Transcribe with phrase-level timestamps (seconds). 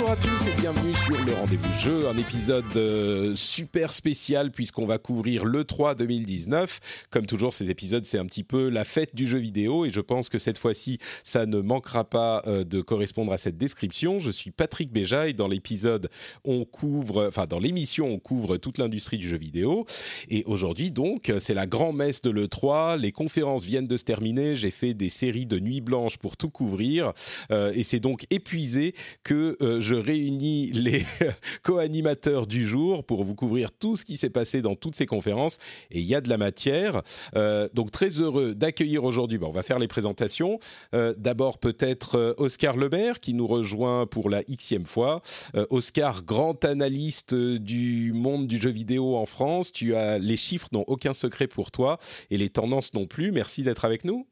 [0.00, 4.86] Bonjour à tous et bienvenue sur le rendez-vous jeu, un épisode euh, super spécial puisqu'on
[4.86, 7.06] va couvrir le 3 2019.
[7.10, 10.00] Comme toujours, ces épisodes, c'est un petit peu la fête du jeu vidéo et je
[10.00, 14.20] pense que cette fois-ci, ça ne manquera pas euh, de correspondre à cette description.
[14.20, 16.08] Je suis Patrick Béja et dans l'épisode,
[16.44, 19.84] on couvre, enfin dans l'émission, on couvre toute l'industrie du jeu vidéo.
[20.30, 22.98] Et aujourd'hui, donc, c'est la grand-messe de l'E3.
[22.98, 24.56] Les conférences viennent de se terminer.
[24.56, 27.12] J'ai fait des séries de nuits blanches pour tout couvrir
[27.50, 28.94] euh, et c'est donc épuisé
[29.24, 31.04] que je réunis les
[31.62, 35.58] co-animateurs du jour pour vous couvrir tout ce qui s'est passé dans toutes ces conférences.
[35.90, 37.02] Et il y a de la matière.
[37.36, 39.38] Euh, donc très heureux d'accueillir aujourd'hui.
[39.38, 40.58] Bon, on va faire les présentations.
[40.94, 45.22] Euh, D'abord peut-être euh, Oscar Lemaire qui nous rejoint pour la xème fois.
[45.70, 49.72] Oscar, grand analyste du monde du jeu vidéo en France.
[49.72, 51.98] Tu as les chiffres n'ont aucun secret pour toi
[52.30, 53.32] et les tendances non plus.
[53.32, 54.26] Merci d'être avec nous.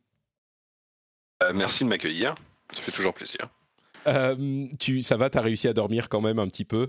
[1.54, 2.34] Merci de m'accueillir.
[2.72, 3.48] Ça fait toujours plaisir.
[4.06, 6.88] Euh, tu, ça va, tu as réussi à dormir quand même un petit peu?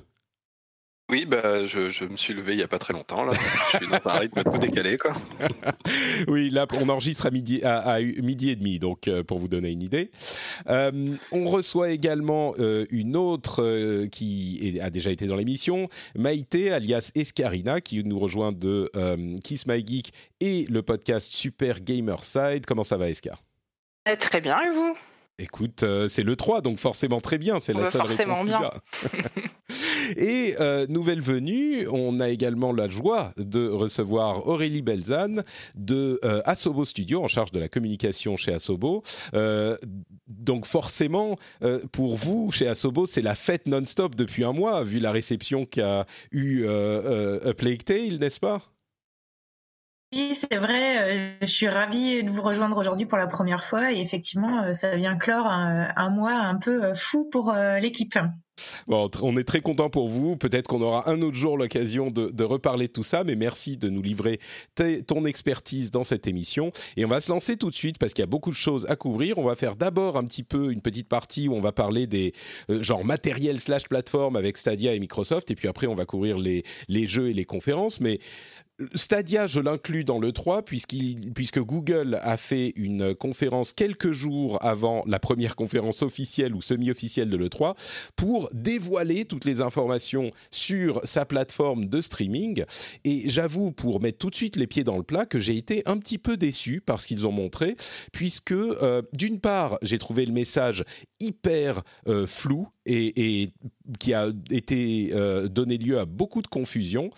[1.12, 3.24] Oui, bah, je, je me suis levé il n'y a pas très longtemps.
[3.26, 3.34] Là.
[3.74, 4.98] je suis dans un rythme tout décalé.
[5.00, 5.14] Quoi.
[6.28, 9.48] Oui, là, on enregistre à midi, à, à midi et demi, donc euh, pour vous
[9.48, 10.12] donner une idée.
[10.70, 15.90] Euh, on reçoit également euh, une autre euh, qui est- a déjà été dans l'émission,
[16.16, 21.80] Maïté, alias Escarina, qui nous rejoint de euh, Kiss My Geek et le podcast Super
[21.80, 22.68] Gamer Side.
[22.68, 23.42] Comment ça va, Escar?
[24.20, 24.96] Très bien, et vous?
[25.42, 28.62] Écoute, euh, c'est le 3, donc forcément très bien, c'est la Bah, seule forcément réponse
[28.62, 28.74] a.
[30.18, 35.46] Et euh, nouvelle venue, on a également la joie de recevoir Aurélie Belzane
[35.78, 39.02] de euh, Asobo Studio, en charge de la communication chez Asobo.
[40.28, 41.38] Donc forcément,
[41.94, 46.06] pour vous, chez Asobo, c'est la fête non-stop depuis un mois, vu la réception qu'a
[46.32, 48.62] eu A Plague Tale, n'est-ce pas?
[50.12, 50.98] Oui, c'est vrai.
[51.04, 54.74] euh, je suis ravie de vous rejoindre aujourd'hui pour la première fois et effectivement, euh,
[54.74, 58.18] ça vient clore un, mois un peu euh, fou pour l'équipe.
[58.88, 60.36] Bon, on est très content pour vous.
[60.36, 63.90] Peut-être qu'on aura un autre jour l'occasion de, reparler de tout ça, mais merci de
[63.90, 64.40] nous livrer
[65.08, 66.72] ton expertise dans cette émission.
[66.98, 68.86] Et on va se lancer tout de suite parce qu'il y a beaucoup de choses
[68.90, 69.38] à couvrir.
[69.38, 72.34] On va faire d'abord un petit peu une petite partie où on va parler des
[72.70, 76.38] euh, genre matériel slash plateforme avec Stadia et Microsoft, et puis après on va couvrir
[76.38, 78.02] les, les jeux et les conférences.
[78.02, 78.20] Mais
[78.96, 84.58] Stadia, je l'inclus dans le 3 puisqu'il- puisque Google a fait une conférence quelques jours
[84.64, 87.76] avant la première conférence officielle ou semi-officielle de l'E3
[88.16, 92.64] pour dévoiler toutes les informations sur sa plateforme de streaming.
[93.04, 95.84] Et j'avoue, pour mettre tout de suite les pieds dans le plat, que j'ai été
[95.86, 97.76] un petit peu déçu par ce qu'ils ont montré,
[98.14, 100.84] puisque euh, d'une part, j'ai trouvé le message
[101.20, 103.54] hyper euh, flou et, et
[104.00, 107.10] qui a été euh, donné lieu à beaucoup de confusion.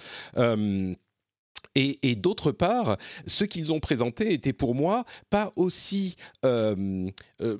[1.76, 6.16] Et, d'autre part, ce qu'ils ont présenté était pour moi pas aussi
[6.46, 7.09] euh,
[7.42, 7.58] euh,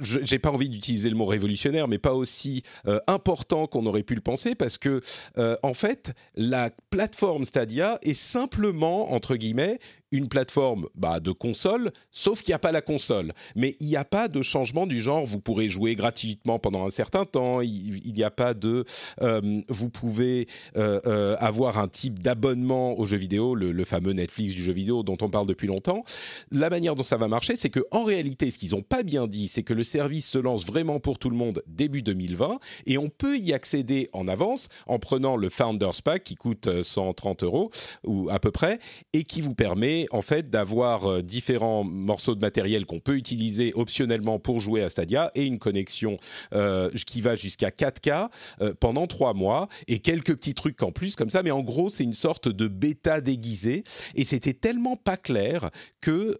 [0.00, 4.14] j'ai pas envie d'utiliser le mot révolutionnaire, mais pas aussi euh, important qu'on aurait pu
[4.14, 5.00] le penser, parce que
[5.38, 9.78] euh, en fait, la plateforme Stadia est simplement entre guillemets
[10.14, 13.32] une plateforme bah, de console, sauf qu'il n'y a pas la console.
[13.56, 16.90] Mais il n'y a pas de changement du genre, vous pourrez jouer gratuitement pendant un
[16.90, 18.84] certain temps, il n'y a pas de...
[19.22, 24.54] euh, vous pouvez euh, euh, avoir un type d'abonnement aux jeux vidéo, le, fameux Netflix
[24.54, 26.04] du jeu vidéo dont on parle depuis longtemps.
[26.52, 29.26] La manière dont ça va marcher, c'est que en réalité, ce qu'ils n'ont pas bien
[29.26, 32.98] dit, c'est que le service se lance vraiment pour tout le monde début 2020 et
[32.98, 37.42] on peut y accéder en avance en prenant le Founders Pack qui coûte euh, 130
[37.42, 37.70] euros
[38.04, 38.78] ou à peu près
[39.12, 43.72] et qui vous permet en fait d'avoir euh, différents morceaux de matériel qu'on peut utiliser
[43.74, 46.18] optionnellement pour jouer à Stadia et une connexion
[46.54, 48.28] euh, qui va jusqu'à 4K
[48.60, 51.42] euh, pendant trois mois et quelques petits trucs en plus comme ça.
[51.42, 53.84] Mais en gros, c'est une sorte de bêta déguisée
[54.14, 55.70] et c'était tellement pas clair
[56.00, 56.36] que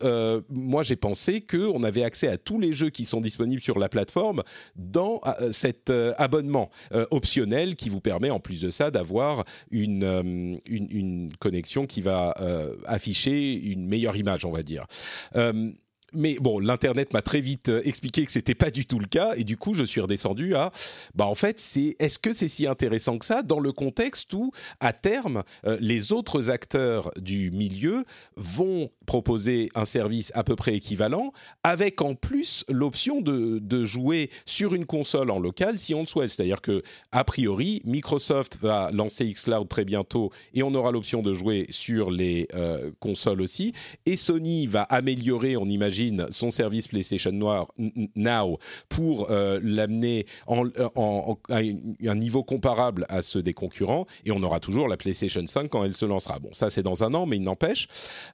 [0.51, 3.79] moi j'ai pensé que on avait accès à tous les jeux qui sont disponibles sur
[3.79, 4.43] la plateforme
[4.77, 5.21] dans
[5.53, 6.71] cet abonnement
[7.11, 12.75] optionnel qui vous permet en plus de ça d'avoir une, une, connexion qui va euh,
[13.53, 14.87] une meilleure image, on va dire.
[15.37, 15.71] Euh,
[16.15, 19.35] mais bon, l'internet m'a très vite euh, expliqué que c'était pas du tout le cas,
[19.37, 20.73] et du coup, je suis redescendu à,
[21.15, 24.53] bah en fait, c'est est-ce que c'est si intéressant que ça dans le contexte où,
[24.81, 28.05] à terme, euh, les autres acteurs du milieu
[28.37, 31.33] vont proposer un service à peu près équivalent,
[31.63, 36.07] avec en plus l'option de, de jouer sur une console en local si on le
[36.07, 36.31] souhaite.
[36.31, 36.83] C'est-à-dire que,
[37.13, 42.11] a priori, Microsoft va lancer xCloud très bientôt, et on aura l'option de jouer sur
[42.11, 43.73] les euh, consoles aussi,
[44.07, 47.69] et Sony va améliorer, on imagine son service PlayStation Noir
[48.17, 48.59] Now
[48.89, 50.67] pour euh, l'amener en,
[51.51, 55.69] à un niveau comparable à ceux des concurrents, et on aura toujours la PlayStation 5
[55.69, 56.39] quand elle se lancera.
[56.39, 57.89] Bon, ça c'est dans un an, mais il n'empêche.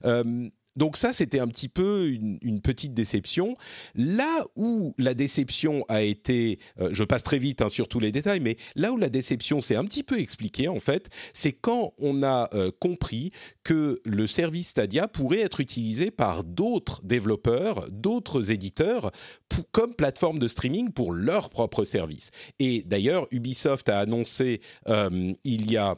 [0.05, 3.57] Euh, donc ça, c'était un petit peu une, petite déception.
[3.95, 8.11] Là où la déception a été, euh, je passe très vite hein, sur tous les
[8.11, 11.93] détails, mais là où la déception s'est un petit peu expliquée, en fait, c'est quand
[11.97, 13.31] on a euh, compris
[13.63, 19.11] que le service Stadia pourrait être utilisé par d'autres développeurs, d'autres éditeurs,
[19.71, 22.31] comme plateforme de streaming pour leur propre service.
[22.59, 25.97] Et d'ailleurs, Ubisoft a annoncé euh, il y a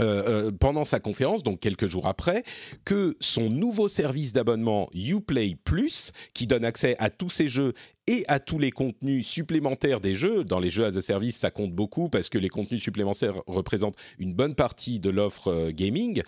[0.00, 2.42] euh, euh, pendant sa conférence, donc quelques jours après,
[2.84, 7.74] que son nouveau service d'abonnement Uplay Plus, qui donne accès à tous ces jeux
[8.06, 10.44] et à tous les contenus supplémentaires des jeux.
[10.44, 13.96] Dans les jeux as a service, ça compte beaucoup parce que les contenus supplémentaires représentent
[14.18, 16.22] une bonne partie de l'offre euh, gaming.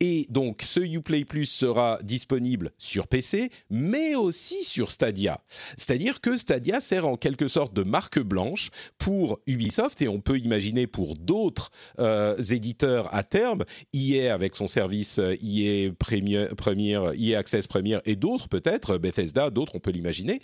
[0.00, 5.42] Et donc, ce Uplay Plus sera disponible sur PC, mais aussi sur Stadia.
[5.76, 10.38] C'est-à-dire que Stadia sert en quelque sorte de marque blanche pour Ubisoft et on peut
[10.38, 17.38] imaginer pour d'autres euh, éditeurs à terme, EA avec son service EA euh, Premier, EA
[17.38, 20.40] Access Premier et d'autres peut-être, Bethesda, d'autres on peut l'imaginer.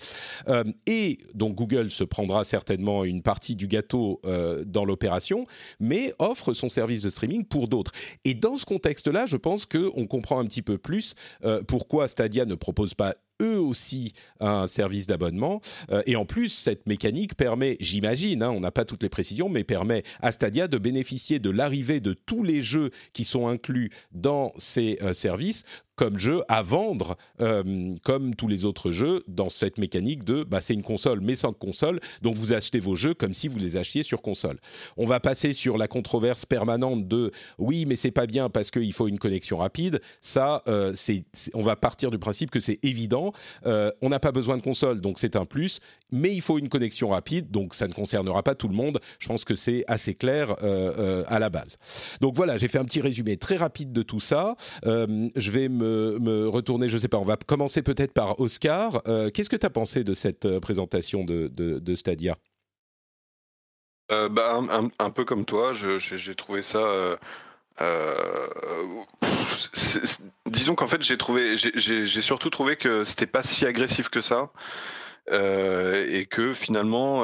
[0.86, 5.44] Et donc Google se prendra certainement une partie du gâteau euh, dans l'opération,
[5.80, 7.92] mais offre son service de streaming pour d'autres.
[8.24, 11.14] Et dans ce contexte-là, je pense qu'on comprend un petit peu plus
[11.44, 15.60] euh, pourquoi Stadia ne propose pas eux aussi un service d'abonnement.
[16.06, 19.62] et en plus, cette mécanique permet, j'imagine, hein, on n'a pas toutes les précisions, mais
[19.62, 24.54] permet à Stadia de bénéficier de l'arrivée de tous les jeux qui sont inclus dans
[24.56, 25.64] ces services
[25.96, 30.60] comme jeu à vendre, euh, comme tous les autres jeux, dans cette mécanique de bah,
[30.60, 33.76] c'est une console mais sans console, donc vous achetez vos jeux comme si vous les
[33.76, 34.58] achetiez sur console.
[34.96, 38.92] On va passer sur la controverse permanente de oui, mais c'est pas bien parce qu'il
[38.92, 40.00] faut une connexion rapide.
[40.20, 43.32] Ça, euh, c'est, on va partir du principe que c'est évident.
[43.66, 45.80] Euh, on n'a pas besoin de console, donc c'est un plus,
[46.12, 49.00] mais il faut une connexion rapide, donc ça ne concernera pas tout le monde.
[49.18, 50.54] Je pense que c'est assez clair
[51.28, 51.76] à la base.
[52.20, 54.56] Donc voilà, j'ai fait un petit résumé très rapide de tout ça.
[54.84, 59.02] je vais me retourner, je sais pas, on va commencer peut-être par Oscar.
[59.08, 62.36] Euh, qu'est-ce que tu as pensé de cette euh, présentation de, Stadia?
[64.12, 64.60] Euh, bah,
[64.98, 67.18] un, peu comme toi, j'ai trouvé ça.
[70.46, 71.16] disons qu'en fait, j'ai
[71.74, 74.50] j'ai surtout trouvé que c'était pas si agressif que ça.
[75.28, 77.20] Et que finalement,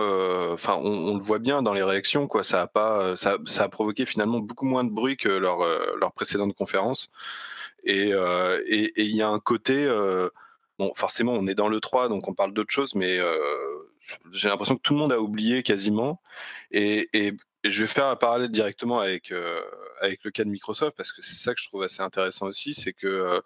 [0.52, 2.44] enfin, on, le voit bien dans les réactions, quoi.
[2.44, 5.58] Ça a pas, ça, a provoqué finalement beaucoup moins de bruit que leur,
[5.98, 7.10] leur précédente conférence.
[7.88, 10.28] Euh, et il y a un côté, euh,
[10.78, 13.36] bon, forcément, on est dans le 3, donc on parle d'autre chose, mais euh,
[14.32, 16.20] j'ai l'impression que tout le monde a oublié quasiment.
[16.70, 17.08] Et,
[17.64, 19.32] je vais faire un parallèle directement avec,
[20.02, 22.74] avec le cas de Microsoft, parce que c'est ça que je trouve assez intéressant aussi,
[22.74, 23.40] c'est que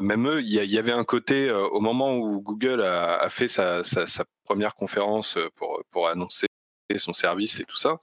[0.00, 3.82] même eux, il y, avait un côté, au moment où Google a, fait sa,
[4.44, 5.38] première conférence
[5.90, 6.46] pour, annoncer
[6.98, 7.98] son service et tout ça,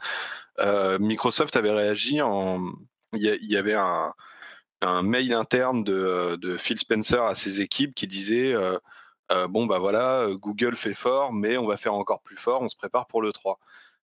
[1.00, 2.74] Microsoft avait réagi en...
[3.14, 4.14] Il y, avait un,
[5.02, 8.78] mail interne de, Phil Spencer à ses équipes qui disait euh,
[9.32, 12.68] euh, bon bah voilà Google fait fort mais on va faire encore plus fort on
[12.68, 13.60] se prépare pour le 3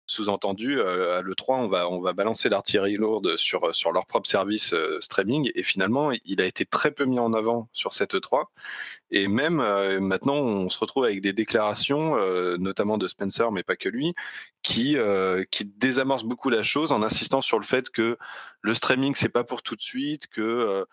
[0.06, 4.28] sous-entendu, euh, à l'E3, on va, on va balancer l'artillerie lourde sur, sur leur propre
[4.28, 5.50] service euh, streaming.
[5.54, 8.44] Et finalement, il a été très peu mis en avant sur cette E3.
[9.10, 12.16] Et même euh, maintenant, on se retrouve avec des déclarations,
[12.58, 14.14] notamment de Spencer, mais pas que lui,
[14.62, 14.96] qui,
[15.50, 18.16] qui désamorcent beaucoup la chose en insistant sur le fait que
[18.62, 20.86] le streaming, c'est pas pour tout de suite, que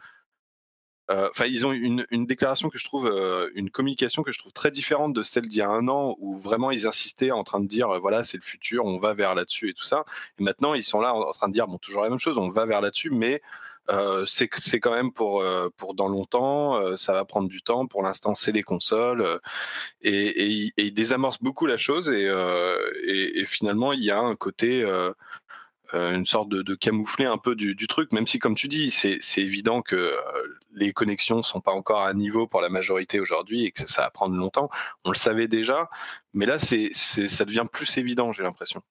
[1.11, 4.39] euh, enfin, ils ont une, une, déclaration que je trouve, euh, une communication que je
[4.39, 7.43] trouve très différente de celle d'il y a un an, où vraiment ils insistaient en
[7.43, 10.05] train de dire, euh, voilà, c'est le futur, on va vers là-dessus et tout ça.
[10.39, 12.49] Et maintenant, ils sont là en, train de dire, bon, toujours la même chose, on
[12.49, 13.41] va vers là-dessus, mais
[14.27, 14.47] c'est
[14.79, 15.43] quand même pour,
[15.75, 17.85] pour dans longtemps, ça va prendre du temps.
[17.85, 19.41] Pour l'instant, c'est les consoles.
[20.01, 22.09] Et, ils désamorcent beaucoup la chose.
[22.09, 24.85] Et, finalement, il y a un côté
[25.93, 29.81] une sorte de, camoufler un peu du, truc, même si, comme tu dis, c'est évident
[29.81, 30.19] que euh,
[30.73, 34.09] les connexions sont pas encore à niveau pour la majorité aujourd'hui et que ça va
[34.09, 34.69] prendre longtemps.
[35.05, 35.89] On le savait déjà,
[36.33, 38.81] mais là, c'est ça devient plus évident, j'ai l'impression.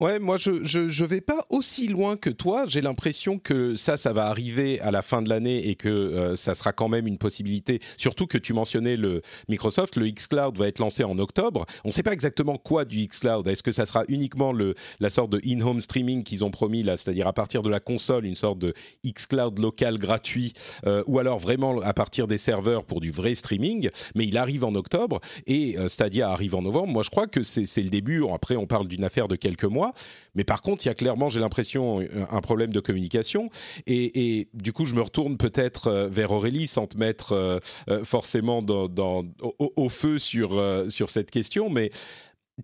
[0.00, 2.66] Ouais, moi je, je, je vais pas aussi loin que toi.
[2.68, 6.36] J'ai l'impression que ça, ça va arriver à la fin de l'année et que euh,
[6.36, 7.80] ça sera quand même une possibilité.
[7.96, 11.66] Surtout que tu mentionnais le Microsoft, le xCloud va être lancé en octobre.
[11.82, 13.48] On ne sait pas exactement quoi du xCloud.
[13.48, 16.96] Est-ce que ça sera uniquement le la sorte de in-home streaming qu'ils ont promis là,
[16.96, 18.74] c'est-à-dire à partir de la console, une sorte de
[19.04, 20.52] xCloud local gratuit,
[20.86, 23.90] euh, ou alors vraiment à partir des serveurs pour du vrai streaming?
[24.14, 26.92] Mais il arrive en octobre et euh, Stadia arrive en novembre.
[26.92, 28.22] Moi, je crois que c'est le début.
[28.32, 29.87] Après, on parle d'une affaire de quelques mois.
[30.34, 33.50] Mais par contre, il y a clairement, j'ai l'impression, un problème de communication.
[33.86, 37.58] Et, du coup, je me retourne peut-être euh, vers Aurélie sans te mettre euh,
[37.90, 41.70] euh, forcément au, feu sur, sur cette question.
[41.70, 41.90] Mais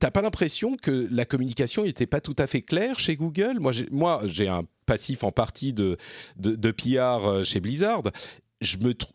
[0.00, 3.60] T'as pas l'impression que la communication n'était pas tout à fait claire chez Google?
[3.60, 5.96] Moi, j'ai, moi, j'ai un passif en partie de,
[6.36, 8.02] de, de PR chez Blizzard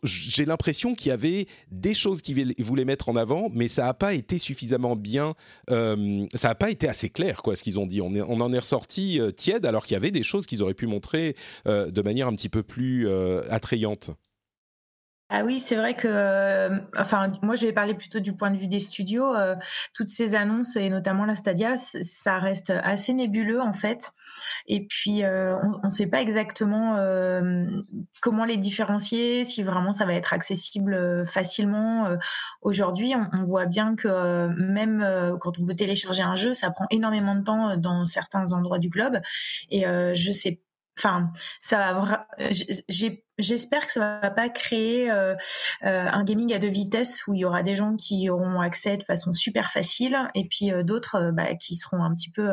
[0.02, 3.94] j'ai l'impression qu'il y avait des choses qu'ils voulaient mettre en avant, mais ça n'a
[3.94, 5.34] pas été suffisamment bien,
[5.70, 8.00] euh, ça n'a pas été assez clair, quoi, ce qu'ils ont dit.
[8.00, 10.86] On, en est ressorti euh, tiède, alors qu'il y avait des choses qu'ils auraient pu
[10.86, 13.08] montrer euh, de manière un petit peu plus
[13.50, 14.10] attrayante.
[15.32, 18.56] Ah oui, c'est vrai que, euh, enfin, moi je vais parler plutôt du point de
[18.56, 19.32] vue des studios.
[19.36, 19.54] Euh,
[19.94, 24.10] toutes ces annonces et notamment la Stadia, ça reste assez nébuleux en fait.
[24.66, 26.96] Et puis euh, on ne sait pas exactement
[28.20, 32.08] comment les différencier, si vraiment ça va être accessible facilement.
[32.62, 36.86] Aujourd'hui, on, on, voit bien que même quand on veut télécharger un jeu, ça prend
[36.90, 39.20] énormément de temps dans certains endroits du globe.
[39.70, 40.60] Et je sais
[41.00, 42.26] enfin, ça va.
[42.88, 45.34] J'ai J'espère que ça va pas créer euh,
[45.84, 48.96] euh, un gaming à deux vitesses où il y aura des gens qui auront accès
[48.96, 52.48] de façon super facile et puis euh, d'autres bah, qui seront un petit peu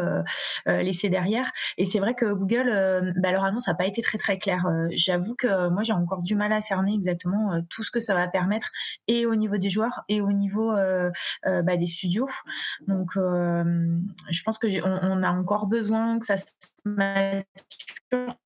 [0.65, 1.51] laissés derrière.
[1.77, 4.65] Et c'est vrai que Google, bah, leur annonce n'a pas été très très claire.
[4.91, 8.27] J'avoue que moi j'ai encore du mal à cerner exactement tout ce que ça va
[8.27, 8.69] permettre
[9.07, 10.73] et au niveau des joueurs et au niveau
[11.43, 12.29] bah, des studios.
[12.87, 16.45] Donc je pense que on, a encore besoin que ça se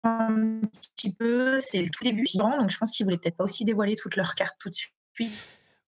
[0.04, 0.62] un
[0.94, 1.60] petit peu.
[1.60, 4.36] C'est le tout début, donc je pense qu'ils voulaient peut-être pas aussi dévoiler toutes leurs
[4.36, 4.94] cartes tout de suite.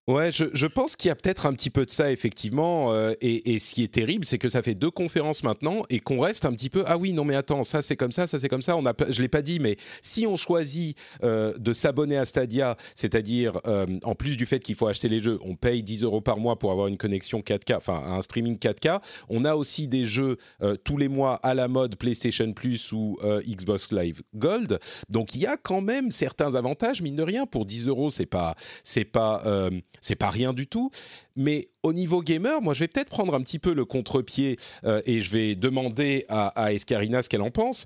[0.06, 2.92] Ouais, je, je, pense qu'il y a peut-être un petit peu de ça effectivement.
[2.92, 6.02] Euh, et, et, ce qui est terrible, c'est que ça fait deux conférences maintenant et
[6.02, 6.84] qu'on reste un petit peu.
[6.88, 8.76] Ah oui, non mais attends, ça c'est comme ça, ça c'est comme ça.
[8.76, 12.76] On a, je l'ai pas dit, mais si on choisit euh, de s'abonner à Stadia,
[12.96, 16.20] c'est-à-dire euh, en plus du fait qu'il faut acheter les jeux, on paye 10 euros
[16.20, 19.00] par mois pour avoir une connexion 4K, enfin un streaming 4K.
[19.30, 20.36] On a aussi des jeux
[20.84, 23.18] tous les mois à la mode PlayStation Plus ou
[23.48, 24.80] Xbox Live Gold.
[25.08, 27.46] Donc il y a quand même certains avantages, mine de rien.
[27.46, 29.70] Pour 10 euros, c'est pas, c'est pas
[30.02, 30.92] c'est pas rien du tout.
[31.36, 35.02] Mais au niveau gamer, moi, je vais peut-être prendre un petit peu le contre-pied euh,
[35.06, 37.86] et je vais demander à, à Escarina ce qu'elle en pense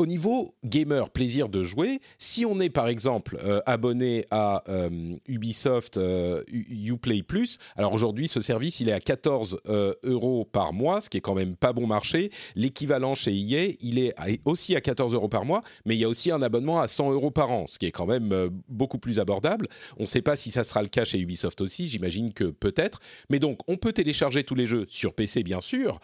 [0.00, 5.14] au niveau gamer, plaisir de jouer, si on est par exemple euh, abonné à euh,
[5.28, 9.60] Ubisoft euh, Uplay Plus, alors aujourd'hui ce service il est à 14
[10.04, 12.30] euros par mois, ce qui est quand même pas bon marché.
[12.54, 14.14] L'équivalent chez EA, il est
[14.46, 17.12] aussi à 14 euros par mois, mais il y a aussi un abonnement à 100
[17.12, 19.68] euros par an, ce qui est quand même beaucoup plus abordable.
[19.98, 23.00] On ne sait pas si ça sera le cas chez Ubisoft aussi, j'imagine que peut-être.
[23.28, 26.00] Mais donc on peut télécharger tous les jeux sur PC bien sûr,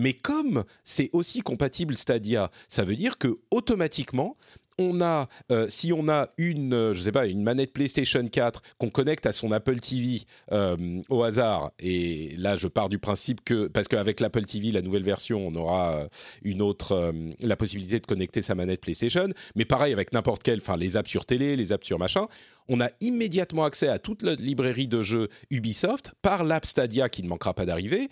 [0.00, 4.36] mais comme c'est aussi compatible Stadia, ça veut dire que automatiquement,
[4.80, 8.62] on a, euh, si on a une, euh, je sais pas, une manette PlayStation 4
[8.78, 10.22] qu'on connecte à son Apple TV
[10.52, 14.82] euh, au hasard, et là je pars du principe que, parce qu'avec l'Apple TV, la
[14.82, 16.06] nouvelle version, on aura
[16.42, 20.76] une autre, la possibilité de connecter sa manette PlayStation, mais pareil avec n'importe quelle, enfin
[20.76, 22.26] les apps sur télé, les apps sur machin,
[22.68, 27.22] on a immédiatement accès à toute la librairie de jeux Ubisoft par l'app Stadia qui
[27.22, 28.08] ne manquera pas d'arriver,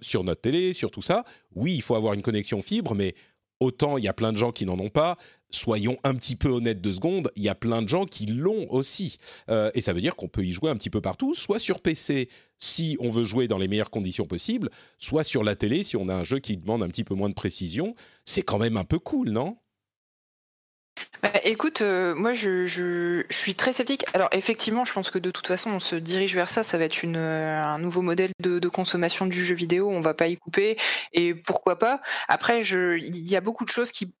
[0.00, 1.24] sur notre télé, sur tout ça.
[1.54, 3.14] Oui, il faut avoir une connexion fibre, mais
[3.60, 5.16] autant il y a plein de gens qui n'en ont pas.
[5.50, 8.66] Soyons un petit peu honnêtes deux secondes, il y a plein de gens qui l'ont
[8.70, 9.18] aussi.
[9.48, 11.80] Euh, et ça veut dire qu'on peut y jouer un petit peu partout, soit sur
[11.80, 15.96] PC si on veut jouer dans les meilleures conditions possibles, soit sur la télé si
[15.96, 17.94] on a un jeu qui demande un petit peu moins de précision.
[18.24, 19.58] C'est quand même un peu cool, non?
[21.22, 24.04] Bah, écoute, euh, moi je, suis très sceptique.
[24.14, 26.62] Alors effectivement, je pense que de toute façon, on se dirige vers ça.
[26.62, 29.88] Ça va être euh, un nouveau modèle de, de, consommation du jeu vidéo.
[29.90, 30.76] On va pas y couper.
[31.12, 32.00] Et pourquoi pas?
[32.28, 34.14] Après, il y a beaucoup de choses qui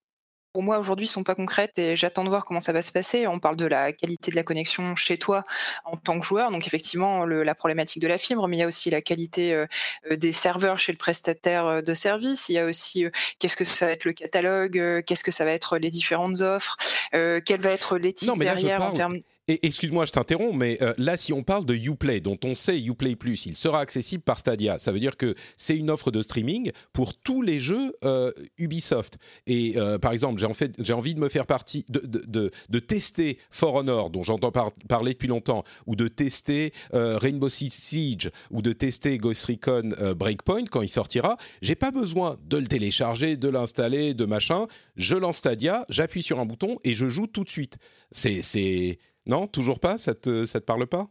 [0.56, 3.26] pour moi aujourd'hui sont pas concrètes et j'attends de voir comment ça va se passer.
[3.26, 5.44] On parle de la qualité de la connexion chez toi
[5.84, 8.66] en tant que joueur, donc effectivement la problématique de la fibre, mais il y a
[8.66, 9.66] aussi la qualité euh,
[10.10, 12.48] euh, des serveurs chez le prestataire euh, de service.
[12.48, 13.04] Il y a aussi
[13.38, 16.78] qu'est-ce que ça va être le catalogue, qu'est-ce que ça va être les différentes offres,
[17.12, 21.42] quelle va être l'éthique derrière en termes excuse-moi, je t'interromps, mais euh, là, si on
[21.42, 24.78] parle de Uplay, dont on sait Uplay Plus, il sera accessible par Stadia.
[24.78, 29.18] Ça veut dire que c'est une offre de streaming pour tous les jeux euh, Ubisoft.
[29.46, 30.44] Et euh, par exemple,
[30.78, 35.28] j'ai envie de me faire partie, de, tester For Honor, dont j'entends par- parler depuis
[35.28, 40.88] longtemps, ou de tester Rainbow Six Siege, ou de tester Ghost Recon Breakpoint quand il
[40.88, 41.36] sortira.
[41.62, 44.66] J'ai pas besoin de le télécharger, de l'installer, de machin.
[44.96, 47.78] Je lance Stadia, j'appuie sur un bouton et je joue tout de suite.
[48.10, 51.08] C'est non, toujours pas Ça te, ça te parle pas?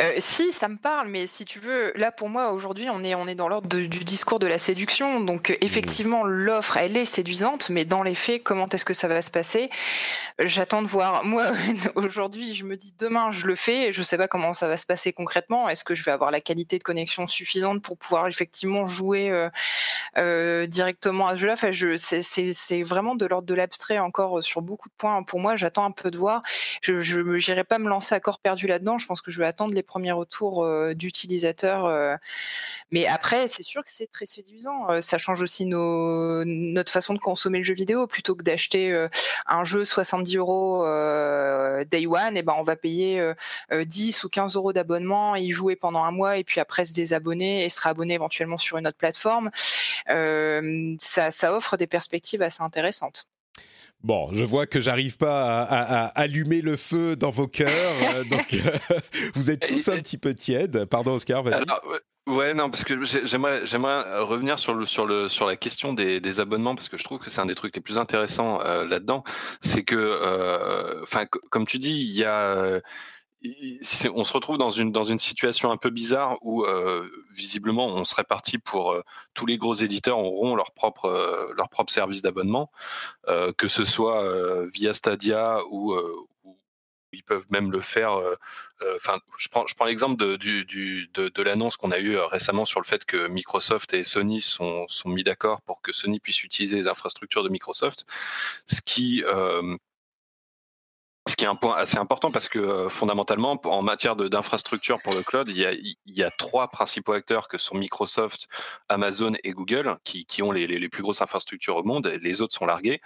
[0.00, 3.14] Euh, si, ça me parle, mais si tu veux, là pour moi aujourd'hui, on est
[3.14, 5.20] on est dans l'ordre du discours de la séduction.
[5.20, 9.08] Donc euh, effectivement, l'offre, elle est séduisante, mais dans les faits, comment est-ce que ça
[9.08, 9.70] va se passer?
[10.38, 11.24] J'attends de voir.
[11.24, 11.52] Moi
[11.94, 13.92] aujourd'hui, je me dis demain, je le fais.
[13.92, 15.68] Je sais pas comment ça va se passer concrètement.
[15.68, 19.48] Est-ce que je vais avoir la qualité de connexion suffisante pour pouvoir effectivement jouer euh,
[20.16, 21.54] euh, directement à ce jeu-là?
[21.54, 25.22] Enfin, je, c'est, vraiment de l'ordre de l'abstrait encore sur beaucoup de points.
[25.22, 26.42] Pour moi, j'attends un peu de voir.
[26.82, 28.98] Je je n'irai pas me lancer à corps perdu là-dedans.
[28.98, 31.86] Je pense que je vais attendre les premiers retours euh, d'utilisateurs.
[31.86, 32.16] euh.
[32.90, 34.90] Mais après, c'est sûr que c'est très séduisant.
[34.90, 38.06] Euh, ça change aussi notre façon de consommer le jeu vidéo.
[38.06, 39.08] Plutôt que d'acheter
[39.46, 40.84] un jeu 70 euros
[41.84, 43.34] day one, et ben on va payer euh,
[43.72, 46.92] euh, 10 ou 15 euros d'abonnement, y jouer pendant un mois et puis après se
[46.92, 49.50] désabonner et se réabonner éventuellement sur une autre plateforme.
[50.06, 53.26] Ça offre des perspectives assez intéressantes.
[54.04, 57.68] Bon, je vois que j'arrive pas à, à- à allumer le feu dans vos cœurs,
[58.14, 58.98] euh, donc euh,
[59.34, 60.84] vous êtes tous un petit peu tièdes.
[60.84, 61.64] Pardon, Oscar, vas-y.
[62.28, 65.94] Ouais, non, parce que j'ai- j'aimerais, j'aimerais revenir sur le, sur le, sur la question
[65.94, 68.60] des, des abonnements parce que je trouve que c'est un des trucs les plus intéressants
[68.60, 69.24] euh, là-dedans.
[69.62, 72.80] C'est que, enfin, co- comme tu dis, il y a,
[74.14, 78.04] on se retrouve dans une dans une situation un peu bizarre où euh, visiblement on
[78.04, 79.02] serait parti pour euh,
[79.34, 82.70] tous les gros éditeurs auront leur propre euh, leur propre service d'abonnement,
[83.56, 84.24] que ce soit
[84.72, 85.94] via Stadia ou,
[87.12, 88.18] ils peuvent même le faire.
[88.80, 92.86] je prends je prends l'exemple de de, de l'annonce qu'on a eue récemment sur le
[92.86, 96.88] fait que Microsoft et Sony sont sont mis d'accord pour que Sony puisse utiliser les
[96.88, 98.06] infrastructures de Microsoft,
[98.66, 99.22] ce qui
[101.28, 105.14] ce qui est un point assez important parce que euh, fondamentalement, en matière d'infrastructure pour
[105.14, 105.56] le cloud, il
[106.06, 108.48] y, a, trois principaux acteurs que sont Microsoft,
[108.88, 112.06] Amazon et Google qui, qui ont les, les- plus grosses infrastructures au monde.
[112.22, 113.00] Les autres sont largués.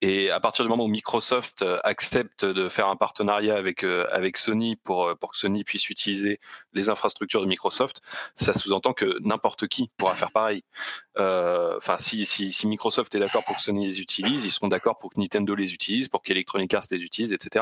[0.00, 4.06] Et à partir du moment où Microsoft euh, accepte de faire un partenariat avec, euh,
[4.10, 6.40] avec Sony pour, pour que Sony puisse utiliser
[6.72, 8.00] les infrastructures de Microsoft,
[8.34, 10.62] ça sous-entend que n'importe qui pourra faire pareil.
[11.16, 14.98] Enfin, si, si, si Microsoft est d'accord pour que Sony les utilise, ils seront d'accord
[14.98, 17.57] pour que Nintendo les utilise, pour qu'Electronic Arts les utilise, etc.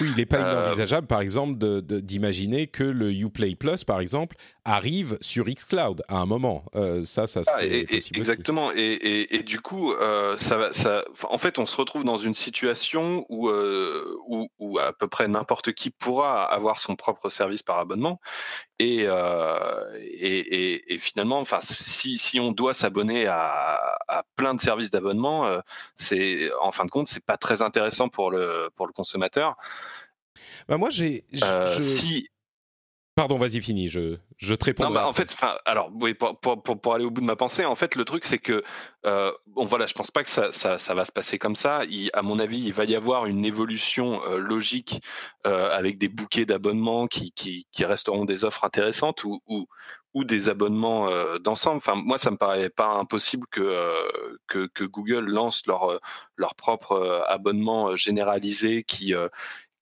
[0.00, 4.36] Oui, il n'est pas Euh, inenvisageable, par exemple, d'imaginer que le Uplay Plus, par exemple,
[4.64, 6.64] arrive sur xCloud à un moment.
[6.74, 8.30] Euh, ça, ça Ah, serait et- et- possible aussi.
[8.30, 8.72] exactement.
[8.72, 10.70] Et, et- et du coup, euh, ça,
[11.28, 15.28] en fait, on se retrouve dans une situation où, euh, où, où à peu près
[15.28, 18.20] n'importe qui pourra avoir son propre service par abonnement.
[18.82, 24.54] Et, euh, et, et- et finalement, enfin, si, si on doit s'abonner à, à plein
[24.54, 25.60] de services d'abonnement, euh,
[25.96, 29.56] c'est en fin de compte, c'est pas très intéressant pour le pour le consommateur.
[30.66, 31.24] Bah, moi, j'ai.
[31.44, 32.28] Euh, je- Si
[33.20, 33.90] Pardon, vas-y, finis.
[33.90, 34.84] Je, je te réponds.
[34.84, 37.74] Non, bah, en fait, alors, oui, pour, pour, aller au bout de ma pensée, en
[37.74, 38.64] fait, le truc, c'est que,
[39.04, 41.84] euh, bon, voilà, je pense pas que ça, ça, ça va se passer comme ça.
[41.84, 45.02] Il- à mon avis, il va y avoir une évolution euh, logique
[45.46, 49.66] euh, avec des bouquets d'abonnements qui, qui, qui resteront des offres intéressantes ou, ou,
[50.14, 51.76] ou des abonnements euh, d'ensemble.
[51.76, 53.86] Enfin, moi, ça me paraît pas impossible que,
[54.46, 56.00] que, que Google lance leur,
[56.36, 59.14] leur propre abonnement généralisé qui,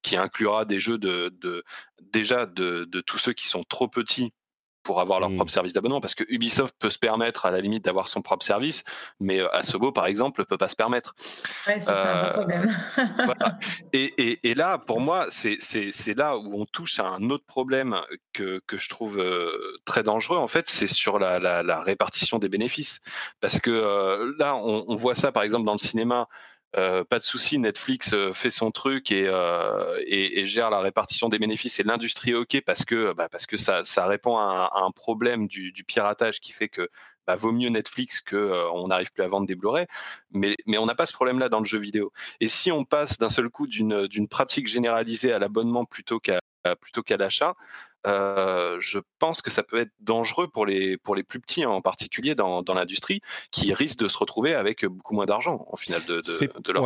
[0.03, 1.65] qui inclura des jeux de, de
[2.01, 4.33] déjà de, de tous ceux qui sont trop petits
[4.85, 7.85] pour avoir leur propre service d'abonnement parce que Ubisoft peut se permettre à la limite
[7.85, 8.85] d'avoir son propre service
[9.21, 11.15] mais euh, Asobo par exemple peut pas se permettre
[11.67, 12.77] Ouais, ça, c'est un Euh, vrai problème.
[13.27, 13.59] voilà.
[13.93, 17.29] et, et, et là pour moi c'est c'est c'est là où on touche à un
[17.29, 18.01] autre problème
[18.33, 22.39] que, que je trouve euh, très dangereux en fait c'est sur la, la, la répartition
[22.39, 23.01] des bénéfices
[23.41, 26.29] parce que euh, là on, on voit ça par exemple dans le cinéma
[26.77, 31.31] euh, pas de souci, Netflix euh, fait son truc et, euh, et, gère la répartition
[31.31, 34.91] des bénéfices et l'industrie est ok parce que bah, parce que ça, répond à un,
[34.91, 36.91] problème du, piratage qui fait que
[37.27, 39.87] bah, vaut mieux Netflix que euh, on n'arrive plus à vendre des Blu-ray,
[40.31, 42.13] mais mais on n'a pas ce problème-là dans le jeu vidéo.
[42.41, 46.41] Et si on passe d'un seul coup d'une pratique généralisée à l'abonnement plutôt qu'à
[47.17, 47.55] l'achat,
[48.05, 52.35] je pense que ça peut être dangereux pour les, pour les plus petits, en particulier
[52.35, 56.17] dans, dans l'industrie, qui risquent de se retrouver avec beaucoup moins d'argent, en final, de,
[56.17, 56.85] de, de leur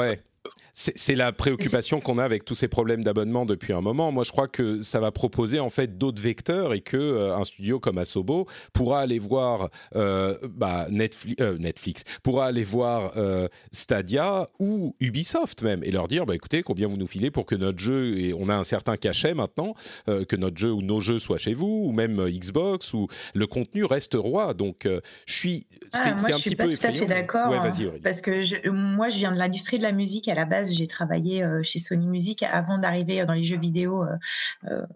[0.74, 4.11] c'est la préoccupation qu'on a avec tous ces problèmes d'abonnement depuis un moment.
[4.11, 7.44] Moi, je crois que ça va proposer en fait d'autres vecteurs et que euh, un
[7.44, 13.12] studio comme Asobo pourra aller voir euh, bah, euh, Netflix, pourra aller voir
[13.70, 17.55] Stadia ou Ubisoft même et leur dire bah écoutez combien vous nous filez pour que
[17.55, 19.74] notre jeu et on a un certain cachet maintenant
[20.07, 23.85] que notre jeu ou nos jeux soient chez vous ou même Xbox ou le contenu
[23.85, 24.55] reste roi.
[24.55, 24.88] Donc
[25.26, 27.07] je suis ah, c'est un petit peu effrayant.
[27.07, 27.70] Tout à fait d'accord hein,
[28.02, 31.42] parce que moi je viens de l'industrie de la musique à la base, j'ai travaillé
[31.42, 34.02] euh, chez Sony Music avant d'arriver dans les jeux vidéo.
[34.02, 34.16] Euh,
[34.70, 34.86] euh,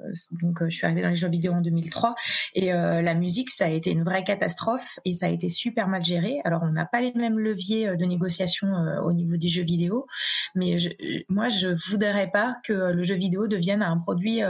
[0.42, 2.14] donc, je suis arrivée dans les jeux vidéo en 2003.
[2.54, 6.02] Et la musique, ça a été une vraie catastrophe et ça a été super mal
[6.04, 6.40] géré.
[6.44, 8.68] Alors, on n'a pas les mêmes leviers de négociation
[9.04, 10.06] au niveau des jeux vidéo,
[10.54, 10.76] mais
[11.28, 14.40] moi, je voudrais pas que le jeu vidéo devienne un produit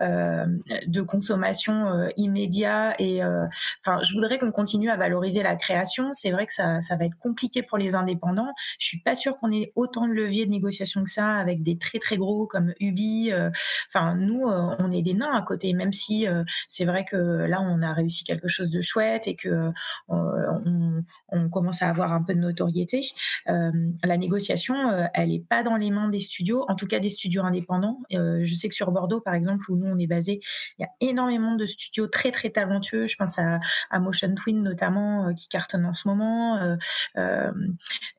[0.00, 2.94] de consommation immédiat.
[2.98, 6.12] Et enfin, je voudrais qu'on continue à valoriser la création.
[6.12, 8.52] C'est vrai que ça, ça va être compliqué pour les indépendants.
[8.78, 11.78] Je suis pas sûre qu'on ait autant de levier de négociation que ça avec des
[11.78, 13.32] très très gros comme Ubi.
[13.32, 13.50] Euh,
[13.88, 17.16] enfin, nous, euh, on est des nains à côté, même si euh, c'est vrai que
[17.16, 19.72] là, on a réussi quelque chose de chouette et que
[20.08, 21.04] on,
[21.50, 23.02] commence à avoir un peu de notoriété.
[23.46, 24.74] la négociation,
[25.14, 28.00] elle n'est pas dans les mains des studios, en tout cas des studios indépendants.
[28.10, 30.40] je sais que sur Bordeaux, par exemple, où nous on est basé,
[30.78, 33.06] il y a énormément de studios très très talentueux.
[33.06, 33.60] Je pense à,
[33.98, 36.76] Motion Twin notamment, qui cartonne en ce moment.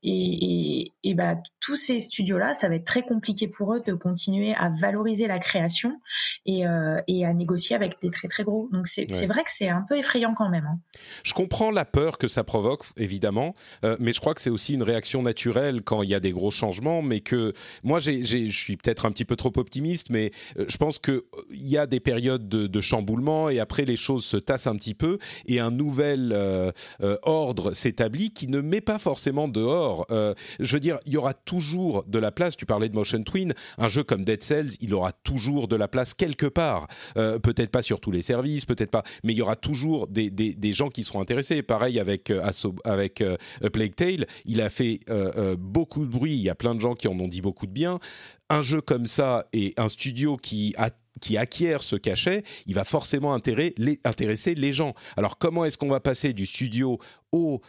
[0.04, 4.54] et, et, bah, tous ces studios-là, ça va être très compliqué pour eux de continuer
[4.56, 6.02] à valoriser la création
[6.46, 8.68] et, euh, à négocier avec des très très gros.
[8.74, 10.66] Donc c'est vrai que c'est un peu effrayant quand même.
[10.66, 10.80] Hein.
[11.24, 14.74] Je comprends la peur que ça provoque, évidemment, euh, mais je crois que c'est aussi
[14.74, 18.76] une réaction naturelle quand il y a des gros changements, mais que moi, je suis
[18.76, 21.22] peut-être un petit peu trop optimiste, mais euh, je pense qu'il
[21.52, 25.18] y a des périodes de, chamboulement et après les choses se tassent un petit peu
[25.48, 26.38] et un nouvel
[27.24, 30.06] ordre s'établit qui ne met pas forcément dehors.
[30.10, 31.77] je veux dire, il y aura toujours
[32.08, 32.56] de la place.
[32.56, 35.88] Tu parlais de Motion Twin, un jeu comme Dead Cells, il aura toujours de la
[35.88, 36.88] place quelque part.
[37.18, 40.30] Euh, peut-être pas sur tous les services, peut-être pas, mais il y aura toujours des,
[40.30, 41.62] des, gens qui seront intéressés.
[41.62, 42.52] Pareil avec euh,
[42.84, 43.38] avec euh,
[43.72, 45.00] Plague Tale, il a fait
[45.58, 46.34] beaucoup de bruit.
[46.34, 48.00] Il y a plein de gens qui en ont dit beaucoup de bien.
[48.50, 52.84] Un jeu comme ça et un studio qui a qui acquiert ce cachet, il va
[52.84, 54.94] forcément intéresser les gens.
[55.16, 57.00] Alors comment est-ce qu'on va passer du studio
[57.32, 57.62] au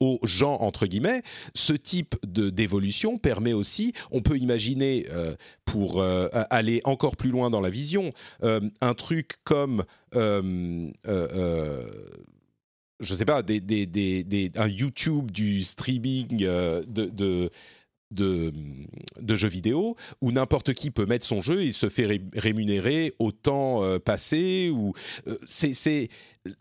[0.00, 1.22] aux gens entre guillemets,
[1.54, 5.34] ce type de d'évolution permet aussi, on peut imaginer euh,
[5.64, 8.10] pour euh, aller encore plus loin dans la vision,
[8.42, 9.84] euh, un truc comme
[13.00, 17.50] je sais pas, un YouTube du streaming de,
[18.10, 18.52] de,
[19.28, 23.82] jeux vidéo où n'importe qui peut mettre son jeu et se fait rémunérer au temps
[23.82, 24.70] euh, passé.
[24.72, 24.94] Ou
[25.26, 26.08] euh, c'est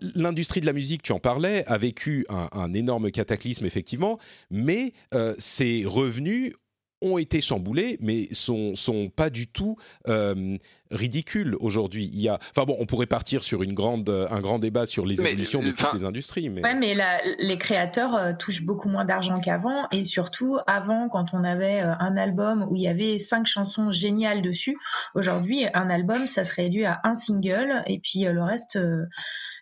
[0.02, 4.20] l'industrie de la musique, tu en parlais, a vécu un, énorme cataclysme effectivement,
[4.52, 6.54] mais euh, ses revenus
[7.02, 10.58] ont été chamboulés, mais sont sont pas du tout euh,
[10.90, 12.10] ridicules aujourd'hui.
[12.12, 15.06] Il y a, enfin bon, on pourrait partir sur une grande, un grand débat sur
[15.06, 16.50] les évolutions de toutes les industries.
[16.50, 16.98] Mais, ouais, mais
[17.40, 21.94] les créateurs euh, touchent beaucoup moins d'argent qu'avant, et surtout avant, quand on avait euh,
[22.00, 24.78] un album où il y avait cinq chansons géniales dessus,
[25.14, 28.80] aujourd'hui, un album, ça se réduit à un single, et puis le reste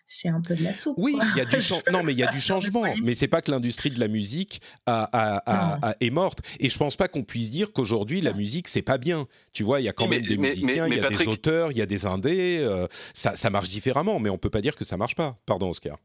[0.06, 0.94] c'est un peu de la soupe.
[0.98, 1.56] Oui, il y a du
[1.92, 2.84] non, mais il y a du changement.
[3.02, 6.40] mais c'est pas que l'industrie de la musique est morte.
[6.60, 9.26] Et je pense pas qu'on puisse dire qu'aujourd'hui la musique c'est pas bien.
[9.52, 11.78] Tu vois, il y a quand même des musiciens, il y a des auteurs, il
[11.78, 12.58] y a des indés.
[12.60, 15.38] Euh, ça, ça marche différemment, mais on peut pas dire que ça marche pas.
[15.46, 15.98] Pardon, Oscar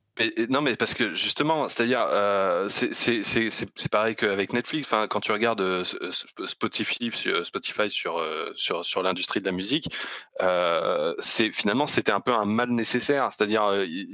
[0.49, 4.87] non, mais parce que justement, c'est-à-dire, euh, c'est pareil qu'avec Netflix.
[4.87, 5.83] Enfin, quand tu regardes euh,
[6.45, 7.09] Spotify,
[7.89, 9.87] sur euh, sur sur l'industrie de la musique,
[11.19, 13.29] c'est finalement c'était un peu un mal nécessaire.
[13.31, 13.63] C'est-à-dire,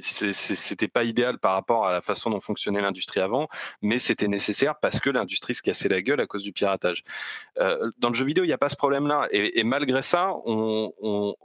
[0.01, 3.47] c'était pas idéal par rapport à la façon dont fonctionnait l'industrie avant,
[3.81, 7.03] mais c'était nécessaire parce que l'industrie se cassait la gueule à cause du piratage.
[7.57, 11.35] dans le jeu vidéo, il n'y a pas ce problème-là, et, malgré ça, on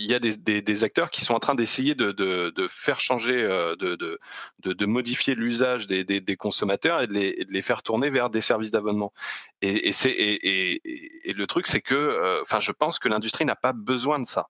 [0.00, 4.18] il y a des, acteurs qui sont en train d'essayer de, faire changer, euh, de,
[4.64, 9.12] de, modifier l'usage des, consommateurs et de, les, faire tourner vers des services d'abonnement.
[9.62, 10.80] Et, c'est et,
[11.26, 14.48] le truc, c'est que, euh, je pense que l'industrie n'a pas besoin de ça.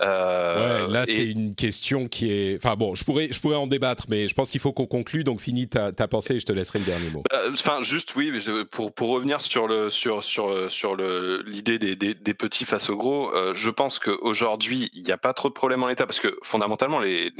[0.00, 2.56] Euh, ouais, là, c'est une question qui est.
[2.56, 5.24] Enfin bon, je pourrais, je pourrais en débattre, mais je pense qu'il faut qu'on conclue.
[5.24, 7.22] Donc, finis ta, ta, pensée et je te laisserai le dernier mot.
[7.30, 8.32] Bah, enfin, juste oui,
[8.70, 12.96] pour pour revenir sur le sur sur sur le l'idée des, des, petits face aux
[12.96, 16.38] gros, je pense qu'aujourd'hui il n'y a pas trop de problèmes en l'état parce que
[16.42, 17.30] fondamentalement, les,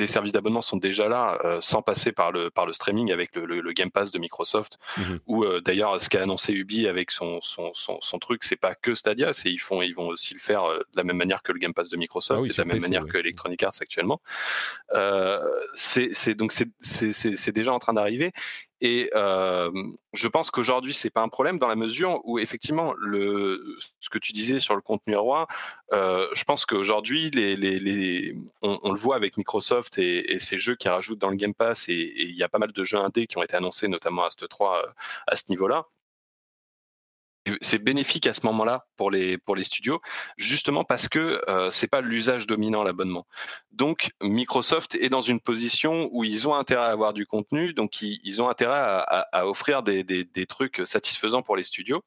[0.00, 3.72] les services d'abonnement sont déjà là, sans passer par le, par le streaming avec le,
[3.72, 8.18] Game Pass de Microsoft, mmh ou d'ailleurs ce qu'a annoncé Ubi avec son, son, son,
[8.18, 11.04] truc, c'est pas que Stadia, c'est ils, font, ils vont aussi le faire de la
[11.04, 13.18] même manière que le Game Pass de Microsoft, ah et de la même manière que
[13.18, 14.20] Electronic Arts actuellement.
[15.74, 18.32] c'est donc c'est déjà en train d'arriver.
[18.80, 24.08] Et je pense qu'aujourd'hui, c'est pas un problème dans la mesure où effectivement, le, ce
[24.08, 25.46] que tu disais sur le contenu roi,
[25.92, 27.30] je pense qu'aujourd'hui,
[28.62, 32.12] on, le voit avec Microsoft et, ces jeux qui rajoutent dans le Game Pass, et
[32.16, 34.94] il y a pas mal de jeux indés qui ont été annoncés, notamment Ast 3
[35.26, 35.86] à ce niveau-là
[37.62, 40.00] c'est bénéfique à ce moment-là pour les pour les studios,
[40.36, 43.26] justement parce que euh, c'est pas l'usage dominant l'abonnement.
[43.72, 48.02] Donc Microsoft est dans une position où ils ont intérêt à avoir du contenu, donc
[48.02, 52.04] ils, ont intérêt à, offrir des, des, trucs satisfaisants pour les studios.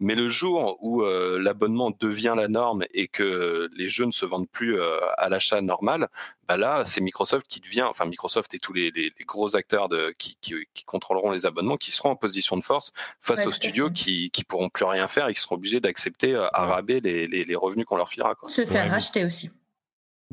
[0.00, 4.26] Mais le jour où euh, l'abonnement devient la norme et que les jeux ne se
[4.26, 6.08] vendent plus euh, à l'achat normal,
[6.46, 10.14] bah là c'est Microsoft qui devient, enfin Microsoft et tous les, les, gros acteurs de,
[10.18, 13.90] qui, qui, qui, contrôleront les abonnements, qui seront en position de force face aux studios
[13.90, 17.26] qui, qui pourront plus rien faire et qui seront obligés d'accepter euh, à raber les,
[17.26, 18.34] les, revenus qu'on leur filera.
[18.34, 18.50] Quoi.
[18.50, 19.50] Se faire racheter aussi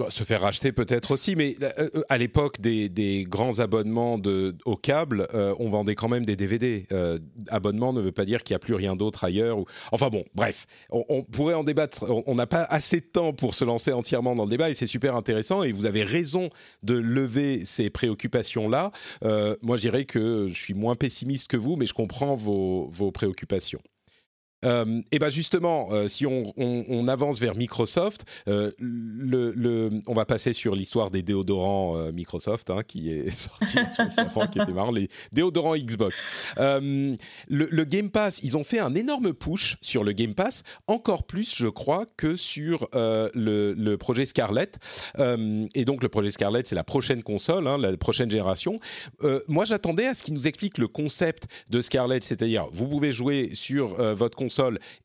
[0.09, 4.75] se faire racheter peut-être aussi, mais euh, euh, à l'époque des, grands abonnements de, au
[4.75, 6.87] câble, euh, on vendait quand même des DVD.
[7.49, 9.59] abonnement ne veut pas dire qu'il n'y a plus rien d'autre ailleurs.
[9.59, 9.65] Ou...
[9.91, 12.05] Enfin bon, bref, on, pourrait en débattre.
[12.25, 14.87] On n'a pas assez de temps pour se lancer entièrement dans le débat et c'est
[14.87, 16.49] super intéressant et vous avez raison
[16.83, 18.91] de lever ces préoccupations-là.
[19.21, 23.11] moi, je dirais que je suis moins pessimiste que vous, mais je comprends vos, vos
[23.11, 23.81] préoccupations.
[24.65, 28.71] Euh, et ben justement, euh, si on, avance vers Microsoft, euh,
[30.07, 33.77] on va passer sur l'histoire des déodorants Microsoft, hein, qui est sorti
[34.17, 34.47] enfant
[34.93, 36.23] les déodorants Xbox.
[36.57, 41.55] Le, Game Pass, ils ont fait un énorme push sur le Game Pass, encore plus,
[41.55, 44.77] je crois, que sur le, projet Scarlett.
[45.17, 48.79] et donc le projet Scarlett, c'est la prochaine console, hein, la prochaine génération.
[49.47, 53.49] moi, j'attendais à ce qu'ils nous expliquent le concept de Scarlett, c'est-à-dire vous pouvez jouer
[53.53, 54.50] sur votre console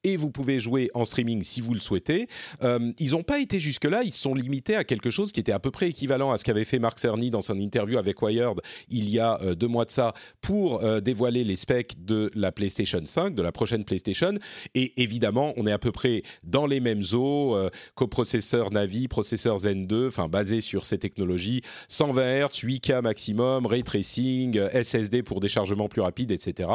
[0.05, 2.29] et vous pouvez jouer en streaming si vous le souhaitez.
[2.63, 5.53] Euh, ils n'ont pas été jusque-là, ils se sont limités à quelque chose qui était
[5.53, 8.61] à peu près équivalent à ce qu'avait fait Mark Cerny dans son interview avec Wired
[8.89, 12.53] il y a euh, deux mois de ça pour euh, dévoiler les specs de la
[12.53, 14.35] PlayStation 5, de la prochaine PlayStation.
[14.75, 17.57] Et évidemment, on est à peu près dans les mêmes eaux,
[17.95, 23.83] coprocesseur Navi, processeur Zen 2, enfin basé sur ces technologies, 120 Hz, 8K maximum, ray
[23.83, 26.69] tracing, SSD pour déchargement plus rapide, etc.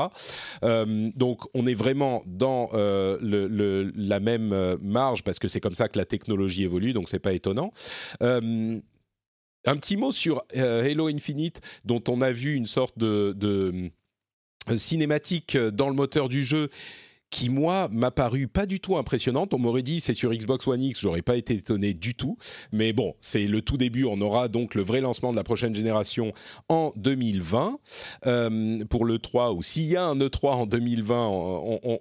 [0.62, 5.88] donc on est vraiment dans euh, la même euh, marge parce que c'est comme ça
[5.88, 7.72] que la technologie évolue, donc c'est pas étonnant.
[8.22, 8.80] Euh,
[9.66, 13.92] un petit mot sur Halo Infinite, dont on a vu une sorte de
[14.76, 16.70] cinématique dans le moteur du jeu
[17.32, 19.54] qui moi m'a paru pas du tout impressionnante.
[19.54, 22.38] On m'aurait dit c'est sur Xbox One X, j'aurais pas été étonné du tout.
[22.72, 24.04] Mais bon, c'est le tout début.
[24.04, 26.34] On aura donc le vrai lancement de la prochaine génération
[26.70, 27.80] en 2020
[28.28, 31.28] euh, pour le 3 ou s'il y a un E3 en 2020,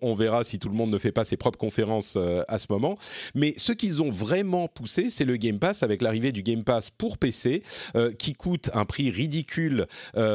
[0.02, 2.66] on, verra si tout le monde ne fait pas ses propres conférences euh, à ce
[2.68, 2.96] moment.
[3.34, 6.90] Mais ce qu'ils ont vraiment poussé, c'est le Game Pass avec l'arrivée du Game Pass
[6.90, 7.62] pour PC
[7.96, 9.86] euh, qui coûte un prix ridicule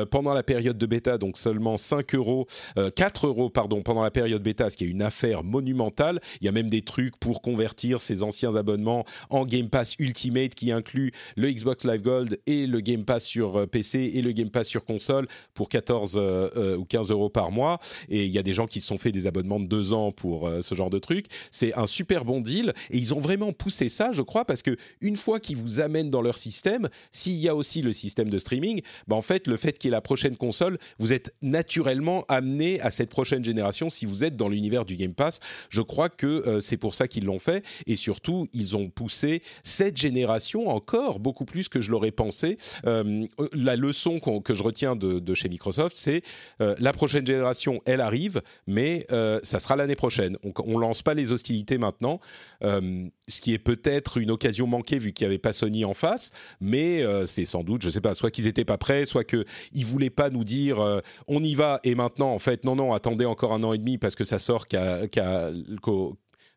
[0.09, 2.47] pendant la période de bêta, donc seulement 5 euros,
[2.95, 6.19] 4 euros pardon pendant la période bêta, ce qui est une affaire monumentale.
[6.41, 10.55] Il y a même des trucs pour convertir ces anciens abonnements en Game Pass Ultimate
[10.55, 14.31] qui inclut le Xbox Live Gold et le Game Pass sur euh, PC et le
[14.31, 17.79] Game Pass sur console pour 14 euh, euh, ou 15 euros par mois.
[18.09, 20.11] Et il y a des gens qui se sont fait des abonnements de deux ans
[20.11, 21.27] pour ce genre de trucs.
[21.51, 24.77] C'est un super bon deal et ils ont vraiment poussé ça, je crois, parce que
[25.01, 28.37] une fois qu'ils vous amènent dans leur système, s'il y a aussi le système de
[28.37, 32.25] streaming, bah en fait, le fait qu'il y ait la prochaine console, vous êtes naturellement
[32.27, 35.39] amené à cette prochaine génération si vous êtes dans l'univers du Game Pass.
[35.69, 37.63] Je crois que euh, c'est pour ça qu'ils l'ont fait.
[37.87, 42.57] Et surtout, ils ont poussé cette génération encore beaucoup plus que je l'aurais pensé.
[42.85, 46.23] Euh, la leçon que je retiens de, chez Microsoft, c'est
[46.61, 49.05] euh, la prochaine génération, elle arrive, mais
[49.43, 50.37] ça sera l'année prochaine.
[50.43, 52.19] On, ne lance pas les hostilités maintenant,
[52.61, 56.31] ce qui est peut-être une occasion manquée vu qu'il n'y avait pas Sony en face,
[56.59, 60.09] mais c'est sans doute, je sais pas, soit qu'ils n'étaient pas prêts, soit qu'ils voulaient
[60.09, 63.63] pas nous dire on y va et maintenant en fait non non attendez encore un
[63.63, 65.07] an et demi parce que ça sort qu'à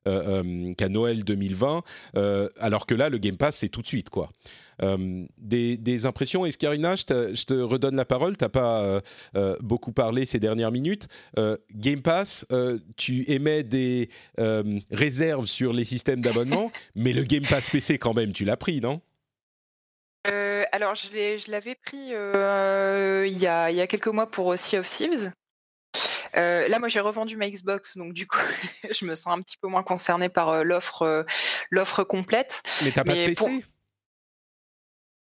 [0.09, 1.83] euh, euh, Noël 2020,
[2.16, 4.11] euh, alors que là, le Game Pass, c'est tout de suite.
[4.11, 4.31] quoi.
[5.38, 9.03] des, impressions, Escarina, je je te redonne la parole, tu n'as pas
[9.61, 11.09] beaucoup parlé ces dernières minutes.
[11.75, 12.47] Game Pass,
[12.97, 14.09] tu émets des
[14.90, 18.81] réserves sur les systèmes d'abonnement, mais le Game Pass PC, quand même, tu l'as pris,
[18.81, 19.01] non?
[20.71, 25.33] Alors, je l'avais pris il y, a, y, a, quelques mois pour Sea of Thieves.
[26.37, 28.38] Euh, là, moi, j'ai revendu ma Xbox, donc du coup,
[28.91, 31.23] je me sens un petit peu moins concernée par euh, l'offre, euh,
[31.71, 32.62] l'offre complète.
[32.83, 33.64] Mais t'as pas de PC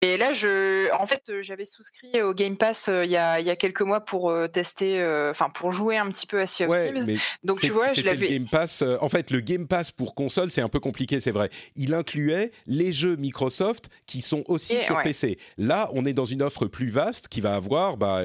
[0.04, 3.50] Et là, je, en fait, j'avais souscrit au Game Pass il y, a, il y
[3.50, 7.22] a quelques mois pour tester, enfin pour jouer un petit peu à Sea of Thieves.
[7.44, 8.28] Donc tu vois, je l'avais.
[8.28, 8.84] Game Pass.
[9.00, 11.50] en fait, le Game Pass pour console, c'est un peu compliqué, c'est vrai.
[11.76, 15.38] Il incluait les jeux Microsoft qui sont aussi sur PC.
[15.58, 18.24] Là, on est dans une offre plus vaste qui va avoir bah,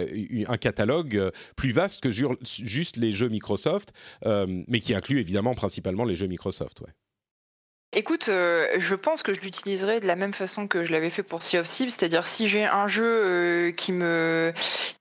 [0.48, 3.92] un catalogue plus vaste que juste les jeux Microsoft,
[4.24, 6.80] mais qui inclut évidemment principalement les jeux Microsoft.
[6.80, 6.92] Ouais.
[7.92, 11.22] Écoute, euh, je pense que je l'utiliserai de la même façon que je l'avais fait
[11.22, 14.52] pour Sea of Thieves, c'est-à-dire si j'ai un jeu euh, qui me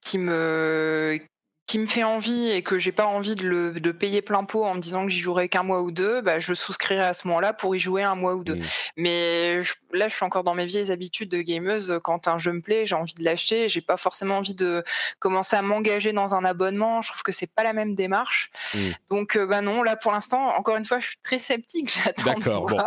[0.02, 1.19] qui me
[1.67, 4.63] qui me fait envie et que j'ai pas envie de le de payer plein pot
[4.63, 7.27] en me disant que j'y jouerai qu'un mois ou deux, bah, je souscrirai à ce
[7.27, 8.56] moment-là pour y jouer un mois ou deux.
[8.56, 8.63] Mmh.
[8.95, 9.60] Mais
[9.91, 11.99] là, je suis encore dans mes vieilles habitudes de gameuse.
[12.03, 13.67] Quand un jeu me plaît, j'ai envie de l'acheter.
[13.67, 14.82] J'ai pas forcément envie de
[15.19, 17.01] commencer à m'engager dans un abonnement.
[17.01, 18.49] Je trouve que c'est pas la même démarche.
[18.73, 18.80] Mmh.
[19.10, 21.91] Donc, euh, bah non, là pour l'instant, encore une fois, je suis très sceptique.
[22.03, 22.34] J'attends.
[22.34, 22.65] D'accord.
[22.67, 22.80] Bon,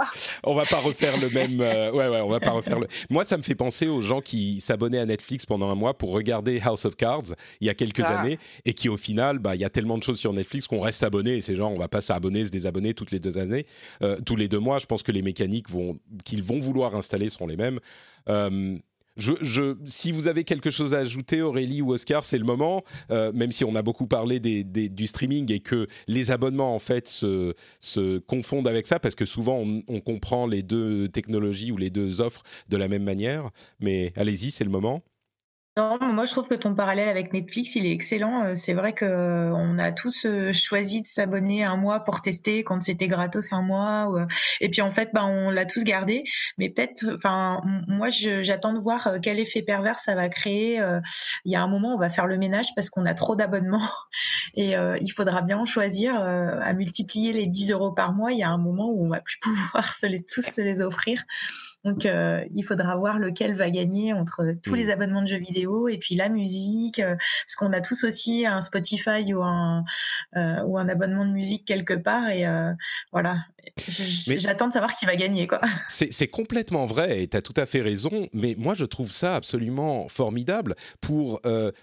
[0.45, 1.51] on va pas refaire le même.
[1.71, 2.87] Euh, ouais, ouais, on va pas refaire le.
[3.11, 6.11] Moi, ça me fait penser aux gens qui s'abonnaient à Netflix pendant un mois pour
[6.13, 8.21] regarder House of Cards il y a quelques ah.
[8.21, 8.39] années
[8.70, 11.03] et qui au final, bah, il y a tellement de choses sur Netflix qu'on reste
[11.03, 11.37] abonné.
[11.37, 13.67] Et ces gens, on va pas s'abonner, se désabonner toutes les deux années,
[14.03, 14.79] euh, tous les deux mois.
[14.79, 17.81] Je pense que les mécaniques vont, qu'ils vont vouloir installer seront les mêmes.
[18.29, 18.79] Euh,
[19.17, 22.85] je, si vous avez quelque chose à ajouter, Aurélie ou Oscar, c'est le moment.
[23.11, 26.79] Euh, même si on a beaucoup parlé des, du streaming et que les abonnements en
[26.79, 31.77] fait se, se confondent avec ça, parce que souvent on, comprend les deux technologies ou
[31.77, 33.51] les deux offres de la même manière.
[33.81, 35.03] Mais allez-y, c'est le moment.
[35.81, 38.45] Non, moi je trouve que ton parallèle avec Netflix, il est excellent.
[38.45, 42.21] Euh, c'est vrai que euh, on a tous euh, choisi de s'abonner un mois pour
[42.21, 44.27] tester quand c'était gratos un mois.
[44.61, 46.25] Et puis en fait, bah, on l'a tous gardé.
[46.59, 50.83] Mais peut-être, enfin, moi j'attends de voir quel effet pervers ça va créer.
[51.47, 53.89] Il y a un moment, on va faire le ménage parce qu'on a trop d'abonnements
[54.57, 58.33] et il faudra bien choisir à multiplier les 10 euros par mois.
[58.33, 59.95] Il y a un moment où on va plus pouvoir
[60.29, 61.25] tous se les offrir.
[61.85, 64.91] Donc, euh, il faudra voir lequel va gagner entre tous les mmh.
[64.91, 68.61] abonnements de jeux vidéo et puis la musique, euh, parce qu'on a tous aussi un
[68.61, 69.85] Spotify ou un,
[70.37, 72.29] euh, ou un abonnement de musique quelque part.
[72.29, 72.45] Et
[73.13, 73.39] voilà,
[74.39, 75.47] j'attends de savoir qui va gagner.
[75.47, 75.61] quoi.
[75.89, 79.37] C'est complètement vrai et tu as tout à fait raison, mais moi, je trouve ça
[79.37, 80.75] absolument formidable.
[81.01, 81.41] Pour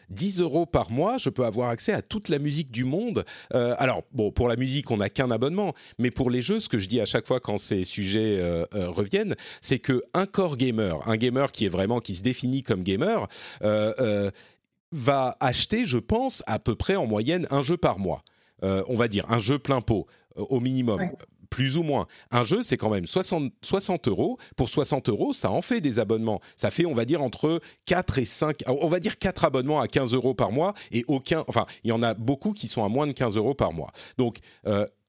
[0.10, 3.26] 10 euros par mois, je peux avoir accès à toute la musique du monde.
[3.52, 6.80] alors, bon, pour la musique, on n'a qu'un abonnement, mais pour les jeux, ce que
[6.80, 11.18] je dis à chaque fois quand ces sujets reviennent, c'est que un core gamer, un
[11.18, 13.28] gamer qui est vraiment qui se définit comme gamer,
[13.64, 14.32] euh, euh,
[14.92, 18.24] va acheter, je pense, à peu près en moyenne un jeu par mois.
[18.64, 21.10] Euh, on va dire un jeu plein pot au minimum.
[21.50, 22.08] Plus ou moins.
[22.32, 24.38] Un jeu, c'est quand même 60, 60, euros.
[24.56, 26.40] Pour 60 euros, ça en fait des abonnements.
[26.56, 29.88] Ça fait, on va dire, entre 4 et 5, on va dire 4 abonnements à
[29.88, 32.90] 15 euros par mois et aucun, enfin, il y en a beaucoup qui sont à
[32.90, 33.92] moins de 15 euros par mois.
[34.18, 34.38] Donc,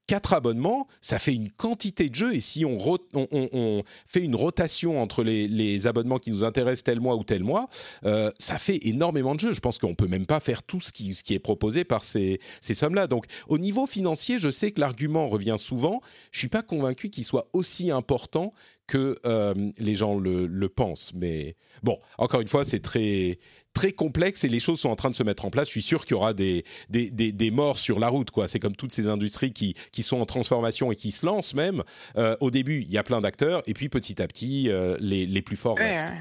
[0.09, 2.35] quatre abonnements, ça fait une quantité de jeux.
[2.35, 2.79] Et si on,
[3.15, 7.69] on, fait une rotation entre les, abonnements qui nous intéressent tel mois ou tel mois,
[8.05, 9.53] euh, ça fait énormément de jeux.
[9.53, 13.07] Je pense qu'on peut même pas faire tout ce qui, est proposé par ces, sommes-là.
[13.07, 16.01] Donc, au niveau financier, je sais que l'argument revient souvent.
[16.33, 18.55] Je suis pas convaincu qu'il soit aussi important
[18.87, 21.13] que euh, les gens le, pensent.
[21.15, 23.39] Mais bon, encore une fois, c'est très
[23.75, 25.69] très complexe et les choses sont en train de se mettre en place.
[25.69, 28.31] Je suis sûr qu'il y aura des, des, des, morts sur la route.
[28.31, 28.49] quoi.
[28.49, 31.83] C'est comme toutes ces industries qui, qui sont en transformation et qui se lancent même.
[32.17, 35.27] Euh, au début, il y a plein d'acteurs et puis petit à petit, euh, les,
[35.27, 36.13] les, plus forts restent.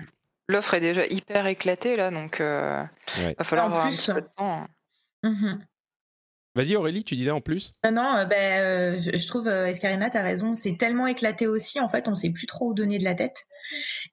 [0.50, 4.30] L'offre est déjà hyper éclatée là, donc il va falloir avoir un petit peu de
[4.38, 4.68] temps.
[5.24, 5.56] Mmh
[6.58, 10.10] Vas-y Aurélie, tu disais en plus Non, non euh, ben, euh, je, trouve, euh, Escarina,
[10.10, 12.98] tu as raison, c'est tellement éclaté aussi, en fait, on sait plus trop où donner
[12.98, 13.46] de la tête.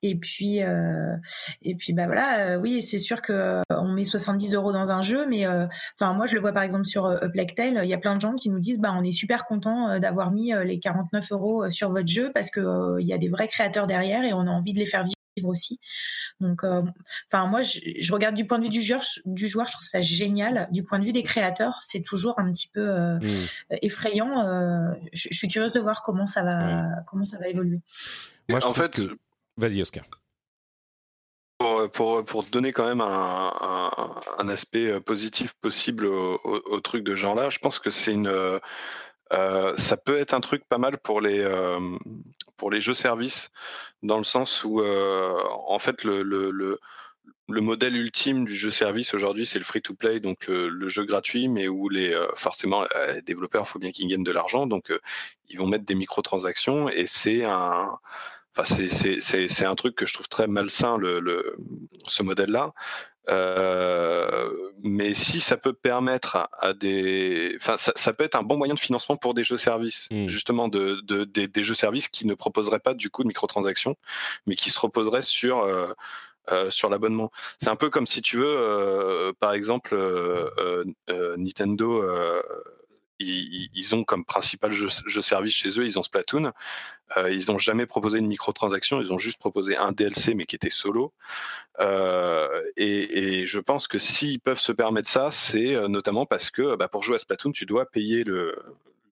[0.02, 4.90] Et puis, et puis bah voilà, oui, c'est sûr que on met 70 euros dans
[4.90, 7.98] un jeu, mais enfin moi je le vois par exemple sur Uplectail, il y a
[7.98, 11.30] plein de gens qui nous disent bah on est super content d'avoir mis les 49
[11.30, 14.40] euros sur votre jeu parce que il y a des vrais créateurs derrière et on
[14.40, 15.80] a envie de les faire vivre aussi.
[16.40, 16.82] Donc, euh,
[17.28, 20.00] enfin, moi, je, regarde du point de vue du joueur, du joueur, je trouve ça
[20.00, 20.68] génial.
[20.70, 23.26] Du point de vue des créateurs, c'est toujours un petit peu euh, mmh.
[23.82, 24.46] effrayant.
[24.46, 27.80] Euh, je, suis curieuse de voir comment ça va, comment ça va évoluer.
[28.48, 29.00] Moi, je en fait,
[29.56, 30.04] vas-y, Oscar.
[31.58, 33.90] Pour, pour, pour, donner quand même un,
[34.38, 38.60] un, aspect positif possible au, au, truc de genre-là, je pense que c'est une
[39.32, 41.80] euh, ça peut être un truc pas mal pour les euh,
[42.56, 43.50] pour les jeux services
[44.02, 46.80] dans le sens où euh, en fait le, le, le,
[47.48, 51.04] le, modèle ultime du jeu service aujourd'hui c'est le free to play donc le, jeu
[51.04, 54.92] gratuit mais où les forcément les développeurs faut bien qu'ils gagnent de l'argent donc
[55.48, 57.98] ils vont mettre des microtransactions et c'est un
[58.56, 61.56] Enfin, c'est un truc que je trouve très malsain, le, le
[62.06, 62.72] ce modèle-là.
[63.28, 64.50] Euh,
[64.82, 68.80] mais si ça peut permettre à, des, enfin, ça, peut être un bon moyen de
[68.80, 70.26] financement pour des jeux services, mmh.
[70.28, 73.96] justement, de, de des, jeux services qui ne proposeraient pas du coup de microtransactions,
[74.46, 77.32] mais qui se reposeraient sur euh, sur l'abonnement.
[77.58, 79.96] C'est un peu comme si tu veux, par exemple,
[81.38, 82.02] Nintendo
[83.18, 84.88] ils, ont comme principal jeu,
[85.22, 86.52] service chez eux, ils ont Splatoon.
[87.16, 90.56] Euh, ils n'ont jamais proposé une microtransaction, ils ont juste proposé un DLC, mais qui
[90.56, 91.12] était solo.
[91.80, 96.76] Euh, et, je pense que s'ils peuvent se permettre ça, c'est euh, notamment parce que
[96.76, 98.56] bah, pour jouer à Splatoon, tu dois payer le,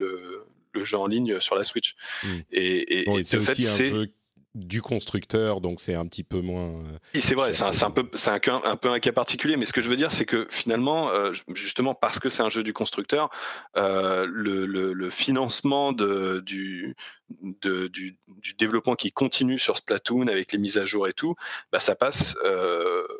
[0.00, 0.44] le,
[0.82, 1.94] jeu en ligne sur la Switch.
[2.22, 2.40] Hmm.
[2.50, 4.08] Et, c'est aussi un jeu
[4.54, 6.68] du constructeur, donc c'est un petit peu moins.
[7.14, 9.72] Euh, c'est vrai, c'est un, peu, c'est un, un, peu un cas particulier, mais ce
[9.72, 12.74] que je veux dire, c'est que finalement, euh, justement parce que c'est un jeu du
[12.74, 13.30] constructeur,
[13.78, 16.94] euh, le, le, financement de, du,
[17.40, 21.34] de, du, du, développement qui continue sur Splatoon avec les mises à jour et tout,
[21.70, 22.34] bah, ça passe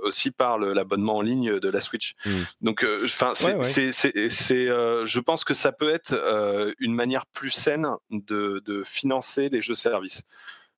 [0.03, 2.15] aussi par l'abonnement en ligne de la Switch.
[2.61, 8.83] Donc, enfin, c'est, je pense que ça peut être une manière plus saine de, de
[8.85, 10.23] financer les jeux services.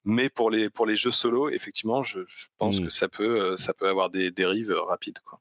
[0.05, 2.21] Mais pour les, pour les jeux solo, effectivement, je,
[2.59, 2.85] pense mmh.
[2.85, 5.19] que ça peut, euh, ça peut avoir des dérives euh, rapides.
[5.25, 5.41] Quoi.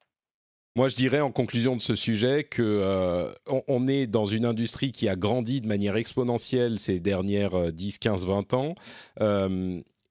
[0.75, 3.31] Moi, je dirais en conclusion de ce sujet que euh,
[3.67, 8.25] on, est dans une industrie qui a grandi de manière exponentielle ces dernières 10, 15,
[8.25, 8.75] 20 ans.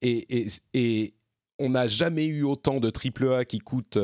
[0.02, 1.14] et, et,
[1.58, 3.98] on n'a jamais eu autant de AAA qui coûtent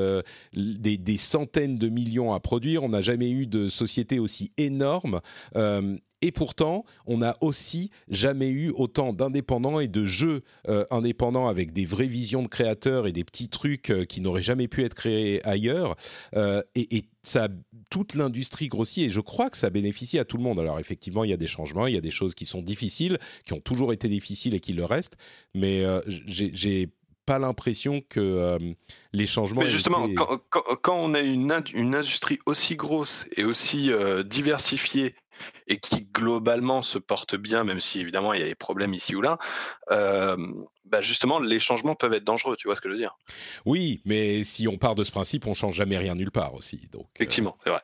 [0.53, 2.85] des, des, centaines de millions à produire.
[2.85, 5.21] On n'a jamais eu de société aussi énorme.
[6.21, 11.73] Et pourtant, on n'a aussi jamais eu autant d'indépendants et de jeux euh, indépendants avec
[11.73, 14.95] des vraies visions de créateurs et des petits trucs euh, qui n'auraient jamais pu être
[14.95, 15.95] créés ailleurs.
[16.35, 17.49] Euh, et, ça,
[17.91, 20.59] toute l'industrie grossit et je crois que ça bénéficie à tout le monde.
[20.59, 23.19] Alors effectivement, il y a des changements, il y a des choses qui sont difficiles,
[23.45, 25.19] qui ont toujours été difficiles et qui le restent.
[25.55, 26.89] Mais j'ai
[27.27, 28.59] pas l'impression que
[29.12, 29.61] les changements.
[29.61, 30.09] Mais justement,
[30.49, 33.91] quand, on a une, industrie aussi grosse et aussi
[34.25, 35.14] diversifiée
[35.66, 39.14] et qui globalement se porte bien, même si évidemment il y a des problèmes ici
[39.14, 39.39] ou là,
[39.91, 40.36] euh,
[40.84, 43.16] bah justement les changements peuvent être dangereux, tu vois ce que je veux dire?
[43.64, 46.89] Oui, mais si on part de ce principe, on change jamais rien nulle part aussi.
[46.93, 47.82] Donc, euh, Effectivement, c'est vrai.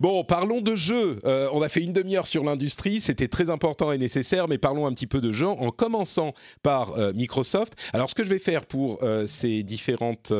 [0.00, 1.18] Bon, parlons de jeux.
[1.24, 4.86] Euh, on a fait une demi-heure sur l'industrie, c'était très important et nécessaire, mais parlons
[4.86, 7.74] un petit peu de jeux en commençant par euh, Microsoft.
[7.92, 10.32] Alors, ce que je vais faire pour euh, ces différentes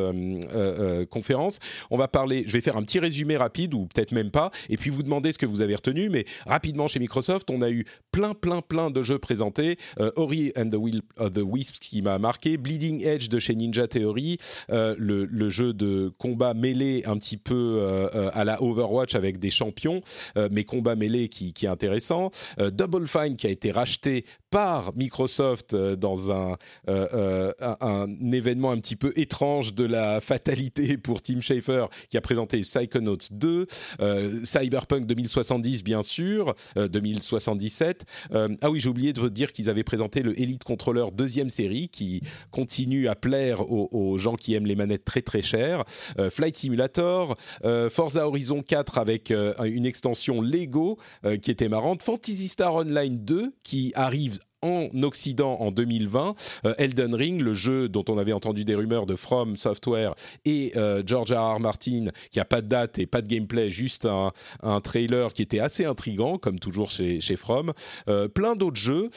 [1.11, 1.59] conférences,
[1.91, 4.77] on va parler, je vais faire un petit résumé rapide ou peut-être même pas, et
[4.77, 6.09] puis vous demander ce que vous avez retenu.
[6.09, 9.79] Mais rapidement, chez Microsoft, on a eu plein, plein, plein de jeux présentés.
[10.17, 13.89] Ori and the Will of the Wisps qui m'a marqué, Bleeding Edge de chez Ninja
[13.89, 14.39] Theory,
[14.69, 20.01] le, le, jeu de combat mêlé un petit peu à la Overwatch avec des champions,
[20.37, 22.31] euh, mais combat mêlé qui, qui est intéressant.
[22.59, 24.25] Euh, Double Fine qui a été racheté
[24.55, 31.21] par Microsoft euh, dans un, un, événement un petit peu étrange de la fatalité pour
[31.21, 33.67] Tim Schafer qui a présenté Psychonauts 2,
[34.45, 38.05] Cyberpunk 2070 bien sûr, 2077.
[38.33, 42.21] ah oui, j'ai oublié de dire qu'ils avaient présenté le Elite Controller deuxième série qui
[42.53, 45.85] continue à plaire aux, aux gens qui aiment les manettes très très chères.
[46.31, 47.37] Flight Simulator,
[47.91, 52.03] Forza Horizon 4 avec euh, une extension Lego euh, qui était marrante.
[52.03, 56.35] Fantasy Star Online 2 qui arrive en Occident en 2020.
[56.65, 60.73] Euh, Elden Ring, le jeu dont on avait entendu des rumeurs de From Software et
[61.07, 61.61] George R.
[61.61, 64.33] Martin, qui a pas de date et pas de gameplay, juste un,
[64.81, 67.73] trailer qui était assez intrigant, comme toujours chez, From.
[68.35, 69.11] plein d'autres jeux.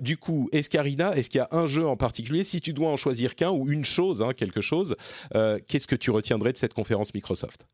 [0.00, 2.44] du coup, Escarina, est-ce qu'il y a un jeu en particulier?
[2.44, 4.96] Si tu dois en choisir qu'un ou une chose, hein, quelque chose,
[5.32, 7.66] qu'est-ce que tu retiendrais de cette conférence Microsoft?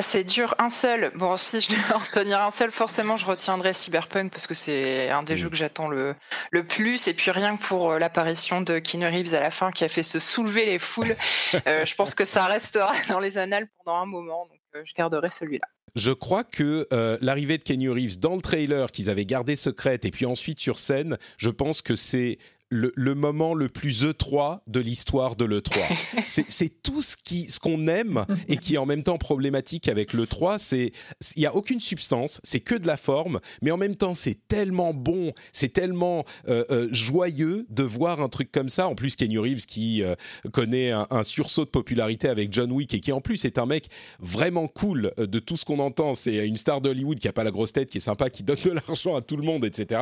[0.00, 1.12] C'est dur, un seul.
[1.16, 5.10] Bon, si je devais en retenir un seul, forcément, je retiendrai Cyberpunk parce que c'est
[5.10, 6.14] un des jeux que j'attends le,
[6.50, 7.08] le plus.
[7.08, 9.88] Et puis rien que pour euh, l'apparition de Keanu Reeves à la fin qui a
[9.90, 11.14] fait se soulever les foules,
[11.66, 14.46] euh, je pense que ça restera dans les annales pendant un moment.
[14.46, 15.66] Donc, euh, je garderai celui-là.
[15.94, 16.88] Je crois que
[17.20, 20.78] l'arrivée de Kenny Reeves dans le trailer qu'ils avaient gardé secrète et puis ensuite sur
[20.78, 22.38] scène, je pense que c'est
[22.72, 25.80] le, moment le plus E3 de l'histoire de l'E3.
[26.24, 30.12] c'est tout ce qu'on ce qu'on aime et qui est en même temps problématique avec
[30.12, 30.58] l'E3.
[30.58, 30.92] C'est
[31.36, 34.38] Il n'y a aucune substance, c'est que de la forme, mais en même temps, c'est
[34.48, 38.88] tellement bon, c'est tellement euh, euh, joyeux de voir un truc comme ça.
[38.88, 40.14] En plus, Kenny Reeves qui euh,
[40.52, 43.88] connaît un, sursaut de popularité avec John Wick et qui en plus est un mec
[44.18, 46.14] vraiment cool de tout ce qu'on entend.
[46.14, 48.60] C'est une star d'Hollywood qui a pas la grosse tête, qui est sympa, qui donne
[48.64, 50.00] de l'argent à tout le monde, etc.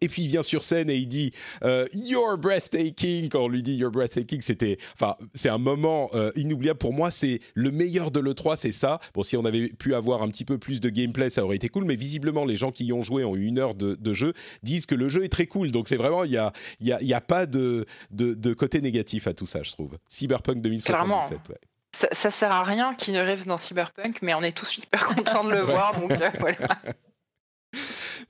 [0.00, 1.32] et puis il vient sur scène et il dit
[1.64, 3.28] euh, You're breathtaking.
[3.28, 7.10] Quand on lui dit You're breathtaking, c'était, enfin, c'est un moment euh, inoubliable pour moi.
[7.10, 8.98] C'est le meilleur de l'E3, c'est ça.
[9.14, 11.68] Bon, si on avait pu avoir un petit peu plus de gameplay, ça aurait été
[11.68, 11.84] cool.
[11.84, 14.86] Mais visiblement, les gens qui y ont joué ont eu une heure de, jeu, disent
[14.86, 15.70] que le jeu est très cool.
[15.70, 19.26] Donc c'est vraiment, il y a, y, a, y a pas de, de, côté négatif
[19.26, 19.96] à tout ça, je trouve.
[20.08, 21.56] Cyberpunk 2077, ouais.
[21.94, 25.06] Ça, ça, sert à rien qu'il ne rêve dans Cyberpunk, mais on est tous hyper
[25.06, 26.68] contents de le voir, donc euh, voilà.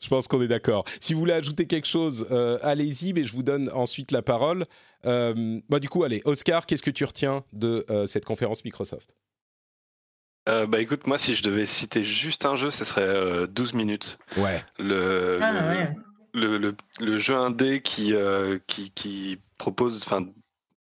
[0.01, 0.85] Je pense qu'on est d'accord.
[1.01, 4.65] Si vous voulez ajouter quelque chose, euh, allez-y, mais je vous donne ensuite la parole.
[5.07, 9.17] Euh, bah, du coup, allez, Oscar, qu'est-ce que tu retiens de euh, cette conférence Microsoft?
[10.45, 14.19] Bah écoute, moi si je devais citer juste un jeu, ce serait 12 minutes.
[14.37, 14.61] Ouais.
[14.77, 15.87] Le, ah,
[16.35, 18.13] le, le, le, jeu indé qui,
[18.67, 20.27] qui, qui propose, enfin,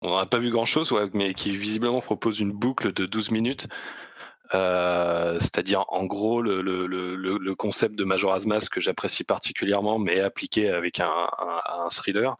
[0.03, 3.33] on n'a pas vu grand chose, ouais, mais qui visiblement propose une boucle de 12
[3.33, 3.67] minutes
[4.55, 11.01] euh, c'est-à-dire en gros le, concept de Majora's Mask que j'apprécie particulièrement, mais appliqué avec
[11.01, 12.37] un, un, un thriller.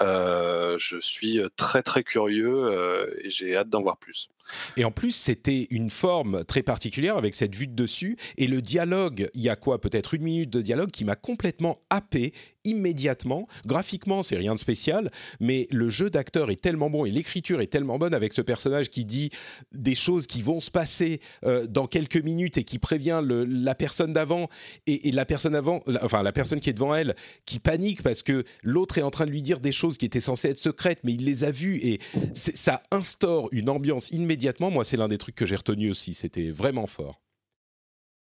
[0.00, 4.30] Euh, je suis très très curieux euh, et j'ai hâte d'en voir plus.
[4.76, 8.16] Et en plus, c'était une forme très particulière avec cette vue de dessus.
[8.36, 11.78] Et le dialogue, il y a quoi Peut-être une minute de dialogue qui m'a complètement
[11.90, 12.32] happé
[12.64, 13.46] immédiatement.
[13.64, 17.68] Graphiquement, c'est rien de spécial, mais le jeu d'acteur est tellement bon et l'écriture est
[17.68, 19.30] tellement bonne avec ce personnage qui dit
[19.72, 24.12] des choses qui vont se passer euh, dans quelques minutes et qui prévient la personne
[24.12, 24.48] d'avant
[24.86, 27.14] et, et, la personne avant, enfin la personne qui est devant elle,
[27.46, 30.20] qui panique parce que l'autre est en train de lui dire des choses qui étaient
[30.20, 32.00] censées être secrètes, mais il les a vues et
[32.34, 36.14] ça instaure une ambiance immédiate immédiatement, moi, c'est l'un des trucs que j'ai retenu aussi.
[36.14, 37.20] C'était vraiment fort.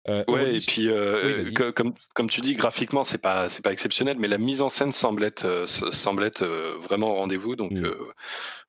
[0.08, 1.44] Euh, ouais, et puis euh,
[1.76, 4.94] comme, comme tu dis, graphiquement c'est pas c'est pas exceptionnel, mais la mise en scène
[4.94, 6.46] semble être euh, semble être
[6.80, 7.56] vraiment au rendez-vous.
[7.56, 7.92] Donc mm.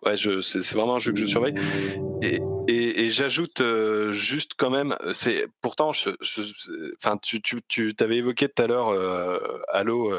[0.04, 1.54] ouais, c'est vraiment un jeu que je surveille.
[2.20, 3.62] Et, et, j'ajoute
[4.10, 6.10] juste quand même, c'est pourtant, je,
[7.22, 8.88] tu tu tu t'avais évoqué tout à l'heure
[9.72, 10.12] Halo.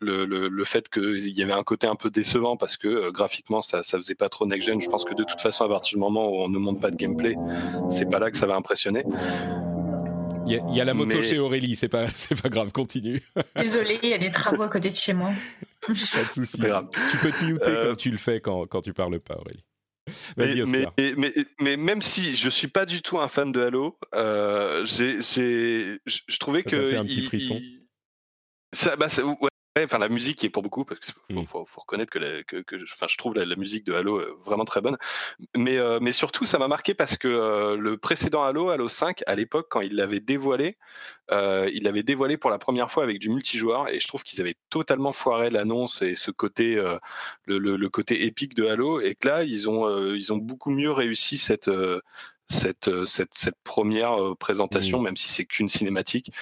[0.00, 3.62] Le, le, le, fait qu'il y avait un côté un peu décevant parce que graphiquement
[3.62, 4.80] ça, ça faisait pas trop next-gen.
[4.80, 6.90] Je pense que de toute façon, à partir du moment où on ne montre pas
[6.90, 7.34] de gameplay,
[7.90, 9.04] c'est pas là que ça va impressionner.
[10.48, 13.20] Il y, a la moto chez Aurélie, c'est pas, c'est pas grave, continue.
[13.56, 15.32] Désolé, il y a des travaux à côté de chez moi.
[15.80, 16.58] pas de souci.
[17.10, 19.64] Tu peux te muter euh, comme tu le fais quand, quand tu parles pas, Aurélie.
[20.36, 23.98] Mais, mais, mais, mais, même si je suis pas du tout un fan de Halo,
[24.14, 26.90] euh, j'ai, je trouvais ça que.
[26.90, 27.60] fait un petit frisson.
[28.72, 29.48] Ça, bah, ouais,
[29.84, 31.66] enfin la musique est pour beaucoup parce qu'il faut, mmh.
[31.66, 34.64] faut, reconnaître que, que, que enfin, je trouve la, la, musique de Halo euh, vraiment
[34.64, 34.96] très bonne.
[35.56, 39.22] Mais, euh, mais surtout, ça m'a marqué parce que euh, le précédent Halo, Halo 5,
[39.26, 40.76] à l'époque, quand il l'avait dévoilé,
[41.30, 44.40] euh, il l'avait dévoilé pour la première fois avec du multijoueur et je trouve qu'ils
[44.40, 49.14] avaient totalement foiré l'annonce et ce côté, le, le, le, côté épique de Halo et
[49.14, 51.70] que là, ils ont, ils ont beaucoup mieux réussi cette
[52.48, 55.04] cette, euh, cette, cette première euh, présentation, mmh.
[55.04, 56.32] même si c'est qu'une cinématique,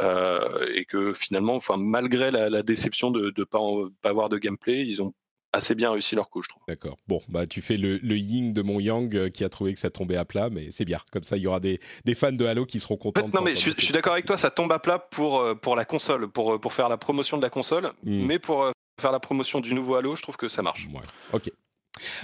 [0.00, 3.60] euh, et que finalement, enfin, malgré la, la déception de ne pas,
[4.00, 5.14] pas avoir de gameplay, ils ont
[5.54, 6.62] assez bien réussi leur coup, je trouve.
[6.66, 6.96] D'accord.
[7.06, 9.90] Bon, bah tu fais le, le yin de mon yang qui a trouvé que ça
[9.90, 10.98] tombait à plat, mais c'est bien.
[11.12, 13.28] Comme ça, il y aura des, des, fans de Halo qui seront contents.
[13.34, 15.84] non, mais je, je suis d'accord avec toi, ça tombe à plat pour, pour la
[15.84, 18.26] console, pour, pour faire la promotion de la console, mmh.
[18.26, 20.88] mais pour faire la promotion du nouveau Halo, je trouve que ça marche.
[20.90, 21.02] Ouais.
[21.34, 21.50] Ok.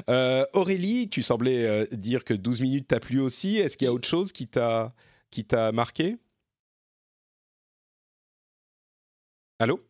[0.09, 3.59] Euh, Aurélie, tu semblais euh, dire que 12 minutes t'a plu aussi.
[3.59, 4.95] Est-ce qu'il y a autre chose qui t'a,
[5.31, 6.17] qui t'a marqué?
[9.59, 9.85] Allô?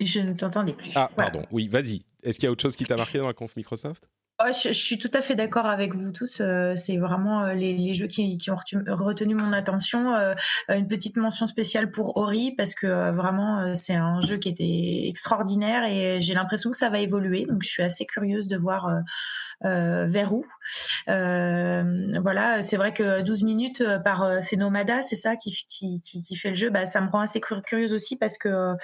[0.00, 0.90] Je ne t'entendais plus.
[0.94, 1.42] Ah, pardon.
[1.50, 2.02] Oui, vas-y.
[2.22, 4.08] Est-ce qu'il y a autre chose qui t'a marqué dans la conf Microsoft?
[4.38, 6.42] Oh, je, suis tout à fait d'accord avec vous tous.
[6.42, 8.56] Euh, c'est vraiment euh, les, jeux qui, ont
[8.94, 10.14] retenu mon attention.
[10.14, 10.34] Euh,
[10.68, 15.84] une petite mention spéciale pour Ori parce que vraiment c'est un jeu qui était extraordinaire
[15.84, 17.46] et j'ai l'impression que ça va évoluer.
[17.46, 19.00] Donc je suis assez curieuse de voir euh,
[19.62, 20.44] vers où.
[21.08, 26.00] Euh, voilà, c'est vrai que 12 minutes euh, par c'est Nomada, c'est ça qui, qui,
[26.02, 26.70] qui, fait le jeu.
[26.70, 28.74] Bah, ça me rend assez curieuse aussi parce que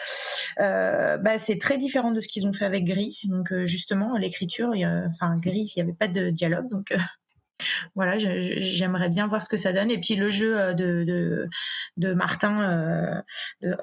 [0.58, 3.20] bah, c'est très différent de ce qu'ils ont fait avec Gris.
[3.24, 4.72] Donc justement, l'écriture,
[5.08, 6.94] enfin Gris, il n'y avait pas de dialogue, donc
[7.94, 9.90] voilà, j'aimerais bien voir ce que ça donne.
[9.90, 11.48] Et puis le jeu de, de,
[11.96, 13.22] de Martin
[13.62, 13.76] de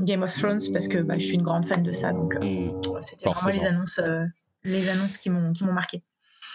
[0.00, 2.12] Game of Thrones, parce que bah, je suis une grande fan de ça.
[2.12, 2.80] Donc mmh.
[3.02, 4.00] c'était vraiment les annonces,
[4.64, 6.02] les annonces qui m'ont marqué.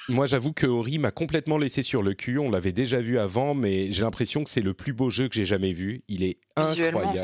[0.10, 2.40] Moi, j'avoue que Ori m'a complètement laissé sur le cul.
[2.40, 5.36] On l'avait déjà vu avant, mais j'ai l'impression que c'est le plus beau jeu que
[5.36, 6.04] j'ai jamais vu.
[6.08, 7.18] Il est incroyable.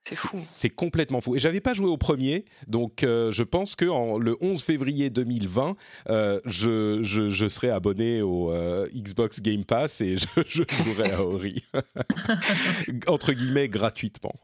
[0.00, 0.28] c'est fou.
[0.34, 1.36] C'est complètement fou.
[1.36, 5.10] Et j'avais pas joué au premier, donc euh, je pense que en, le 11 février
[5.10, 5.76] 2020,
[6.08, 11.10] euh, je, je, je, serai abonné au euh, Xbox Game Pass et je, je jouerai
[11.10, 11.64] à Ori
[13.06, 14.34] entre guillemets gratuitement.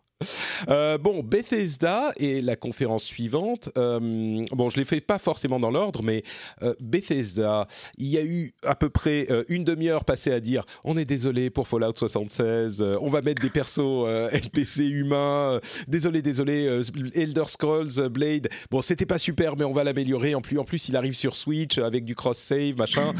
[0.69, 3.71] Euh, bon, Bethesda et la conférence suivante.
[3.77, 6.23] Euh, bon, je les fais pas forcément dans l'ordre, mais
[6.63, 7.67] euh, Bethesda,
[7.99, 11.51] il y a eu à peu près une demi-heure passée à dire on est désolé
[11.51, 16.83] pour Fallout 76, on va mettre des persos NPC humains, désolé, désolé,
[17.15, 18.49] Elder Scrolls Blade.
[18.71, 20.35] Bon, c'était pas super, mais on va l'améliorer.
[20.35, 23.13] En plus, en plus, il arrive sur Switch avec du cross save, machin.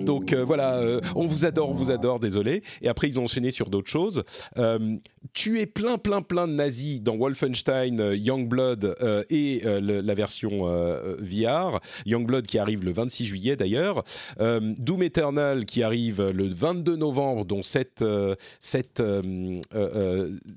[0.00, 2.62] donc voilà, on vous adore, on vous adore, désolé.
[2.80, 4.24] Et après, ils ont enchaîné sur d'autres choses.
[5.32, 8.96] tu es plein, plein plein plein de nazis dans Wolfenstein Youngblood
[9.30, 10.66] et la version
[11.18, 11.80] VR.
[12.04, 14.04] Youngblood qui arrive le 26 juillet d'ailleurs.
[14.38, 18.04] Doom Eternal qui arrive le 22 novembre, dont cette,
[18.60, 19.02] cette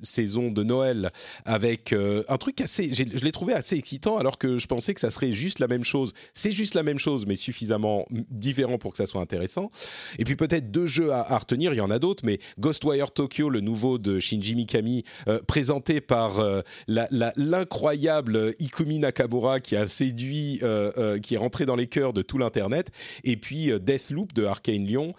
[0.01, 1.09] saison de Noël
[1.45, 5.11] avec un truc assez, je l'ai trouvé assez excitant alors que je pensais que ça
[5.11, 6.13] serait juste la même chose.
[6.33, 9.71] C'est juste la même chose, mais suffisamment différent pour que ça soit intéressant.
[10.19, 13.49] Et puis peut-être deux jeux à, retenir, il y en a d'autres, mais Ghostwire Tokyo,
[13.49, 15.03] le nouveau de Shinji Mikami,
[15.35, 21.75] euh, présenté par euh, l'incroyable Ikumi Nakamura qui a séduit, euh, qui est rentré dans
[21.75, 22.91] les cœurs de tout l'internet,
[23.23, 25.11] et puis Deathloop de Arkane Lyon,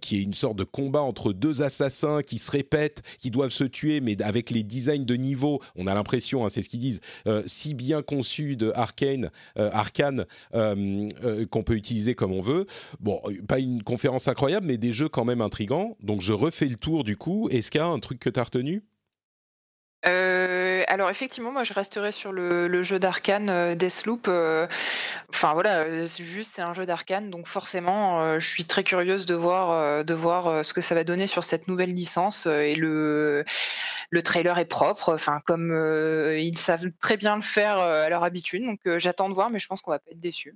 [0.00, 3.64] qui est une sorte de combat entre deux assassins qui se répètent, qui doivent se
[3.64, 7.00] tuer, mais avec les designs de niveau, on a l'impression, hein, c'est ce qu'ils disent,
[7.46, 12.66] si bien conçus de Arkane, Arkane qu'on peut utiliser comme on veut.
[13.00, 15.96] Bon, pas une conférence incroyable, mais des jeux quand même intrigants.
[16.02, 17.48] Donc je refais le tour du coup.
[17.50, 18.82] Est-ce qu'il y a un truc que tu as retenu?
[20.04, 24.26] Euh, alors effectivement, moi je resterai sur le, jeu d'Arkane euh, Deathloop.
[24.28, 24.66] Euh,
[25.30, 29.34] enfin voilà, c'est juste c'est un jeu d'Arkane, donc forcément, je suis très curieuse de
[29.34, 32.46] voir de voir ce que ça va donner sur cette nouvelle licence.
[32.46, 33.44] et le
[34.10, 35.72] le trailer est propre, enfin comme
[36.36, 38.64] ils savent très bien le faire à leur habitude.
[38.64, 40.54] Donc j'attends de voir, mais je pense qu'on va pas être déçus.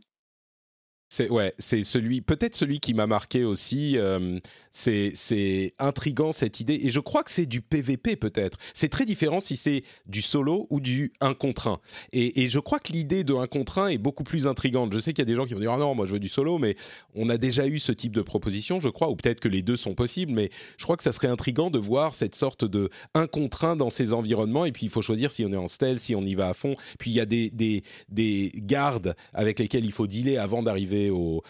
[1.08, 3.96] C'est ouais, c'est celui, peut-être celui qui m'a marqué aussi.
[3.96, 4.40] Euh,
[4.72, 8.58] c'est intrigant cette idée, et je crois que c'est du PVP peut-être.
[8.74, 11.80] C'est très différent si c'est du solo ou du 1 contre 1.
[12.12, 14.92] Et, et je crois que l'idée de 1 contre 1 est beaucoup plus intrigante.
[14.92, 16.18] Je sais qu'il y a des gens qui vont dire ah non, moi je veux
[16.18, 16.76] du solo, mais
[17.14, 19.76] on a déjà eu ce type de proposition, je crois, ou peut-être que les deux
[19.76, 20.32] sont possibles.
[20.32, 23.76] Mais je crois que ça serait intrigant de voir cette sorte de 1 contre 1
[23.76, 24.64] dans ces environnements.
[24.64, 26.54] Et puis il faut choisir si on est en stealth, si on y va à
[26.54, 26.74] fond.
[26.98, 30.95] Puis il y a des des, des gardes avec lesquels il faut dealer avant d'arriver
[31.10, 31.42] au,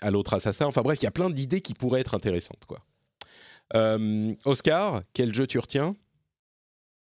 [0.00, 0.66] à l'autre assassin.
[0.66, 2.64] Enfin bref, il y a plein d'idées qui pourraient être intéressantes.
[2.66, 2.78] Quoi.
[3.74, 5.96] Euh, Oscar, quel jeu tu retiens?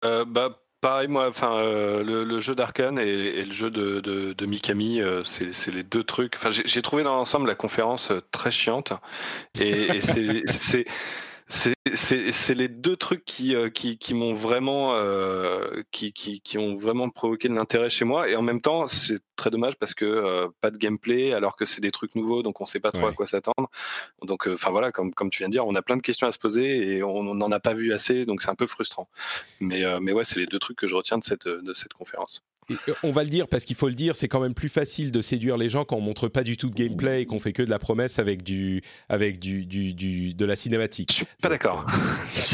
[0.06, 5.00] Euh, bah, Pareil, moi, enfin, euh, le, jeu d'Arkane et, le jeu de, de, Mikami,
[5.24, 6.36] c'est les deux trucs.
[6.36, 8.92] Enfin, j'ai trouvé dans l'ensemble la conférence très chiante
[9.62, 10.84] et, et c'est
[11.96, 16.76] c'est les deux trucs qui, euh, qui, qui m'ont vraiment, euh, qui, qui, qui, ont
[16.76, 18.30] vraiment provoqué de l'intérêt chez moi.
[18.30, 21.66] Et en même temps, c'est très dommage parce que euh, pas de gameplay, alors que
[21.66, 23.70] c'est des trucs nouveaux, donc on sait pas trop à quoi s'attendre.
[24.22, 26.32] Donc, enfin voilà, comme, comme tu viens de dire, on a plein de questions à
[26.32, 29.08] se poser et on n'en a pas vu assez, donc c'est un peu frustrant.
[29.60, 32.44] Mais, mais ouais, c'est les deux trucs que je retiens de cette, de cette conférence.
[32.72, 35.12] Euh, on va le dire parce qu'il faut le dire, c'est quand même plus facile
[35.12, 37.54] de séduire les gens quand on montre pas du tout de gameplay et qu'on fait
[37.54, 41.10] que de la promesse avec du avec du, du, du de la cinématique.
[41.10, 41.86] Je suis pas d'accord.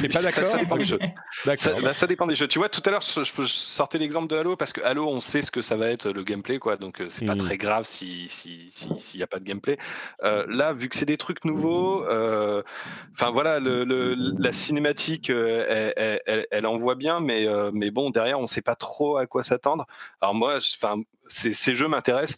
[0.02, 1.00] T'es pas d'accord ça, dépend des jeux.
[1.58, 2.48] Ça, bah, ça, dépend des jeux.
[2.48, 5.22] Tu vois, tout à l'heure, je, je, sortais l'exemple de Halo parce que Halo, on
[5.22, 6.78] sait ce que ça va être le gameplay, quoi.
[6.78, 7.40] Donc euh, c'est pas hmm.
[7.40, 9.78] très grave si s'il si, y a pas de gameplay.
[10.24, 12.62] Euh, là, vu que c'est des trucs nouveaux, euh,
[13.14, 18.10] enfin voilà, le, le, la cinématique, elle, elle, elle, elle, envoie bien, mais mais bon,
[18.10, 19.86] derrière, on sait pas trop à quoi s'attendre.
[20.22, 22.38] Alors moi, enfin, ces, jeux m'intéressent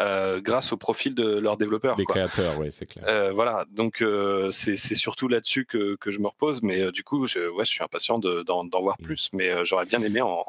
[0.00, 1.94] euh, grâce au profil de leurs développeurs.
[1.94, 3.04] Des créateurs, oui, c'est clair.
[3.06, 7.48] Euh, voilà, donc euh, c'est surtout là-dessus que, je me repose, mais du coup, je,
[7.50, 9.04] ouais, je suis impatient d'en voir mm.
[9.04, 10.44] plus, mais j'aurais bien aimé en,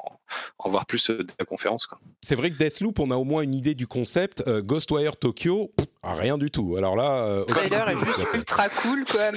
[0.66, 1.88] voir plus de la conférence.
[2.22, 4.44] C'est vrai que Deathloop, on a au moins une idée du concept.
[4.50, 5.72] Ghostwire Tokyo,
[6.04, 6.76] rien du tout.
[6.78, 9.32] Alors là, le trailer est juste ultra cool, quoi.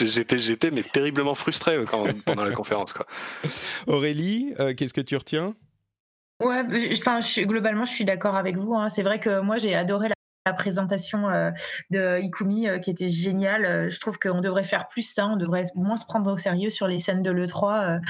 [0.00, 1.84] J'étais mais terriblement frustré
[2.24, 3.06] pendant la conférence, quoi.
[3.86, 5.54] Aurélie, qu'est-ce que tu retiens?
[6.42, 8.74] Ouais, enfin, globalement, je suis d'accord avec vous.
[8.74, 8.88] Hein.
[8.88, 10.14] C'est vrai que moi, j'ai adoré la,
[10.54, 11.52] présentation euh,
[11.90, 13.64] de Ikumi euh, qui était géniale.
[13.64, 16.68] Euh, je trouve qu'on devrait faire plus ça, on devrait moins se prendre au sérieux
[16.68, 18.00] sur les scènes de l'E3.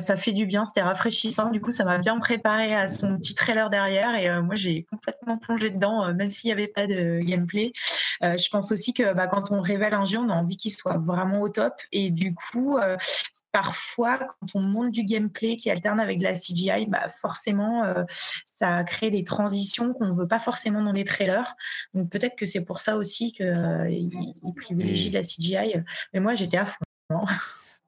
[0.00, 1.50] ça fait du bien, c'était rafraîchissant.
[1.50, 5.38] Du coup, ça m'a bien préparé à son petit trailer derrière et moi, j'ai complètement
[5.38, 7.70] plongé dedans, même s'il n'y avait pas de gameplay.
[8.22, 10.98] je pense aussi que bah, quand on révèle un jeu, on a envie qu'il soit
[10.98, 12.76] vraiment au top et du coup,
[13.52, 18.04] parfois, quand on monte du gameplay qui alterne avec de la CGI, bah forcément, euh,
[18.56, 21.54] ça crée des transitions qu'on ne veut pas forcément dans les trailers.
[21.94, 25.82] Donc peut-être que c'est pour ça aussi qu'ils euh, privilégient de la CGI.
[26.12, 27.24] Mais moi, j'étais à fond.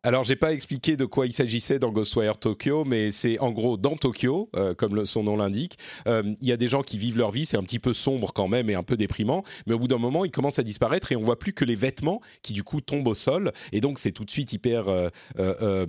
[0.07, 3.79] Alors, j'ai pas expliqué de quoi il s'agissait dans Ghostwire Tokyo, mais c'est en gros
[3.79, 5.79] dans Tokyo, euh, comme son nom l'indique.
[6.07, 8.35] Euh, il y a des gens qui vivent leur vie, c'est un petit peu sombre
[8.35, 11.11] quand même et un peu déprimant, mais au bout d'un moment, ils commencent à disparaître
[11.11, 13.51] et on voit plus que les vêtements qui du coup tombent au sol.
[13.73, 15.87] Et donc, c'est tout de suite hyper, euh,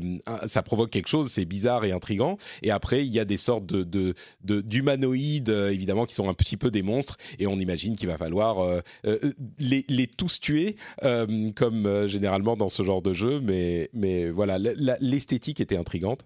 [0.47, 2.38] ça provoque quelque chose, c'est bizarre et intrigant.
[2.63, 6.72] Et après, il y a des sortes de d'humanoïdes évidemment qui sont un petit peu
[6.72, 8.82] des monstres et on imagine qu'il va falloir
[9.59, 13.89] les, tous tuer comme généralement dans ce genre de jeu, mais
[14.33, 14.57] voilà,
[14.99, 16.21] l'esthétique était intrigante.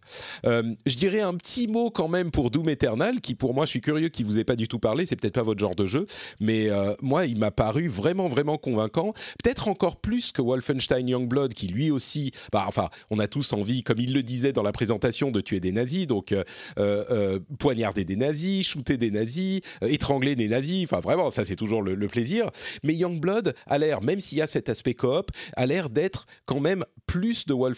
[0.46, 3.72] Euh, je dirais un petit mot quand même pour Doom Eternal, qui pour moi, je
[3.72, 5.06] suis curieux qu'il vous ait pas du tout parlé.
[5.06, 6.06] C'est peut-être pas votre genre de jeu,
[6.40, 9.14] mais euh, moi, il m'a paru vraiment, vraiment convaincant.
[9.44, 13.84] Peut-être encore plus que Wolfenstein Youngblood, qui lui aussi, bah, enfin, on a tous envie,
[13.84, 16.34] comme il le disait dans la présentation, de tuer des nazis, donc
[16.78, 20.84] euh, poignarder des nazis, shooter des nazis, étrangler des nazis.
[20.84, 22.50] Enfin, vraiment, ça c'est toujours le, le plaisir.
[22.84, 26.60] Mais Youngblood a l'air, même s'il y a cet aspect coop, a l'air d'être quand
[26.60, 27.69] même plus de Wolfenstein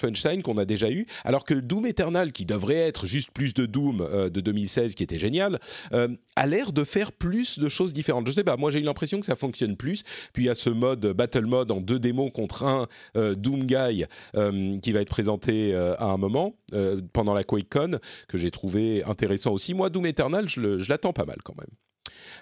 [0.43, 4.01] qu'on a déjà eu, alors que Doom Eternal, qui devrait être juste plus de Doom
[4.01, 5.59] euh, de 2016, qui était génial,
[5.93, 8.27] euh, a l'air de faire plus de choses différentes.
[8.27, 10.03] Je sais pas, moi j'ai eu l'impression que ça fonctionne plus.
[10.33, 13.65] Puis il y a ce mode Battle Mode en deux démons contre un euh, Doom
[13.65, 14.05] Guy
[14.81, 16.55] qui va être présenté à un moment
[17.13, 19.73] pendant la QuakeCon que j'ai trouvé intéressant aussi.
[19.73, 21.69] Moi, Doom Eternal, je l'attends pas mal quand même.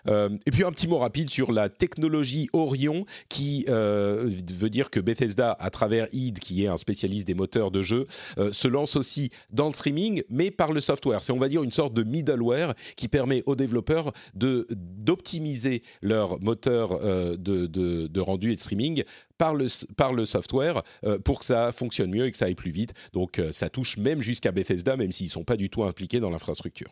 [0.08, 4.90] Euh, et puis un petit mot rapide sur la technologie Orion, qui euh, veut dire
[4.90, 8.08] que Bethesda, à travers id, qui est un spécialiste des moteurs de jeu,
[8.38, 11.22] euh, se lance aussi dans le streaming, mais par le software.
[11.22, 17.00] C'est on va dire une sorte de middleware qui permet aux développeurs d'optimiser leur moteur
[17.00, 19.04] de, de, rendu et de streaming
[19.38, 20.84] par le, par le software
[21.24, 22.94] pour que ça fonctionne mieux et que ça aille plus vite.
[23.14, 26.30] Donc ça touche même jusqu'à Bethesda, même s'ils ne sont pas du tout impliqués dans
[26.30, 26.92] l'infrastructure.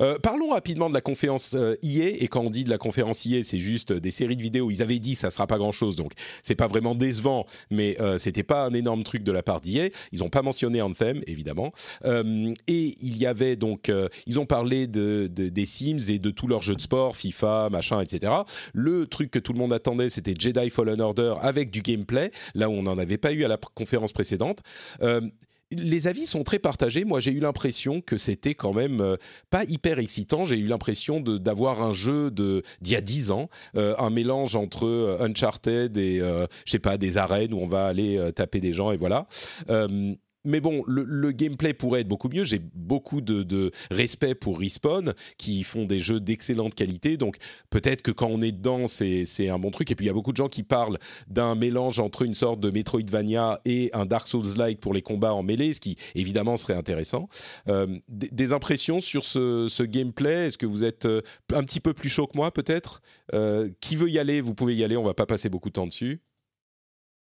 [0.00, 3.24] Euh, parlons rapidement de la conférence euh, IA et quand on dit de la conférence
[3.24, 4.70] IA, c'est juste des séries de vidéos.
[4.70, 8.18] Ils avaient dit ça sera pas grand chose, donc c'est pas vraiment décevant, mais euh,
[8.18, 9.88] c'était pas un énorme truc de la part d'IA.
[10.12, 11.72] Ils ont pas mentionné Anthem évidemment,
[12.04, 13.90] et il y avait donc
[14.26, 18.00] ils ont parlé de, des Sims et de tous leurs jeux de sport, FIFA, machin,
[18.00, 18.32] etc.
[18.72, 22.68] Le truc que tout le monde attendait, c'était Jedi Fallen Order avec du gameplay, là
[22.68, 24.60] où on n'en avait pas eu à la conférence précédente
[25.70, 27.04] les avis sont très partagés.
[27.04, 29.16] Moi, j'ai eu l'impression que c'était quand même euh,
[29.50, 30.44] pas hyper excitant.
[30.44, 32.62] J'ai eu l'impression d'avoir un jeu d'il
[32.92, 37.18] y a dix ans, euh, un mélange entre euh, Uncharted et je sais pas des
[37.18, 39.26] arènes où on va aller taper des gens et voilà
[40.44, 42.44] mais bon, le, gameplay pourrait être beaucoup mieux.
[42.44, 47.16] J'ai beaucoup de, respect pour Respawn, qui font des jeux d'excellente qualité.
[47.16, 47.36] Donc
[47.70, 49.90] peut-être que quand on est dedans, c'est un bon truc.
[49.90, 52.60] Et puis il y a beaucoup de gens qui parlent d'un mélange entre une sorte
[52.60, 56.74] de Metroidvania et un Dark Souls-like pour les combats en mêlée, ce qui évidemment serait
[56.74, 57.28] intéressant.
[57.68, 60.46] Euh, des, impressions sur ce, gameplay?
[60.46, 61.22] Est-ce que vous êtes euh,
[61.54, 63.00] un petit peu plus chaud que moi, peut-être?
[63.34, 64.40] Euh, Qui veut y aller?
[64.40, 64.96] Vous pouvez y aller.
[64.96, 66.20] On va pas passer beaucoup de temps dessus.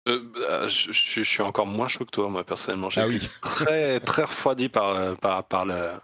[0.09, 2.91] Euh, bah, je, suis encore moins chaud que toi, moi personnellement.
[2.91, 6.01] J'ai ah été très très refroidi par euh, par par la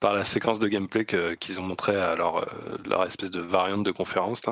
[0.00, 3.84] par la séquence de gameplay qu'ils ont montré à leur euh, leur espèce de variante
[3.84, 4.42] de conférence.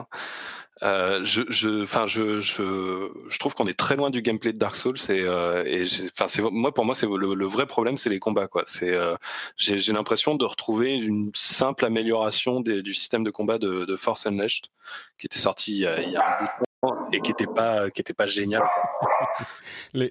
[0.83, 4.75] je, je, enfin, je, je, je, trouve qu'on est très loin du gameplay de Dark
[4.75, 8.49] Souls et, et enfin, c'est moi pour moi c'est le, vrai problème, c'est les combats
[8.49, 8.65] quoi.
[8.67, 8.95] C'est,
[9.57, 14.27] j'ai l'impression de retrouver une simple amélioration des, du système de combat de, de Force
[14.27, 14.67] Unleashed
[15.19, 16.72] qui était sorti il y a, il y a un bout de
[17.13, 18.63] et qui était pas qui était pas génial.
[19.95, 20.11] Le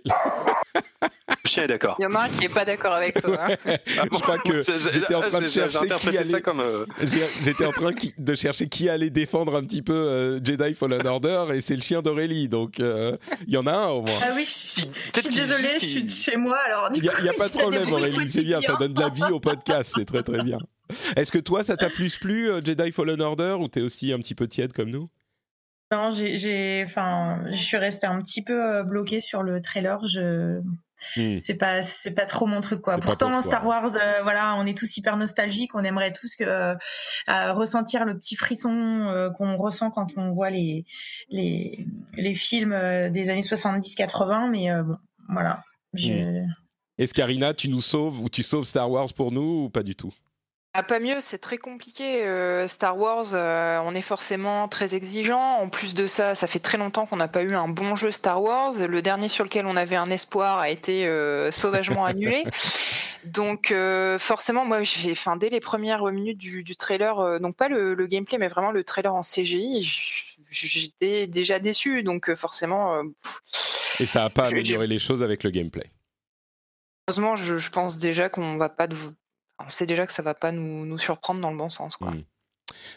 [1.46, 1.96] chien est d'accord.
[2.00, 3.38] Il y en a un qui est pas d'accord avec toi.
[3.42, 3.78] Hein.
[3.86, 6.42] je crois que j'étais en train de chercher qui allait.
[6.48, 6.86] Euh,
[7.42, 11.48] j'étais en train de chercher qui allait défendre un petit peu euh, Jedi Fallen Order
[11.54, 12.48] et c'est le chien d'Aurélie.
[12.48, 13.18] Donc euh,
[13.48, 14.20] il y en a un au moins.
[14.22, 16.90] Ah oui, je, suis désolée, je suis de chez moi alors.
[16.94, 19.40] Il n'y a, pas de problème Aurélie, c'est bien, ça donne de la vie au
[19.40, 20.60] podcast, c'est très très bien.
[21.16, 24.36] Est-ce que toi ça t'a plus plu Jedi Fallen Order ou t'es aussi un petit
[24.36, 25.10] peu tiède comme nous?
[25.92, 30.00] Non, j'ai, enfin, je suis restée un petit peu euh, bloquée sur le trailer.
[30.06, 30.62] Je,
[31.18, 31.38] hmm.
[31.40, 32.98] c'est pas, c'est pas trop mon truc quoi.
[32.98, 35.76] Pourtant, Star Wars, euh, voilà, on est tous hyper nostalgiques.
[35.76, 40.86] On aimerait tous que euh, ressentir le petit frisson qu'on ressent quand on voit les,
[41.30, 41.86] les,
[42.16, 42.72] les films
[43.10, 44.50] des années 70-80.
[44.50, 44.98] Mais bon,
[45.30, 45.62] voilà.
[45.94, 46.48] Hmm.
[46.98, 49.96] Est-ce Karina, tu nous sauves ou tu sauves Star Wars pour nous ou pas du
[49.96, 50.14] tout?
[50.74, 52.24] Ah, pas mieux, c'est très compliqué.
[52.24, 55.58] Euh, Star Wars, euh, on est forcément très exigeant.
[55.58, 58.14] En plus de ça, ça fait très longtemps qu'on n'a pas eu un bon jeu
[58.14, 58.76] Star Wars.
[58.88, 62.46] Le dernier sur lequel on avait un espoir a été euh, sauvagement annulé.
[63.26, 63.74] Donc
[64.18, 68.48] forcément, moi, j'ai, enfin, dès les premières minutes du, trailer, donc pas le, gameplay, mais
[68.48, 69.84] vraiment le trailer en CGI,
[70.50, 72.02] j'étais déjà déçu.
[72.02, 73.04] Donc forcément.
[74.00, 75.92] Et ça n'a pas amélioré les choses avec le gameplay.
[77.08, 78.96] Heureusement, je, je pense déjà qu'on va pas de,
[79.66, 81.98] on sait déjà que ça va pas nous, nous surprendre dans le bon sens.
[81.98, 82.12] Quoi.
[82.12, 82.24] Hmm.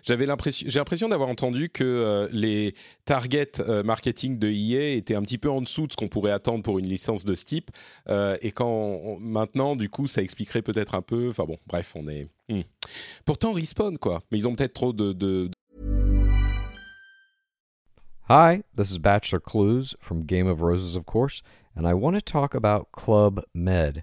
[0.03, 5.15] J'avais l'impression, j'ai l'impression d'avoir entendu que euh, les targets euh, marketing de EA étaient
[5.15, 7.45] un petit peu en dessous de ce qu'on pourrait attendre pour une licence de ce
[7.45, 7.71] type.
[8.09, 11.31] Euh, et quand maintenant, du coup, ça expliquerait peut-être un peu.
[11.31, 12.29] Enfin bon, bref, on est.
[12.49, 12.63] Hmm.
[13.25, 14.23] Pourtant, respawn quoi.
[14.31, 15.51] Mais ils ont peut-être trop de, de,
[18.29, 21.43] Hi, this is Bachelor Clues from Game of Roses, of course,
[21.77, 24.03] and I want to talk about Club Med.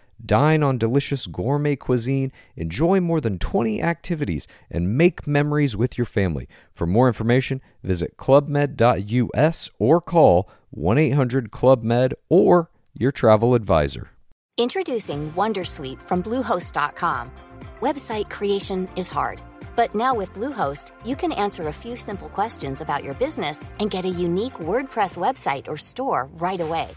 [0.25, 6.05] Dine on delicious gourmet cuisine, enjoy more than 20 activities, and make memories with your
[6.05, 6.47] family.
[6.73, 14.11] For more information, visit clubmed.us or call 1 800 Club Med or your travel advisor.
[14.57, 17.31] Introducing Wondersuite from Bluehost.com.
[17.79, 19.41] Website creation is hard,
[19.75, 23.89] but now with Bluehost, you can answer a few simple questions about your business and
[23.89, 26.89] get a unique WordPress website or store right away.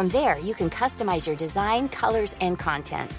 [0.00, 3.10] From there, you can customize your design, colors, and content.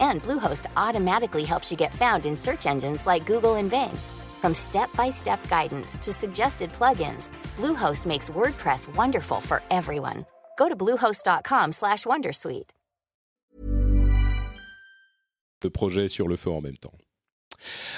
[0.00, 3.96] And Bluehost automatically helps you get found in search engines like Google and Bing.
[4.42, 10.26] From step-by-step guidance to suggested plugins, Bluehost makes WordPress wonderful for everyone.
[10.58, 12.70] Go to bluehost.com/wondersuite.
[15.62, 16.98] Le projet sur le feu en même temps.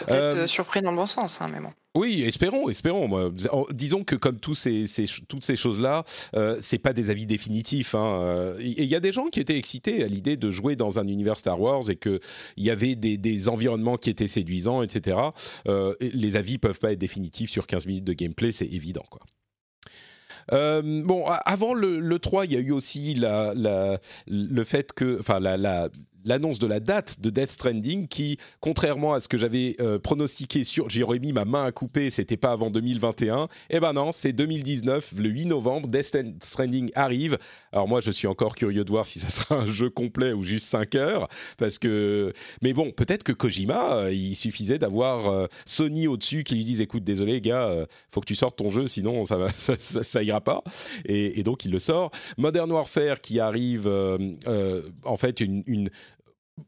[0.01, 1.73] Peut-être Euh, euh, surpris dans le bon sens, hein, mais bon.
[1.97, 3.33] Oui, espérons, espérons.
[3.73, 4.85] Disons que comme tous ces,
[5.29, 7.95] toutes ces choses-là, euh, c'est pas des avis définitifs.
[7.95, 8.19] hein.
[8.21, 11.07] Euh, il y a des gens qui étaient excités à l'idée de jouer dans un
[11.09, 12.21] univers Star Wars et que
[12.59, 15.19] il y avait des, environnements qui étaient séduisants, etc.
[15.69, 19.05] Euh, les avis peuvent pas être définitifs sur 15 minutes de gameplay, c'est évident.
[20.53, 25.41] Euh, bon, avant le, le 3, il y a eu aussi le fait que, enfin,
[25.41, 25.89] la-
[26.27, 30.65] l'annonce de la date de Death Stranding qui, contrairement à ce que j'avais euh, pronostiqué
[30.65, 33.49] sur, j'aurais mis ma main à couper, c'était pas avant 2021.
[33.71, 37.39] Eh ben non, c'est 2019, le 8 novembre, Death Stranding arrive.
[37.73, 40.43] Alors moi, je suis encore curieux de voir si ça sera un jeu complet ou
[40.43, 45.47] juste 5 heures, parce que, mais bon, peut-être que Kojima, euh, il suffisait d'avoir euh,
[45.65, 49.25] Sony au-dessus qui lui dise, écoute, désolé gars, faut que tu sortes ton jeu, sinon
[49.25, 50.65] ça, va, ça, ça- ira pas.
[51.05, 52.11] Et, donc il le sort.
[52.37, 53.89] Modern Warfare qui arrive,
[55.05, 55.91] en fait, une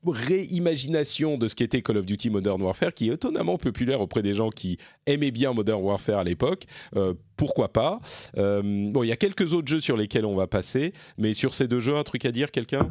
[0.07, 4.35] réimagination de ce qu'était Call of Duty Modern Warfare, qui est étonnamment populaire auprès des
[4.35, 6.65] gens qui aimaient bien Modern Warfare à l'époque.
[6.97, 8.01] Euh, pourquoi pas?
[8.37, 11.55] Euh, Bon, il y a quelques autres jeux sur lesquels on va passer, mais sur
[11.55, 12.91] ces deux jeux, un truc à dire, quelqu'un?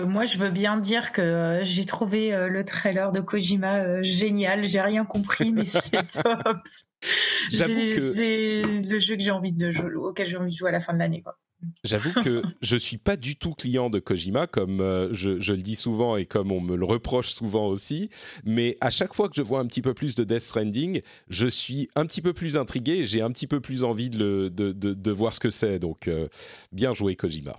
[0.00, 4.66] Euh, Moi, je veux bien dire que j'ai trouvé le trailer de Kojima génial.
[4.66, 6.58] J'ai rien compris, mais c'est top.
[7.50, 10.56] J'avoue J'ai- que- C'est le jeu que j'ai envie de jouer, auquel j'ai envie de
[10.56, 11.20] jouer à la fin de l'année.
[11.22, 11.38] quoi.
[11.84, 15.76] J'avoue que je suis pas du tout client de Kojima, comme euh, je, le dis
[15.76, 18.08] souvent et comme on me le reproche souvent aussi.
[18.44, 21.46] Mais à chaque fois que je vois un petit peu plus de Death Stranding, je
[21.46, 25.34] suis un petit peu plus intrigué et j'ai un petit peu plus envie de voir
[25.34, 25.78] ce que c'est.
[25.78, 26.28] Donc, euh,
[26.72, 27.56] bien joué Kojima.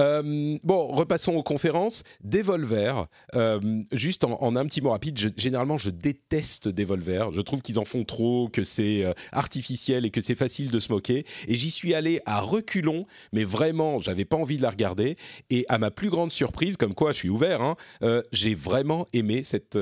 [0.00, 2.02] Euh, bon, repassons aux conférences.
[2.22, 3.60] Devolver, euh,
[3.92, 7.32] juste en, un petit mot rapide, généralement je déteste Devolver.
[7.32, 10.80] Je trouve qu'ils en font trop, que c'est euh, artificiel et que c'est facile de
[10.80, 11.24] se moquer.
[11.48, 15.16] Et j'y suis allé à reculons, mais vraiment, j'avais pas envie de la regarder.
[15.50, 19.06] Et à ma plus grande surprise, comme quoi je suis ouvert, hein, euh, j'ai vraiment
[19.12, 19.78] aimé cette,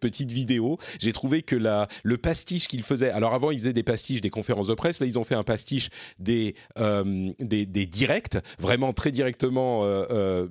[0.00, 0.78] petite vidéo.
[1.00, 3.10] J'ai trouvé que la, le pastiche qu'ils faisaient.
[3.10, 5.00] Alors avant, ils faisaient des pastiches des conférences de presse.
[5.00, 9.12] Là, ils ont fait un pastiche des, des, des directs, vraiment très
[9.42, 9.84] directement.
[9.84, 10.48] euh, euh,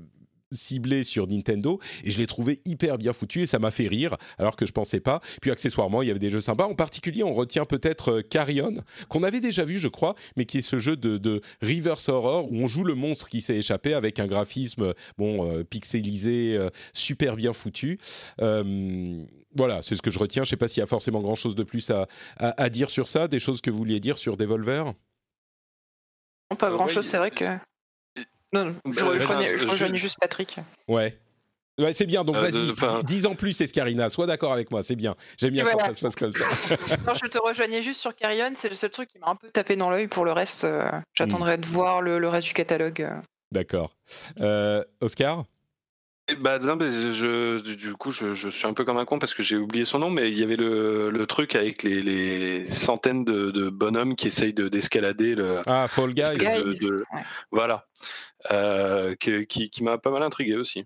[0.53, 4.17] ciblé sur Nintendo et je l'ai trouvé hyper bien foutu et ça m'a fait rire
[4.37, 5.21] alors que je pensais pas.
[5.41, 6.65] Puis accessoirement, il y avait des jeux sympas.
[6.65, 10.57] En particulier, on retient peut-être euh, Carrion qu'on avait déjà vu, je crois, mais qui
[10.57, 13.93] est ce jeu de, de reverse horror où on joue le monstre qui s'est échappé
[13.93, 17.97] avec un graphisme bon euh, pixelisé, euh, super bien foutu.
[18.41, 19.23] Euh,
[19.55, 20.43] voilà, c'est ce que je retiens.
[20.43, 22.89] Je sais pas s'il y a forcément grand chose de plus à, à, à dire
[22.89, 23.29] sur ça.
[23.29, 24.83] Des choses que vous vouliez dire sur Devolver?
[26.51, 27.45] Non, pas grand chose, c'est vrai que.
[28.53, 30.55] Non, non, je, Bah, rejoignais- je je- rejoignais juste Patrick.
[30.87, 31.17] Ouais.
[31.79, 32.23] Ouais, c'est bien.
[32.23, 34.09] Donc Euh, vas-y, dis en plus, Escarina.
[34.09, 35.15] Sois d'accord avec moi, c'est bien.
[35.37, 35.87] J'aime bien Et quand voilà.
[35.87, 36.43] ça se passe comme ça.
[37.07, 39.49] non, je te rejoignais juste sur Carrion, c'est le seul truc qui m'a un peu
[39.49, 40.07] tapé dans l'œil.
[40.07, 43.07] Pour le reste, euh, j'attendrai de voir le, le reste du catalogue.
[43.51, 43.95] D'accord.
[44.41, 45.45] Euh, Oscar?
[46.27, 49.05] Et Bah, non, mais je, je- du- coup, je, je suis un peu comme un
[49.05, 51.83] con parce que j'ai oublié son nom, mais il y avait le, le truc avec
[51.83, 55.61] les, les centaines de, de bonhommes qui essayent de- d'escalader le.
[55.65, 56.37] Ah, Fall Guys.
[56.37, 57.03] De-.
[57.51, 57.87] Voilà.
[58.49, 60.85] Euh, qui m'a pas mal intrigué aussi.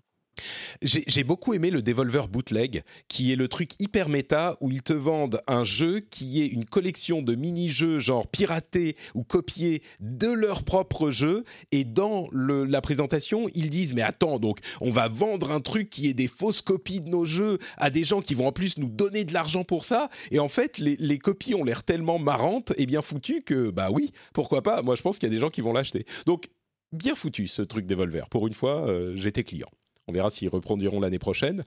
[0.82, 4.92] J'ai beaucoup aimé le Devolver Bootleg, qui est le truc hyper méta où ils te
[4.92, 10.64] vendent un jeu qui est une collection de mini-jeux genre piratés ou copiés de leur
[10.64, 11.44] propre jeu.
[11.72, 16.08] Et dans la présentation, ils disent mais attends, donc on va vendre un truc qui
[16.08, 18.90] est des fausses copies de nos jeux à des gens qui vont en plus nous
[18.90, 20.10] donner de l'argent pour ça.
[20.30, 23.88] Et en fait, les, les copies ont l'air tellement marrantes et bien foutues que bah
[23.90, 24.82] oui, pourquoi pas.
[24.82, 26.04] Moi, je pense qu'il y a des gens qui vont l'acheter.
[26.26, 26.48] Donc
[26.92, 28.28] bien foutu ce truc Devolver.
[28.28, 29.68] Pour une fois, euh, j'étais client.
[30.08, 31.64] On verra s'ils reproduiront l'année prochaine.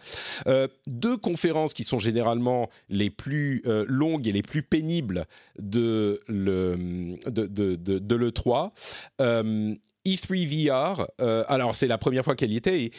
[0.48, 5.26] Euh, deux conférences qui sont généralement les plus euh, longues et les plus pénibles
[5.60, 8.72] de, le, de, de, de- de l'E3.
[9.20, 9.76] Euh,
[10.08, 12.82] E3 VR, euh, alors c'est la première fois qu'elle y était.
[12.84, 12.92] Et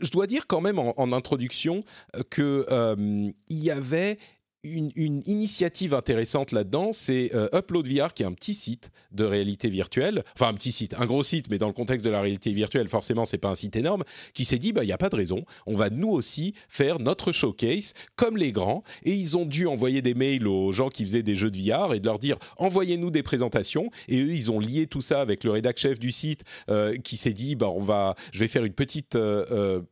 [0.00, 1.80] je dois dire quand même en, introduction
[2.30, 2.64] que
[3.50, 4.18] il y avait
[4.64, 9.68] une, initiative intéressante là-dedans, c'est euh, Upload VR, qui est un petit site de réalité
[9.68, 12.52] virtuelle, enfin un petit site, un gros site, mais dans le contexte de la réalité
[12.52, 14.02] virtuelle, forcément, c'est pas un site énorme,
[14.34, 16.98] qui s'est dit, bah, il n'y a pas de raison, on va nous aussi faire
[16.98, 21.04] notre showcase comme les grands, et ils ont dû envoyer des mails aux gens qui
[21.04, 24.50] faisaient des jeux de VR et de leur dire, envoyez-nous des présentations, et eux, ils
[24.50, 27.68] ont lié tout ça avec le rédac chef du site, euh, qui s'est dit, bah,
[27.68, 29.82] on va, je vais faire une petite, euh,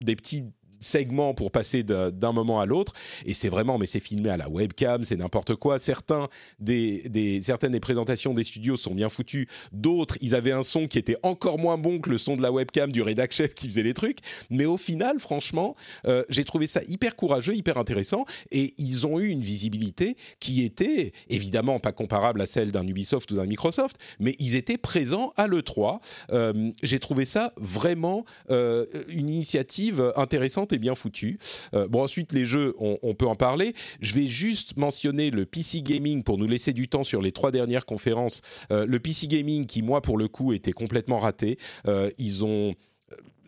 [0.00, 0.44] des petits
[0.82, 2.92] segments pour passer d'un moment à l'autre.
[3.24, 5.78] Et c'est vraiment, mais c'est filmé à la webcam, c'est n'importe quoi.
[5.78, 6.28] Certains
[6.58, 9.48] des, certaines des présentations des studios sont bien foutues.
[9.72, 12.52] D'autres, ils avaient un son qui était encore moins bon que le son de la
[12.52, 14.18] webcam du rédac chef qui faisait les trucs.
[14.50, 15.76] Mais au final, franchement,
[16.06, 18.24] euh, j'ai trouvé ça hyper courageux, hyper intéressant.
[18.50, 23.30] Et ils ont eu une visibilité qui était évidemment pas comparable à celle d'un Ubisoft
[23.30, 26.00] ou d'un Microsoft, mais ils étaient présents à l'E3.
[26.32, 31.38] Euh, j'ai trouvé ça vraiment euh, une initiative intéressante bien foutu.
[31.74, 33.74] Euh, bon, ensuite, les jeux, on, peut en parler.
[34.00, 37.50] Je vais juste mentionner le PC Gaming pour nous laisser du temps sur les trois
[37.50, 38.40] dernières conférences.
[38.70, 41.58] Euh, le PC Gaming qui, moi, pour le coup, était complètement raté.
[41.86, 42.74] Euh, ils ont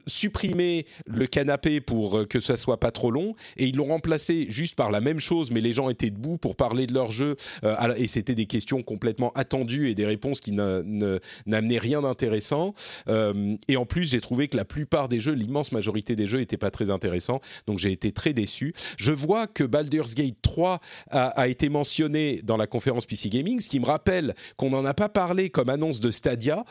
[0.07, 3.35] supprimer le canapé pour euh, que ça soit pas trop long.
[3.57, 6.57] Et ils l'ont remplacé juste par la même chose mais les gens étaient debout pour
[6.57, 10.53] parler de leur jeu euh, et c'était des questions complètement attendues et des réponses qui
[10.53, 12.75] n'amenaient rien d'intéressant.
[13.09, 16.39] Euh, et en plus j'ai trouvé que la plupart des jeux l'immense majorité des jeux
[16.39, 17.41] n'étaient pas très intéressants.
[17.67, 18.75] Donc j'ai été très déçu.
[18.97, 20.81] Je vois que Baldur's Gate 3
[21.11, 24.85] a, a, été mentionné dans la conférence PC Gaming ce qui me rappelle qu'on n'en
[24.85, 26.65] a pas parlé comme annonce de Stadia.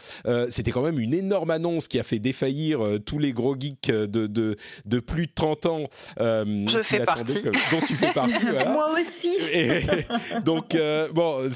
[0.50, 4.28] C'était quand même une énorme annonce qui a fait défaillir tous les gros geeks de,
[4.28, 5.84] de, de plus de 30 ans.
[6.20, 7.42] Euh, je fais partie.
[7.44, 8.34] dont tu fais partie.
[8.68, 9.38] Moi aussi.
[10.44, 11.50] donc, euh, bon,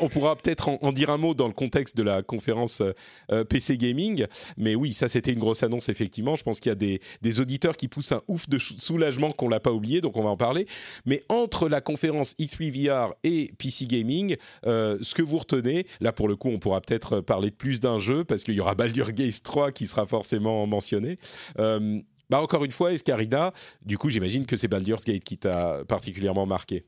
[0.00, 2.82] on pourra peut-être en, dire un mot dans le contexte de la conférence
[3.30, 4.26] euh, PC Gaming.
[4.56, 6.36] Mais oui, ça, c'était une grosse annonce, effectivement.
[6.36, 9.48] Je pense qu'il y a des, des auditeurs qui poussent un ouf de soulagement qu'on
[9.48, 10.66] l'a pas oublié, donc on va en parler.
[11.06, 16.28] Mais entre la conférence E3 VR et PC Gaming, ce que vous retenez, là, pour
[16.28, 19.12] le coup, on pourra peut-être parler de plus d'un jeu, parce qu'il y aura Baldur's
[19.12, 20.91] Gate 3 qui sera forcément mentionné
[21.58, 23.52] euh, bah encore une fois, Escarina,
[23.84, 26.86] du coup, j'imagine que c'est Baldur's Gate qui t'a particulièrement marqué.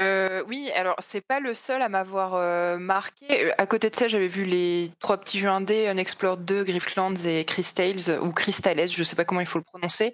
[0.00, 3.52] Euh, oui, alors c'est pas le seul à m'avoir euh, marqué.
[3.58, 7.44] À côté de ça, j'avais vu les trois petits jeux indés, Unexplored 2, Griftlands et
[7.44, 10.12] Crystales, ou Crystales, je sais pas comment il faut le prononcer.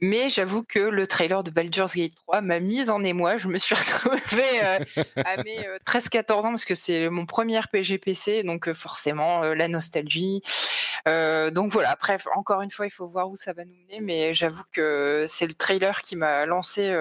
[0.00, 3.36] Mais j'avoue que le trailer de Baldur's Gate 3 m'a mise en émoi.
[3.36, 4.60] Je me suis retrouvée
[5.16, 10.42] à mes 13-14 ans, parce que c'est mon premier RPG PC, donc forcément la nostalgie.
[11.06, 14.34] donc voilà, après, encore une fois, il faut voir où ça va nous mener, mais
[14.34, 16.92] j'avoue que c'est le trailer qui m'a lancé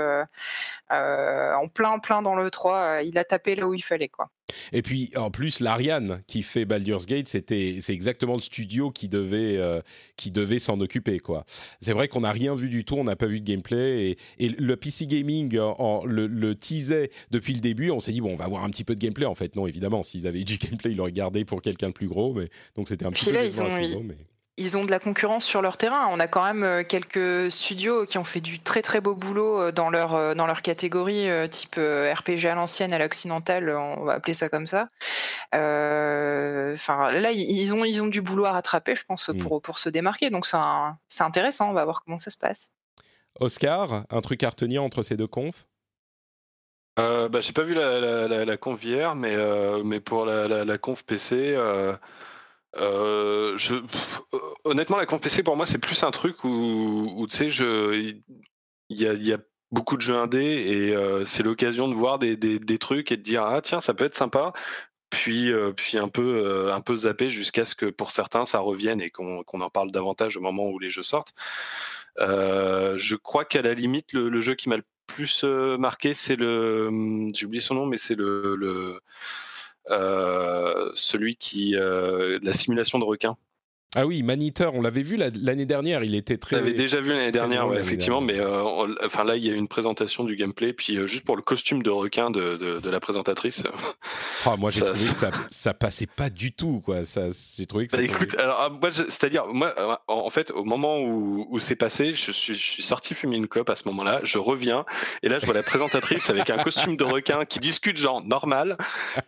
[0.93, 4.29] en plein plein dans le 3, euh, il a tapé là où il fallait quoi.
[4.71, 9.07] Et puis en plus l'Ariane qui fait Baldur's Gate, c'était c'est exactement le studio qui
[9.07, 9.81] devait euh,
[10.17, 11.45] qui devait s'en occuper quoi.
[11.79, 14.49] C'est vrai qu'on n'a rien vu du tout, on n'a pas vu de gameplay et,
[14.49, 17.91] le PC gaming en, le, teasait depuis le début.
[17.91, 19.67] On s'est dit bon on va voir un petit peu de gameplay en fait non
[19.67, 22.49] évidemment s'ils avaient eu du gameplay ils l'auraient gardé pour quelqu'un de plus gros mais
[22.75, 24.17] donc c'était un petit peu ils ont, mais
[24.57, 26.07] ils ont de la concurrence sur leur terrain.
[26.11, 29.59] On a quand même euh, quelques studios qui ont fait du très très beau boulot
[29.59, 34.13] euh, dans leur euh, dans leur catégorie type RPG à l'ancienne, à l'occidentale, on va
[34.13, 34.87] appeler ça comme ça.
[35.53, 39.61] Enfin là, ils ont ils ont du boulot à rattraper, je pense, pour mm.
[39.61, 40.29] pour se démarquer.
[40.29, 41.69] Donc c'est intéressant.
[41.69, 42.69] On va voir comment ça se passe.
[43.39, 45.65] Oscar, un truc à retenir entre ces deux confs?
[46.99, 49.35] Euh, bah, j'ai pas vu la, la, conf hier, mais,
[49.83, 51.55] mais pour la, conf PC,
[52.77, 53.75] euh, je,
[54.63, 57.65] honnêtement, la compte PC pour moi, c'est plus un truc où, tu sais,
[58.89, 59.37] il y a,
[59.71, 62.37] beaucoup de jeux indés et euh, c'est l'occasion de voir des,
[62.79, 64.53] trucs et de dire ah tiens, ça peut être sympa.
[65.09, 69.01] Puis, euh, puis un peu, un peu zapper jusqu'à ce que pour certains ça revienne
[69.01, 71.33] et qu'on en parle davantage au moment où les jeux sortent.
[72.17, 77.29] je crois qu'à la limite, le, jeu qui m'a le plus marqué, c'est le, hum,
[77.33, 78.99] j'ai oublié son nom, mais c'est le, euh,
[80.95, 83.37] celui qui euh, la simulation de requin.
[83.95, 86.55] Ah oui, Maniteur, on l'avait vu l'année dernière, il était très.
[86.55, 89.53] On l'avait déjà vu l'année dernière, ouais, effectivement, mais euh, enfin là, il y a
[89.53, 92.89] une présentation du gameplay, puis euh, juste pour le costume de requin de, de, de
[92.89, 93.63] la présentatrice.
[94.45, 97.05] Ah, moi, j'ai trouvé que ça, ça passait pas du tout, quoi.
[97.05, 97.97] Ça, j'ai trouvé que ça.
[97.97, 101.75] Bah, écoute, alors, ah, moi, c'est-à-dire, moi, euh, en fait, au moment où, où c'est
[101.75, 104.85] passé, je suis, je suis sorti fumer une clope à ce moment-là, je reviens,
[105.21, 108.77] et là, je vois la présentatrice avec un costume de requin qui discute genre normal,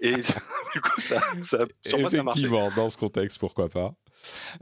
[0.02, 0.16] et
[0.74, 3.94] du coup, ça, ça sur moi, Effectivement, dans ce contexte, pourquoi pas.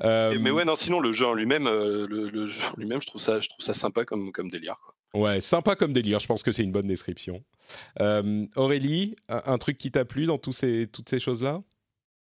[0.01, 3.21] Euh, mais ouais, non, sinon le jeu en lui-même, euh, le, jeu lui-même, je trouve
[3.21, 4.75] ça, je trouve ça sympa comme comme délire.
[4.83, 4.93] Quoi.
[5.13, 6.19] Ouais, sympa comme délire.
[6.19, 7.43] Je pense que c'est une bonne description.
[8.01, 11.61] Euh, Aurélie, un, truc qui t'a plu dans tous ces, toutes ces choses-là?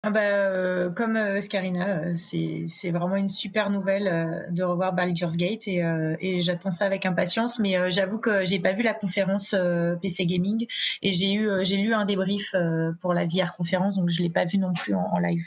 [0.05, 5.37] Ah bah, euh, comme euh, Scarina, euh, c'est vraiment une super nouvelle de revoir Baldur's
[5.37, 7.59] Gate et, j'attends ça avec impatience.
[7.59, 9.57] Mais j'avoue que j'ai pas vu la conférence
[10.01, 10.67] PC Gaming
[11.03, 12.55] et j'ai lu un débrief
[13.01, 15.45] pour la VR conférence donc je l'ai pas vu non plus en, live.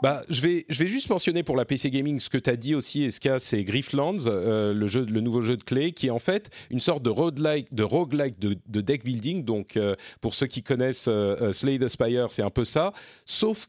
[0.00, 3.02] Bah, je vais juste mentionner pour la PC Gaming ce que tu as dit aussi,
[3.02, 7.10] Eska, c'est Grifflands, le nouveau jeu de clé qui est en fait une sorte de
[7.10, 9.44] roguelike de deck building.
[9.44, 9.76] Donc
[10.20, 11.08] pour ceux qui connaissent
[11.52, 11.88] Slay the
[12.30, 12.92] c'est un peu ça,
[13.26, 13.66] sauf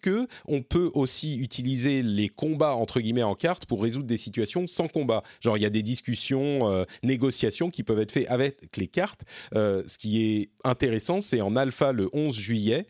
[0.47, 4.87] on peut aussi utiliser les combats entre guillemets en cartes pour résoudre des situations sans
[4.87, 5.21] combat.
[5.41, 9.21] Genre il y a des discussions, euh, négociations qui peuvent être faites avec les cartes.
[9.55, 12.87] Euh, ce qui est intéressant, c'est en alpha le 11 juillet.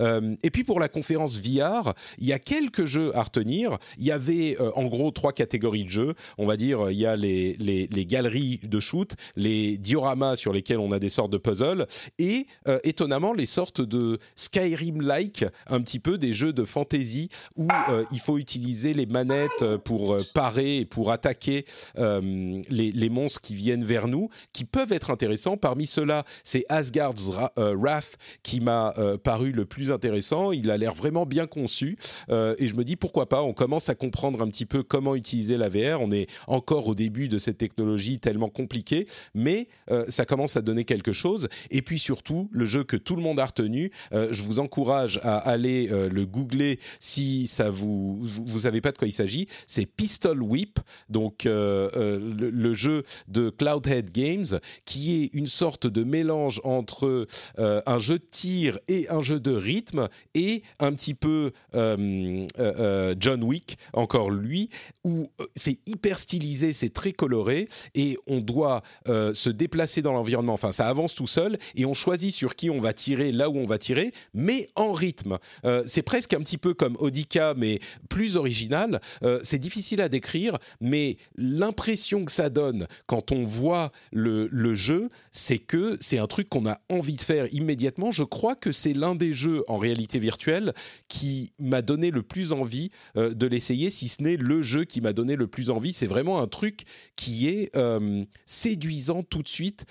[0.00, 3.78] Euh, et puis pour la conférence VR, il y a quelques jeux à retenir.
[3.98, 6.14] Il y avait en gros trois catégories de jeux.
[6.38, 10.90] On va dire il y a les galeries de shoot, les dioramas sur lesquels on
[10.92, 11.86] a des sortes de puzzles
[12.18, 12.46] et
[12.84, 18.20] étonnamment les sortes de Skyrim-like, un petit peu des jeux de fantasy où euh, il
[18.20, 21.64] faut utiliser les manettes euh, pour euh, parer et pour attaquer
[21.96, 25.56] les, monstres qui viennent vers nous, qui peuvent être intéressants.
[25.56, 28.92] Parmi ceux-là, c'est Asgard's Wrath qui m'a
[29.24, 30.52] paru le plus intéressant.
[30.52, 31.96] Il a l'air vraiment bien conçu
[32.28, 33.42] et je me dis pourquoi pas.
[33.42, 36.00] On commence à comprendre un petit peu comment utiliser la VR.
[36.00, 39.68] On est encore au début de cette technologie tellement compliquée, mais
[40.08, 41.48] ça commence à donner quelque chose.
[41.70, 45.38] Et puis surtout, le jeu que tout le monde a retenu, je vous encourage à
[45.38, 49.48] aller le googler si ça vous vous savez pas de quoi il s'agit.
[49.66, 50.78] C'est Pistol Whip,
[51.08, 57.26] donc euh, euh, le, jeu de Cloudhead Games, qui est une sorte de mélange entre
[57.58, 63.42] euh, un jeu de tir et un jeu de rythme et un petit peu John
[63.42, 64.70] Wick, encore lui,
[65.04, 70.54] où c'est hyper stylisé, c'est très coloré et on doit se déplacer dans l'environnement.
[70.54, 73.56] Enfin, ça avance tout seul et on choisit sur qui on va tirer, là où
[73.56, 75.38] on va tirer, mais en rythme.
[75.86, 79.00] c'est presque un petit peu comme Odika, mais plus original.
[79.22, 85.08] Euh, c'est difficile à décrire, mais l'impression que ça donne quand on voit le, jeu,
[85.32, 88.12] c'est que c'est un truc qu'on a envie de faire immédiatement.
[88.12, 90.72] Je crois que c'est l'un des jeux en réalité virtuelle
[91.08, 95.00] qui m'a donné le plus envie euh, de l'essayer, si ce n'est le jeu qui
[95.00, 95.92] m'a donné le plus envie.
[95.92, 96.82] C'est vraiment un truc
[97.16, 99.84] qui est euh, séduisant tout de suite.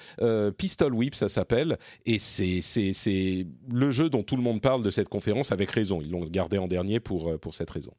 [0.57, 5.09] Pistol Whip, ça s'appelle, et c'est le jeu dont tout le monde parle de cette
[5.09, 6.01] conférence avec raison.
[6.01, 7.93] Ils l'ont gardé en dernier pour, euh, pour cette raison.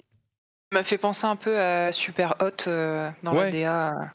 [0.72, 4.12] Ça m'a fait penser un peu à Super Hot euh, dans la DA.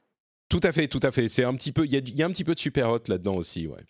[0.49, 1.27] Tout à fait, tout à fait.
[1.27, 3.35] C'est un petit peu, il y, y a, un petit peu de Super Hot là-dedans
[3.35, 3.83] aussi, ouais.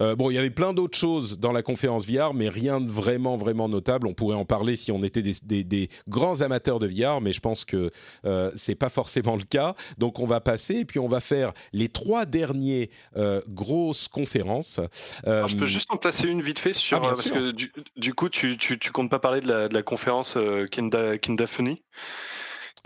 [0.00, 2.90] Euh, bon, il y avait plein d'autres choses dans la conférence VR, mais rien de
[2.90, 4.06] vraiment, vraiment notable.
[4.06, 7.64] On pourrait en parler si on était des, grands amateurs de VR, mais je pense
[7.64, 7.90] que
[8.24, 9.74] euh, c'est pas forcément le cas.
[9.98, 14.80] Donc, on va passer et puis on va faire les trois derniers euh, grosses conférences.
[15.24, 18.56] je peux juste en placer une vite fait sur ah, parce que du, coup, tu,
[18.58, 20.36] tu, comptes pas parler de la, conférence
[20.70, 21.82] Kinda, Kinda Funny?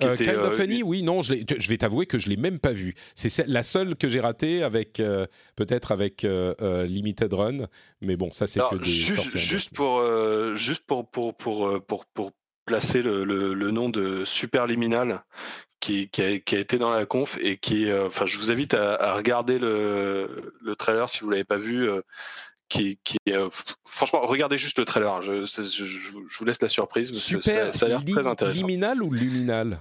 [0.03, 2.73] Euh, kind of Funny, oui, non, je, je vais t'avouer que je l'ai même pas
[2.73, 2.95] vu.
[3.15, 5.27] C'est la seule que j'ai ratée avec euh,
[5.57, 7.67] peut-être avec euh, Limited Run,
[8.01, 10.03] mais bon, ça c'est que des juste, juste pour
[10.55, 12.33] juste pour pour pour pour, pour
[12.65, 15.25] placer le, le, nom de Superliminal
[15.81, 18.75] qui, qui, a, qui, a, été dans la conf et qui, enfin, je vous invite
[18.75, 21.89] à, à regarder le, le, trailer si vous l'avez pas vu.
[22.69, 23.19] Qui, qui
[23.85, 25.23] franchement, regardez juste le trailer.
[25.23, 27.13] Je, je, je, vous laisse la surprise.
[27.19, 28.59] Super, ça, ça, a l'air très intéressant.
[28.59, 29.81] Liminal ou luminal?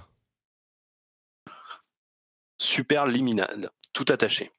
[2.58, 4.50] Super liminal, tout attaché.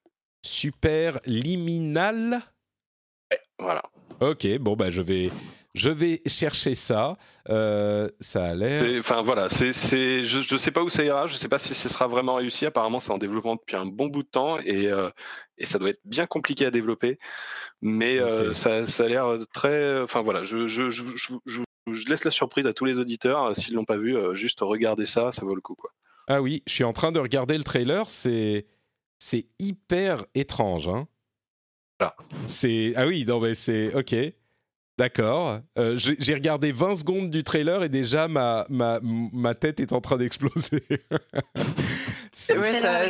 [0.45, 2.41] Super liminal?
[3.57, 3.84] Voilà.
[4.22, 5.32] Ok, bon, bah, je vais,
[5.76, 7.17] je vais chercher ça.
[7.49, 8.99] Euh, ça a l'air.
[8.99, 9.72] Enfin voilà, c'est,
[10.24, 11.28] je ne sais pas où ça ira.
[11.28, 12.65] Je ne sais pas si ce sera vraiment réussi.
[12.65, 15.09] Apparemment, c'est en développement depuis un bon bout de temps et, euh,
[15.57, 17.20] et ça doit être bien compliqué à développer.
[17.82, 20.01] Mais euh, ça, ça, a l'air très.
[20.01, 21.03] Enfin voilà, je, je, je,
[21.45, 23.55] je, laisse la surprise à tous les auditeurs.
[23.55, 25.91] S'ils l'ont pas vu, juste regarder ça, ça vaut le coup quoi.
[26.28, 28.09] Ah oui, je suis en train de regarder le trailer.
[28.09, 28.65] C'est
[29.20, 30.89] c'est hyper étrange.
[30.89, 31.07] Hein.
[32.45, 34.16] C'est ah oui, non mais c'est ok.
[34.97, 35.60] D'accord.
[35.78, 40.84] Euh, j'ai regardé 20 secondes du trailer et déjà ma tête est en train d'exploser.
[42.55, 43.09] ouais, ça,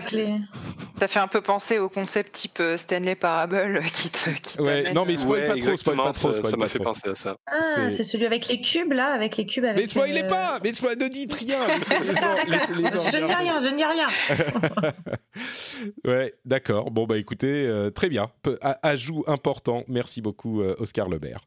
[0.99, 4.30] ça, fait un peu penser au concept type euh, Stanley Parable qui te.
[4.30, 6.34] Qui ouais, non, mais spoil ouais, pas trop, spoil pas trop.
[6.34, 7.38] ça m'a fait penser à ça.
[7.47, 9.65] Ah, c'est celui avec les cubes là, avec les cubes.
[9.65, 13.17] Avec mais spoilez pas Mais spoil, ne dites rien les gens, laissez les gens Je
[13.17, 14.07] ne dis rien, je ne dis rien
[16.05, 16.91] Ouais, d'accord.
[16.91, 18.32] Bon, bah écoutez, euh, très bien.
[18.84, 19.84] ajout important.
[19.88, 21.41] Merci beaucoup, Oscar Lebert.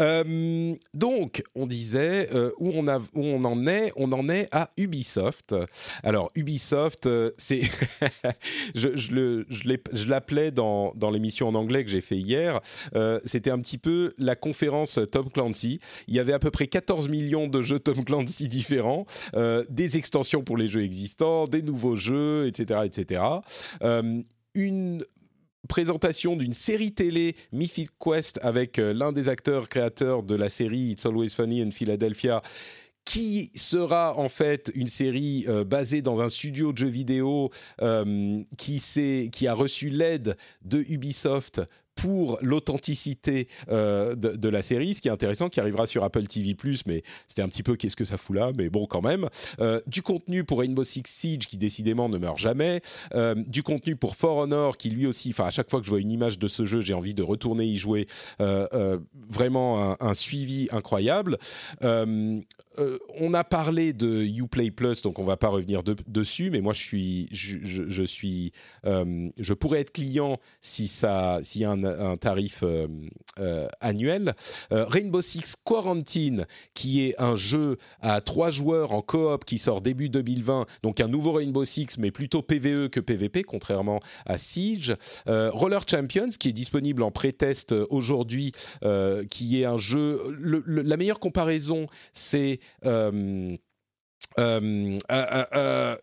[0.00, 3.92] Euh, donc, on disait euh, où, on a, où on en est?
[3.96, 5.54] On en est à Ubisoft.
[6.02, 7.30] Alors, Ubisoft, euh,
[8.74, 12.60] je, l'appelais dans, l'émission en anglais que j'ai fait hier.
[13.24, 15.80] C'était un petit peu la conférence Tom Clancy.
[16.08, 19.06] Il y avait à peu près 14 millions de jeux Tom Clancy différents,
[19.68, 23.22] des extensions pour les jeux existants, des nouveaux jeux, etc., etc.
[24.54, 25.04] une
[25.66, 30.90] présentation d'une série télé Mythic Quest avec euh, l'un des acteurs créateurs de la série
[30.90, 32.42] It's Always Funny in Philadelphia
[33.06, 37.50] qui sera en fait une série euh, basée dans un studio de jeux vidéo
[37.80, 38.82] euh, qui,
[39.32, 41.62] qui a reçu l'aide de Ubisoft
[41.94, 46.54] pour l'authenticité euh, de, la série, ce qui est intéressant, qui arrivera sur Apple TV+,
[46.86, 49.28] mais c'était un petit peu qu'est-ce que ça fout là, mais bon quand même.
[49.60, 52.82] Euh, du contenu pour Rainbow Six Siege, qui décidément ne meurt jamais.
[53.46, 56.00] Du contenu pour For Honor, qui lui aussi, enfin à chaque fois que je vois
[56.00, 58.06] une image de ce jeu, j'ai envie de retourner y jouer.
[58.38, 61.38] vraiment un, suivi incroyable.
[62.78, 66.72] Euh, on a parlé de Uplay Plus, donc on va pas revenir dessus, mais moi
[66.72, 68.52] je suis, je, suis,
[68.84, 74.34] euh, je pourrais être client si ça, s'il y a un, tarif euh, annuel.
[74.70, 80.08] Rainbow Six Quarantine, qui est un jeu à trois joueurs en coop qui sort début
[80.08, 84.94] 2020, donc un nouveau Rainbow Six, mais plutôt PVE que PVP, contrairement à Siege.
[85.26, 88.52] Roller Champions, qui est disponible en pré-test aujourd'hui,
[89.30, 90.20] qui est un jeu.
[90.66, 93.56] la meilleure comparaison, c'est euh,
[94.38, 95.96] euh, euh,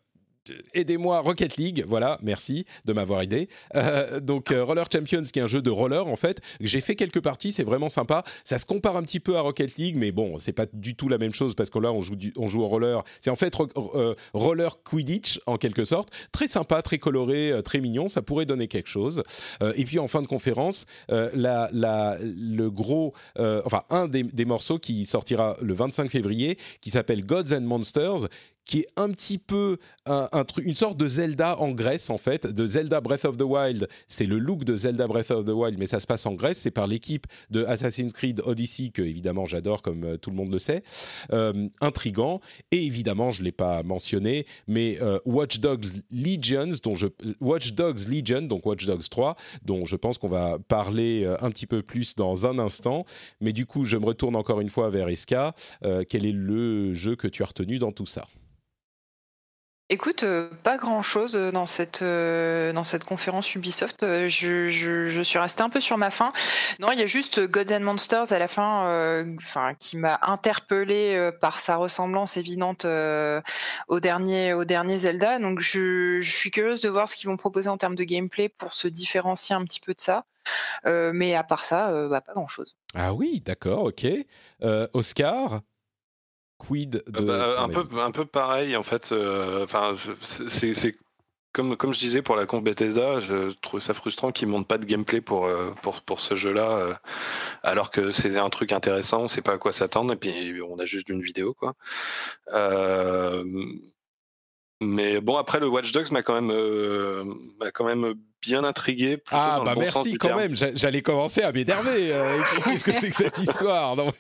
[0.74, 3.50] aidez-moi Rocket League, voilà, merci de m'avoir aidé.
[3.76, 6.96] Euh, donc euh, Roller Champions, qui est un jeu de roller en fait, j'ai fait
[6.96, 8.24] quelques parties, c'est vraiment sympa.
[8.44, 11.10] Ça se compare un petit peu à Rocket League, mais bon, c'est pas du tout
[11.10, 12.16] la même chose parce que là on joue,
[12.46, 13.04] joue au roller.
[13.20, 18.08] C'est en fait euh, roller Quidditch en quelque sorte, très sympa, très coloré, très mignon.
[18.08, 19.24] Ça pourrait donner quelque chose.
[19.76, 25.74] et puis en fin de conférence, le gros, enfin un des morceaux qui sortira le
[25.74, 28.28] 25 février, qui s'appelle Gods and Monsters,
[28.66, 29.78] qui est un petit peu
[30.64, 33.88] une sorte de Zelda en Grèce en fait, de Zelda Breath of the Wild.
[34.08, 36.60] C'est le look de Zelda Breath of the Wild, mais ça se passe en Grèce.
[36.60, 40.52] C'est par l'équipe de Assassin's Creed Odyssey que évidemment j'adore, comme euh, tout le monde
[40.52, 40.84] le sait.
[41.32, 42.40] Euh, intrigant
[42.72, 46.96] et évidemment je l'ai pas mentionné, mais euh, Watch Dogs Legions, dont
[47.42, 49.36] Watch Dogs Legion, donc Watch Dogs 3,
[49.66, 53.06] dont je pense qu'on va parler un petit peu plus dans un instant.
[53.42, 55.54] Mais du coup, je me retourne encore une fois vers Eska.
[56.10, 58.26] quel est le jeu que tu as retenu dans tout ça?
[59.90, 64.06] Écoute, euh, pas grand-chose euh, dans cette euh, dans cette conférence Ubisoft.
[64.28, 66.32] Je, suis restée un peu sur ma faim.
[66.80, 69.26] Non, il y a juste Gods and Monsters à la fin,
[69.80, 72.86] qui m'a interpellée par sa ressemblance évidente
[73.88, 75.40] au dernier au dernier Zelda.
[75.40, 78.74] Donc je, suis curieuse de voir ce qu'ils vont proposer en termes de gameplay pour
[78.74, 80.24] se différencier un petit peu de ça.
[80.86, 82.76] mais à part ça, bah, pas grand-chose.
[82.96, 84.08] Ah oui, d'accord, ok.
[84.94, 85.62] Oscar?
[86.68, 89.94] Quid de bah, un peu un peu pareil en fait euh, enfin
[90.28, 90.96] c'est
[91.54, 94.80] comme, comme je disais pour la comp Bethesda, je trouve ça frustrant qu'ils montent pas
[94.80, 96.94] de gameplay pour, euh, pour, pour ce jeu-là, euh,
[97.62, 100.80] alors que c'est un truc intéressant, on sait pas à quoi s'attendre, et puis on
[100.80, 101.76] a juste une vidéo, quoi.
[104.82, 109.24] mais bon, après, le Watch Dogs m'a quand même, m'a quand même bien intrigué.
[109.32, 110.56] Ah bah merci quand même.
[110.56, 112.14] J'allais commencer à m'énerver.
[112.14, 113.96] Euh, qu'est-ce que c'est que cette histoire?
[113.96, 114.12] Non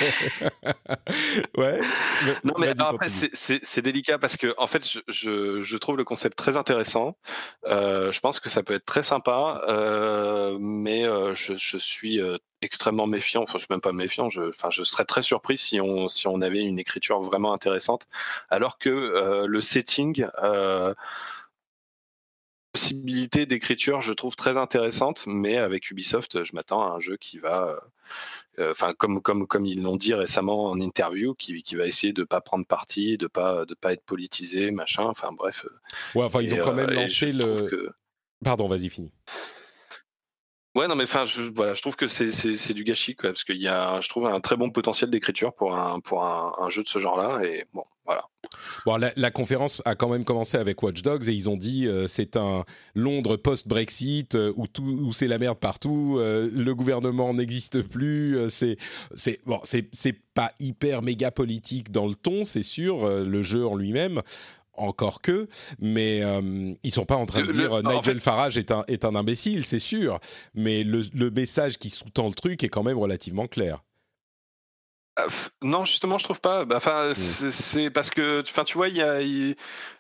[1.58, 1.82] ouais.
[2.44, 6.56] non mais après c'est délicat parce que en fait je, je, trouve le concept très
[6.56, 7.18] intéressant.
[7.66, 12.22] Euh, je pense que ça peut être très sympa, euh, mais je, je, suis
[12.62, 13.44] extrêmement méfiant.
[13.44, 14.30] Enfin je suis même pas méfiant.
[14.30, 18.08] Je, enfin je serais très surpris si on si on avait une écriture vraiment intéressante,
[18.50, 20.26] alors que le setting
[22.74, 27.38] possibilité d'écriture, je trouve très intéressante, mais avec Ubisoft, je m'attends à un jeu qui
[27.38, 27.80] va,
[28.60, 32.14] euh, enfin comme comme comme ils l'ont dit récemment en interview, qui, qui va essayer
[32.14, 35.04] de pas prendre parti, de pas de pas être politisé, machin.
[35.04, 35.66] Enfin bref.
[35.66, 37.94] Euh, ouais, enfin ils ont quand même euh, lancé le.
[38.44, 39.12] Pardon, vas-y, fini.
[40.76, 43.68] Ouais, non, mais enfin, je, voilà, je trouve que c'est du gâchis, parce qu'il y
[43.68, 46.98] a, je trouve, un très bon potentiel d'écriture pour un pour un, jeu de ce
[46.98, 48.24] genre-là, et bon, voilà.
[48.86, 52.08] Bon, la, conférence a quand même commencé avec Watch Dogs et ils ont dit euh,
[52.08, 57.34] c'est un Londres post-Brexit euh, où tout où c'est la merde partout, euh, le gouvernement
[57.36, 58.78] n'existe plus, c'est
[59.14, 63.76] c'est bon, c'est pas hyper méga politique dans le ton, c'est sûr, le jeu en
[63.76, 64.24] lui-même
[64.76, 65.48] encore que,
[65.80, 69.16] mais euh, ils sont pas en train de dire Nigel Farage est un, est un
[69.16, 70.20] imbécile, c'est sûr,
[70.56, 73.84] mais le, le message qui sous-tend le truc est quand même relativement clair.
[75.16, 75.28] Ah,
[75.62, 76.66] non, justement, je trouve pas.
[76.66, 77.52] Bah, enfin, mmh.
[77.52, 79.20] c'est parce que, enfin, tu vois, il y a,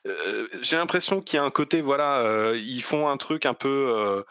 [0.07, 3.53] euh, j'ai l'impression qu'il y a un côté, voilà, euh, ils font un truc un
[3.53, 4.23] peu,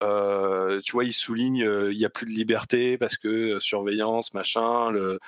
[0.00, 4.90] tu vois, ils soulignent, il y a plus de liberté parce que surveillance, machin.
[4.92, 5.18] Le...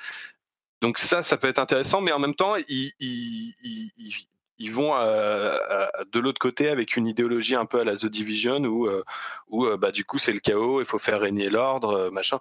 [0.81, 4.30] Donc ça, ça peut être intéressant, mais en même temps, ils, ils
[4.69, 8.89] vont de l'autre côté avec une idéologie un peu à la The Division où,
[9.49, 12.39] où bah, du coup c'est le chaos, il faut faire régner l'ordre, machin.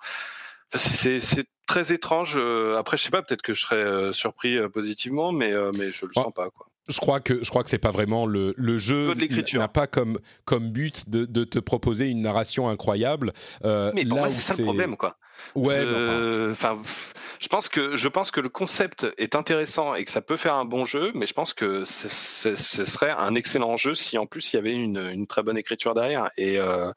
[0.76, 1.22] c'est
[1.66, 2.38] très étrange.
[2.78, 6.34] Après, je sais pas, peut-être que je serais surpris positivement, mais, mais je le sens
[6.34, 6.50] pas.
[6.50, 9.14] Quoi je crois que je crois que c'est pas vraiment le, le jeu
[9.54, 13.32] n'a pas comme comme but de, de, te proposer une narration incroyable.
[13.64, 15.18] Euh, mais pour moi c'est ça le problème quoi.
[15.56, 15.86] Ouais.
[16.52, 16.82] Enfin,
[17.40, 20.56] je pense que je pense que le concept est intéressant et que ça peut faire
[20.56, 24.52] un bon jeu, mais je pense que ce serait un excellent jeu si en plus
[24.52, 26.30] il y avait une, une très bonne écriture derrière.
[26.38, 26.92] Et, euh,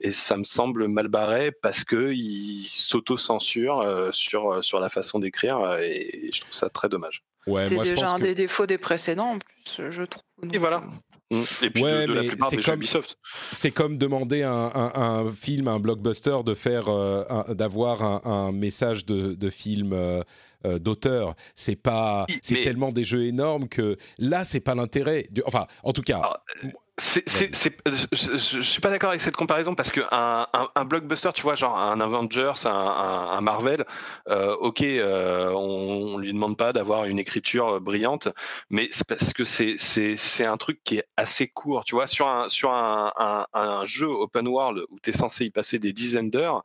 [0.00, 5.18] et ça me semble mal barré parce que il s'auto-censure euh, sur sur la façon
[5.18, 7.22] d'écrire et je trouve ça très dommage.
[7.46, 10.22] Ouais, c'est déjà un des défauts des précédents en plus, je trouve.
[10.52, 10.82] Et voilà.
[11.30, 11.42] Mmh.
[11.62, 13.16] Et puis ouais, de, la plupart des comme, Ubisoft.
[13.52, 14.92] C'est comme demander à un, un,
[15.26, 20.22] un, film, un blockbuster, de faire, euh, d'avoir un, message de, de film euh,
[20.66, 21.34] euh, d'auteur.
[21.54, 25.26] C'est pas, c'est tellement des jeux énormes que là, c'est pas l'intérêt.
[25.46, 26.40] Enfin, en tout cas.
[26.60, 31.42] C'est, je, je, suis pas d'accord avec cette comparaison parce que un, un, blockbuster, tu
[31.42, 33.84] vois, genre un Avengers, un, un Marvel,
[34.28, 38.28] euh, ok, euh, on, on, lui demande pas d'avoir une écriture brillante,
[38.70, 42.48] mais c'est parce que c'est, un truc qui est assez court, tu vois, sur un
[42.48, 46.62] sur un, un jeu open world où tu es censé y passer des dizaines d'heures,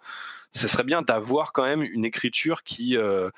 [0.51, 3.29] ce serait bien d'avoir quand même une écriture qui euh,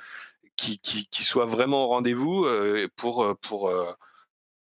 [0.56, 3.92] qui, qui, qui, soit vraiment au rendez-vous euh, pour pour euh,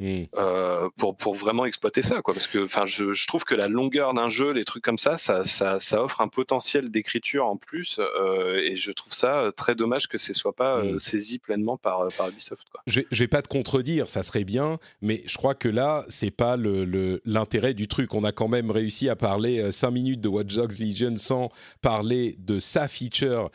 [0.01, 0.23] Mmh.
[0.37, 2.33] Euh, pour, pour vraiment exploiter ça, quoi.
[2.33, 5.17] Parce que, enfin, je, je, trouve que la longueur d'un jeu, les trucs comme ça,
[5.17, 9.51] ça, ça, ça offre un potentiel d'écriture en plus, euh, et je trouve ça euh,
[9.51, 10.99] très dommage que ce soit pas mmh.
[10.99, 12.65] saisi pleinement par, par Ubisoft.
[12.71, 12.81] Quoi.
[12.87, 16.31] Je, je vais pas te contredire, ça serait bien, mais je crois que là, c'est
[16.31, 18.13] pas le, l'intérêt du truc.
[18.13, 21.49] On a quand même réussi à parler 5 minutes de Watch Dogs Legion sans
[21.81, 23.49] parler de sa feature.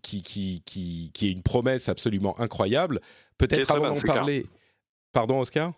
[0.00, 3.00] qui, qui, qui, qui est une promesse absolument incroyable.
[3.36, 4.46] Peut-être avant d'en parler,
[5.12, 5.72] Pardon, Oscar?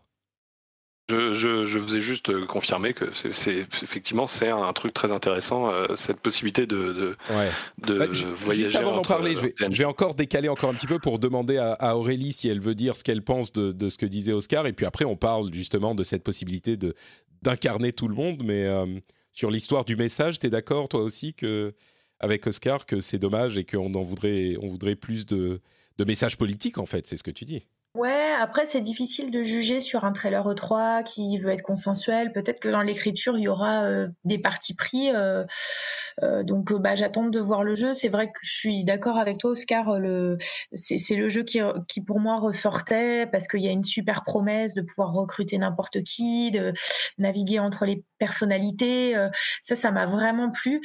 [1.11, 5.69] Je, je, je, faisais juste euh, confirmer que c'est effectivement c'est un truc très intéressant
[5.69, 7.51] euh, cette possibilité de, de, ouais.
[7.78, 8.66] de bah, voyager.
[8.66, 11.19] Juste avant d'en parler, je vais, je vais, encore décaler encore un petit peu pour
[11.19, 14.07] demander à, à Aurélie si elle veut dire ce qu'elle pense de, de, ce que
[14.07, 16.94] disait Oscar et puis après on parle justement de cette possibilité de
[17.43, 18.43] d'incarner tout le monde.
[18.44, 18.86] Mais euh,
[19.32, 21.74] sur l'histoire du message, tu es d'accord toi aussi que
[22.20, 25.61] avec Oscar que c'est dommage et qu'on en voudrait on voudrait plus de
[25.98, 27.66] de messages politiques en fait, c'est ce que tu dis?
[27.97, 32.33] Ouais, après c'est difficile de juger sur un trailer E3 qui veut être consensuel.
[32.33, 35.11] Peut-être que dans l'écriture il y aura euh, des partis pris.
[35.12, 35.45] Euh,
[36.23, 37.93] euh, donc bah, j'attends de voir le jeu.
[37.95, 39.99] C'est vrai que je suis d'accord avec toi, Oscar.
[39.99, 40.39] Le,
[40.73, 44.75] c'est, le jeu qui, qui pour moi ressortait parce qu'il y a une super promesse
[44.75, 46.73] de pouvoir recruter n'importe qui, de
[47.19, 49.15] naviguer entre les personnalités.
[49.62, 50.81] ça, ça m'a vraiment plu.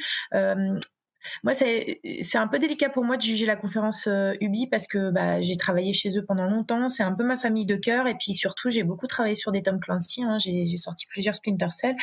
[1.42, 2.00] Moi, c'est
[2.34, 5.56] un peu délicat pour moi de juger la conférence euh, Ubi parce que bah, j'ai
[5.56, 6.88] travaillé chez eux pendant longtemps.
[6.88, 8.06] C'est un peu ma famille de cœur.
[8.06, 10.22] Et puis surtout, j'ai beaucoup travaillé sur des Tom Clancy.
[10.22, 10.38] Hein.
[10.38, 11.96] J'ai sorti plusieurs Splinter Cell.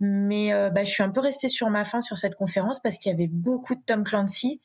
[0.00, 2.98] Mais euh, bah, je suis un peu restée sur ma faim sur cette conférence parce
[2.98, 4.60] qu'il y avait beaucoup de Tom Clancy.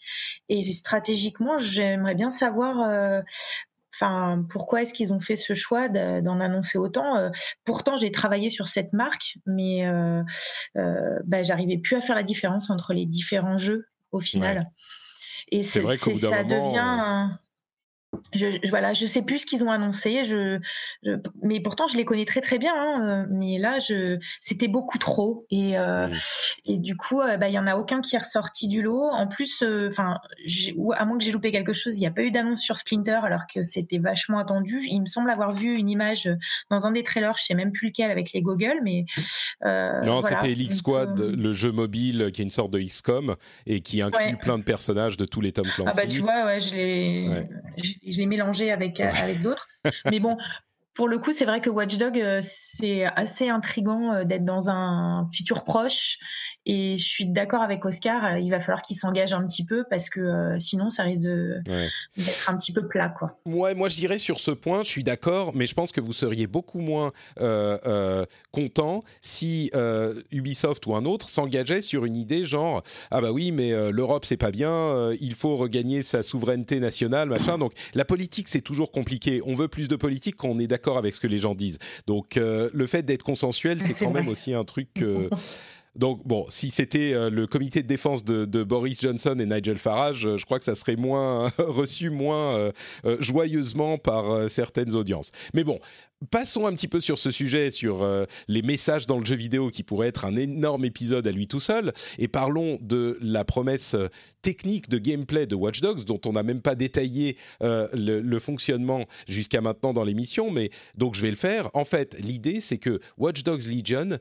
[0.49, 3.21] Et stratégiquement, j'aimerais bien savoir euh,
[4.01, 7.29] Enfin, pourquoi est-ce qu'ils ont fait ce choix d'en annoncer autant
[7.65, 10.23] Pourtant, j'ai travaillé sur cette marque, mais euh,
[10.77, 14.71] euh, bah, j'arrivais plus à faire la différence entre les différents jeux au final.
[15.51, 17.29] Et c'est vrai que ça devient
[18.33, 20.23] je, je, voilà, je sais plus ce qu'ils ont annoncé.
[20.23, 20.59] Je,
[21.41, 22.73] mais pourtant, je les connais très très bien.
[22.75, 25.45] Hein, mais là, je, c'était beaucoup trop.
[25.49, 26.13] Et, euh, mmh.
[26.65, 29.09] et du coup, euh, bah, il y en a aucun qui est ressorti du lot.
[29.11, 30.17] En plus, euh, enfin,
[30.95, 33.19] à moins que j'ai loupé quelque chose, il n'y a pas eu d'annonce sur Splinter
[33.23, 34.81] alors que c'était vachement attendu.
[34.89, 36.29] Il me semble avoir vu une image
[36.69, 39.05] dans un des trailers, je sais même plus lequel, avec les Google, mais
[39.63, 43.35] non, c'était Elix Squad, le jeu mobile qui est une sorte de XCOM
[43.65, 45.91] et qui inclut plein de personnages de tous les Tom Clancy.
[45.91, 49.67] Ah bah tu vois, ouais, je l'ai, je l'ai mélangé avec, avec d'autres.
[50.05, 50.37] Mais bon,
[50.99, 55.25] pour le coup, c'est vrai que Watchdog, euh, c'est assez intrigant euh, d'être dans un
[55.33, 56.17] futur proche.
[56.69, 59.85] Et je suis d'accord avec Oscar, euh, il va falloir qu'il s'engage un petit peu
[59.89, 63.09] parce que sinon, ça risque d'être un petit peu plat.
[63.09, 63.39] Quoi.
[63.45, 66.13] Ouais, moi, je dirais sur ce point, je suis d'accord, mais je pense que vous
[66.13, 67.11] seriez beaucoup moins
[68.51, 69.71] content si
[70.31, 74.37] Ubisoft ou un autre s'engageait sur une idée genre Ah bah oui, mais l'Europe, c'est
[74.37, 77.57] pas bien, il faut regagner sa souveraineté nationale, machin.
[77.57, 79.41] Donc la politique, c'est toujours compliqué.
[79.45, 81.79] On veut plus de politique quand on est d'accord avec ce que les gens disent.
[82.07, 84.89] Donc euh, le fait d'être consensuel, c'est quand même aussi un truc.
[85.99, 90.25] Donc bon, si c'était euh, le comité de défense de, Boris Johnson et Nigel Farage,
[90.25, 92.71] euh, je crois que ça serait moins reçu moins
[93.19, 95.31] joyeusement par certaines audiences.
[95.53, 95.79] Mais bon,
[96.31, 99.69] passons un petit peu sur ce sujet, sur euh, les messages dans le jeu vidéo
[99.69, 103.93] qui pourrait être un énorme épisode à lui tout seul, et parlons de la promesse
[103.93, 104.07] euh,
[104.41, 109.05] technique de gameplay de Watch Dogs, dont on n'a même pas détaillé euh, le, fonctionnement
[109.27, 111.69] jusqu'à maintenant dans l'émission, mais donc je vais le faire.
[111.73, 114.17] En fait, l'idée, c'est que Watch Dogs Legion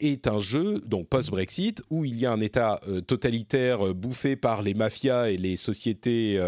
[0.00, 4.74] est un jeu, donc post-Brexit, où il y a un État totalitaire bouffé par les
[4.74, 6.38] mafias et les sociétés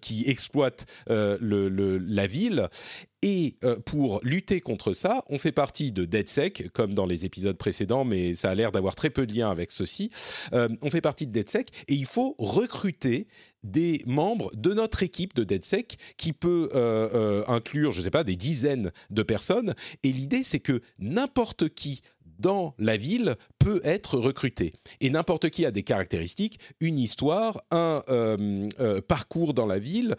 [0.00, 2.68] qui exploitent la ville,
[3.22, 7.56] et euh, pour lutter contre ça, on fait partie de DeadSec, comme dans les épisodes
[7.56, 10.10] précédents, mais ça a l'air d'avoir très peu de lien avec ceci.
[10.52, 13.26] Euh, on fait partie de DeadSec et il faut recruter
[13.62, 18.22] des membres de notre équipe de DeadSec qui peut euh, inclure, je ne sais pas,
[18.22, 19.74] des dizaines de personnes.
[20.02, 22.02] Et l'idée, c'est que n'importe qui
[22.38, 24.74] dans la ville peut être recruté.
[25.00, 28.02] Et n'importe qui a des caractéristiques, une histoire, un
[29.08, 30.16] parcours dans la ville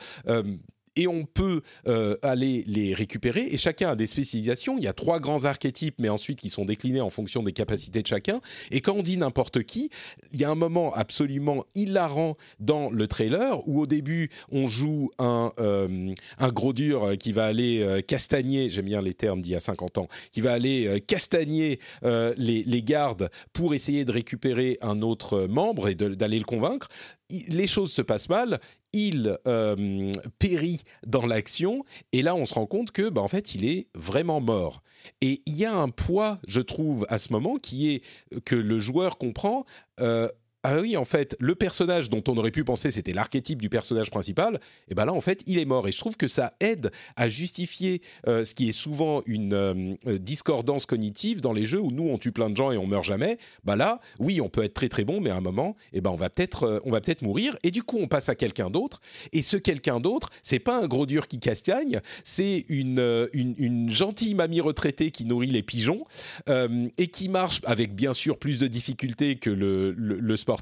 [0.98, 3.48] et on peut euh, aller les récupérer.
[3.52, 4.78] Et chacun a des spécialisations.
[4.78, 8.02] Il y a trois grands archétypes, mais ensuite qui sont déclinés en fonction des capacités
[8.02, 8.42] de chacun.
[8.72, 9.90] Et quand on dit n'importe qui,
[10.34, 15.12] il y a un moment absolument hilarant dans le trailer où au début on joue
[15.20, 16.14] un, euh,
[16.52, 20.00] gros dur qui va aller euh, castagner, j'aime bien les termes d'il y a 50
[20.00, 25.96] ans, qui va aller castagner les gardes pour essayer de récupérer un autre membre et
[25.96, 26.90] d'aller le convaincre
[27.30, 28.60] les choses se passent mal,
[28.94, 33.56] il euh, périt dans l'action, et là on se rend compte que, bah, en fait,
[33.56, 34.82] il est vraiment mort.
[35.22, 38.04] Et il y a un poids, je trouve, à ce moment, qui est
[38.46, 39.66] que le joueur comprend.
[40.00, 40.30] Euh,
[40.70, 44.12] ah oui, en fait, le personnage dont on aurait pu penser c'était l'archétype du personnage
[44.12, 44.60] principal, et
[44.92, 45.88] eh ben là, en fait, il est mort.
[45.88, 49.96] Et je trouve que ça aide à justifier euh, ce qui est souvent une euh,
[50.08, 52.86] euh, discordance cognitive dans les jeux où nous, on tue plein de gens et on
[52.86, 53.38] meurt jamais.
[53.64, 56.02] Bah là, oui, on peut être très très bon, mais à un moment, et eh
[56.02, 57.56] ben on va peut-être on va peut-être mourir.
[57.64, 59.00] Et du coup, on passe à quelqu'un d'autre.
[59.32, 64.36] Et ce quelqu'un d'autre, c'est pas un gros dur qui castagne, c'est une, une, gentille
[64.36, 66.04] mamie retraitée qui nourrit les pigeons
[66.50, 70.57] et qui marche avec bien sûr plus de difficultés que le, le sport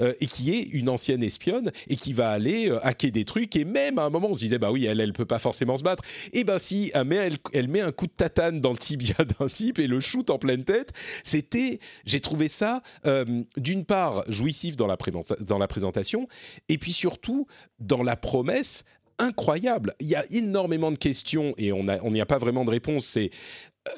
[0.00, 3.56] euh, et qui est une ancienne espionne et qui va aller euh, hacker des trucs
[3.56, 5.76] et même à un moment on se disait bah oui elle elle peut pas forcément
[5.76, 6.02] se battre
[6.32, 9.48] et ben si elle met, elle, met un coup de tatane dans le tibia d'un
[9.48, 10.92] type et le shoot en pleine tête
[11.24, 13.24] c'était j'ai trouvé ça euh,
[13.56, 14.96] d'une part jouissif dans la,
[15.40, 16.28] dans la présentation
[16.68, 17.46] et puis surtout
[17.78, 18.84] dans la promesse
[19.20, 19.92] incroyable.
[20.00, 23.06] Il y a énormément de questions et on n'y a, a pas vraiment de réponse.
[23.06, 23.30] C'est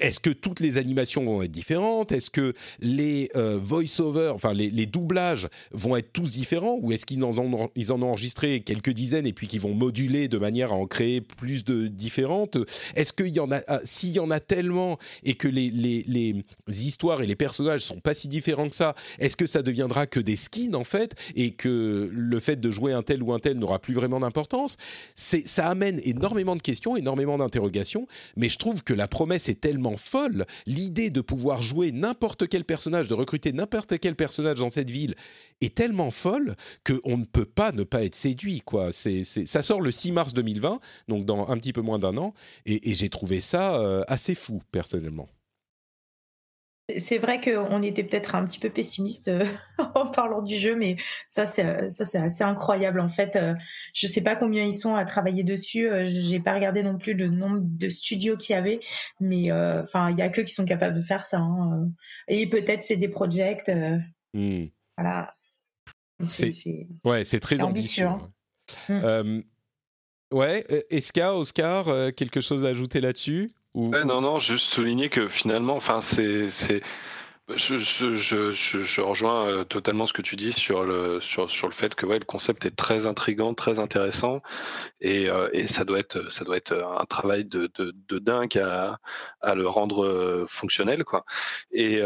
[0.00, 2.12] est-ce que toutes les animations vont être différentes?
[2.12, 6.78] Est-ce que les euh, voice-over, enfin les, doublages vont être tous différents?
[6.80, 10.28] Ou est-ce qu'ils en, ont, en ont enregistré quelques dizaines et puis qu'ils vont moduler
[10.28, 12.58] de manière à en créer plus de différentes?
[12.94, 16.04] Est-ce qu'il y en a, ah, s'il y en a tellement et que les, les,
[16.06, 16.44] les,
[16.86, 20.20] histoires et les personnages sont pas si différents que ça, est-ce que ça deviendra que
[20.20, 23.58] des skins en fait et que le fait de jouer un tel ou un tel
[23.58, 24.76] n'aura plus vraiment d'importance?
[25.14, 28.06] Ça amène énormément de questions, énormément d'interrogations,
[28.36, 30.44] mais je trouve que la promesse est tellement folle.
[30.66, 35.14] L'idée de pouvoir jouer n'importe quel personnage, de recruter n'importe quel personnage dans cette ville
[35.62, 38.60] est tellement folle qu'on ne peut pas ne pas être séduit.
[38.60, 38.90] Quoi.
[38.92, 40.78] Ça sort le 6 mars 2020,
[41.08, 42.34] donc dans un petit peu moins d'un an,
[42.66, 45.28] et, j'ai trouvé ça euh, assez fou, personnellement.
[46.98, 49.44] C'est vrai qu'on était peut-être un petit peu pessimiste euh,
[49.94, 50.96] en parlant du jeu, mais
[51.26, 53.00] ça, c'est euh, ça, c'est assez incroyable.
[53.00, 53.54] En fait, euh,
[53.94, 55.90] je sais pas combien ils sont à travailler dessus.
[56.06, 58.80] J'ai pas regardé non plus le nombre de studios qu'il y avait,
[59.20, 61.38] mais enfin, il y a que qui sont capables de faire ça.
[61.38, 61.88] Hein,
[62.28, 63.70] Et peut-être c'est des projects.
[64.34, 64.66] Mmh.
[64.96, 65.34] Voilà.
[66.26, 66.52] C'est
[67.04, 68.06] ouais, c'est très ambitieux.
[68.06, 68.30] Hein.
[68.88, 69.42] Mmh.
[70.32, 73.50] ouais, Eska, Oscar, quelque chose à ajouter là-dessus?
[73.74, 76.82] Non, non, juste souligner que finalement, enfin, c'est, c'est,
[77.56, 81.68] je, je, je, je, rejoins euh, totalement ce que tu dis sur le sur, sur
[81.68, 84.42] le fait que ouais, le concept est très intrigant, très intéressant,
[85.00, 88.58] et, euh, et ça doit être ça doit être un travail de, de, de dingue
[88.58, 88.98] à,
[89.40, 91.24] à le rendre euh, fonctionnel, quoi.
[91.72, 92.00] Et,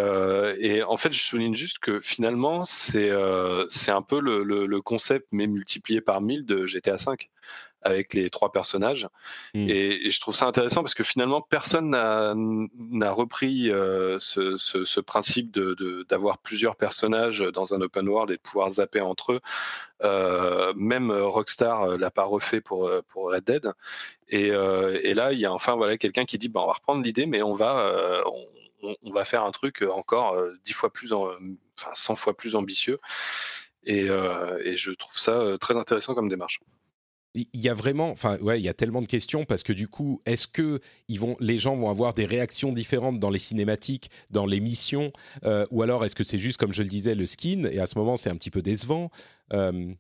[0.59, 3.11] et en fait, je souligne juste que finalement, c'est
[3.71, 7.29] c'est un peu le, le, le concept mais multiplié par 1000 de GTA 5
[7.87, 9.09] avec les trois personnages.
[9.55, 9.69] Mmh.
[9.69, 15.57] Et, je trouve ça intéressant parce que finalement, personne n'a repris euh, ce, ce, principe
[16.09, 19.41] d'avoir de, plusieurs personnages dans un open world et de pouvoir zapper entre eux.
[20.03, 23.73] Euh, même Rockstar euh, l'a pas refait pour, pour Red Dead.
[24.29, 27.03] Et, et là, il y a enfin voilà, quelqu'un qui dit bah, on va reprendre
[27.03, 28.25] l'idée, mais on va,
[28.83, 32.99] on, on, va faire un truc encore dix fois plus, enfin 100 fois plus ambitieux.
[33.85, 36.59] Et, et je trouve ça très intéressant comme démarche
[37.37, 39.89] il y a vraiment, enfin ouais, il y a tellement de questions parce que du
[39.89, 44.11] coup, est-ce que ils vont, les gens vont avoir des réactions différentes dans les cinématiques,
[44.31, 45.13] dans les missions,
[45.45, 47.87] euh, ou alors est-ce que c'est juste comme je le disais le skin et à
[47.87, 49.11] ce moment c'est un petit peu décevant.
[49.53, 49.93] Euh,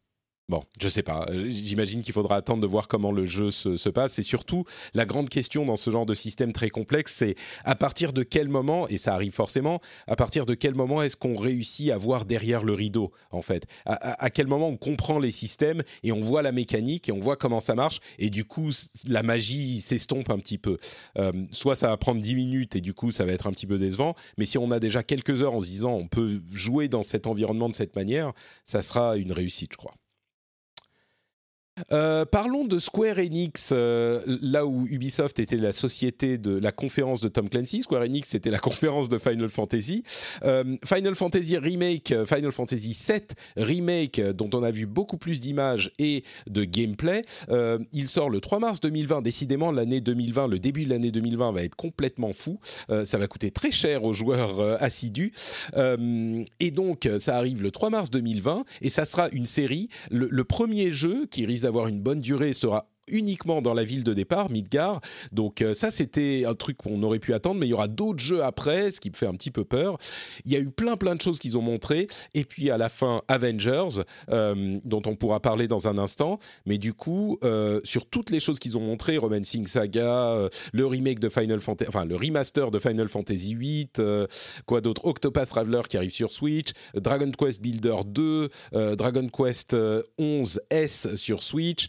[0.48, 1.27] Bon, je sais pas.
[1.31, 4.20] Euh, j'imagine qu'il faudra attendre de voir comment le jeu se, passe.
[4.20, 4.64] Et surtout,
[4.94, 8.48] la grande question dans ce genre de système très complexe, c'est à partir de quel
[8.48, 12.27] moment, et ça arrive forcément, à partir de quel moment est-ce qu'on réussit à voir
[12.27, 13.66] derrière le rideau, en fait?
[13.86, 17.36] À, quel moment on comprend les systèmes et on voit la mécanique et on voit
[17.36, 18.70] comment ça marche, et du coup,
[19.09, 20.78] la magie s'estompe un petit peu.
[21.18, 23.66] Euh, soit ça va prendre 10 minutes et du coup, ça va être un petit
[23.66, 26.86] peu décevant, mais si on a déjà quelques heures en se disant on peut jouer
[26.86, 28.32] dans cet environnement de cette manière,
[28.64, 29.94] ça sera une réussite, je crois.
[31.93, 37.20] Euh, parlons de Square Enix, euh, là où Ubisoft était la société de la conférence
[37.20, 40.03] de Tom Clancy, Square Enix c'était la conférence de Final Fantasy.
[40.44, 43.20] Euh, Final Fantasy Remake, Final Fantasy VII
[43.57, 47.23] Remake, dont on a vu beaucoup plus d'images et de gameplay,
[47.93, 49.23] il sort le 3 mars 2020.
[49.23, 52.59] Décidément, l'année 2020, le début de l'année 2020 va être complètement fou.
[53.05, 55.32] ça va coûter très cher aux joueurs assidus.
[55.77, 60.44] et donc, ça arrive le 3 mars 2020 et ça sera une série, le, le
[60.44, 64.51] premier jeu qui risque d'avoir une bonne durée sera uniquement dans la ville de départ,
[64.51, 65.01] Midgar.
[65.33, 68.20] Donc euh, ça, c'était un truc qu'on aurait pu attendre, mais il y aura d'autres
[68.20, 69.99] jeux après, ce qui me fait un petit peu peur.
[70.45, 72.89] Il y a eu plein plein de choses qu'ils ont montrées, et puis à la
[72.89, 76.39] fin, Avengers, euh, dont on pourra parler dans un instant.
[76.65, 81.19] Mais du coup, euh, sur toutes les choses qu'ils ont montrées, Romancing Saga, le remake
[81.19, 83.89] de Final Fantasy, enfin le remaster de Final Fantasy VIII,
[84.66, 88.49] quoi d'autre, Octopath Traveler qui arrive sur Switch, Dragon Quest Builder 2,
[88.97, 89.77] Dragon Quest
[90.19, 91.89] 11 S sur Switch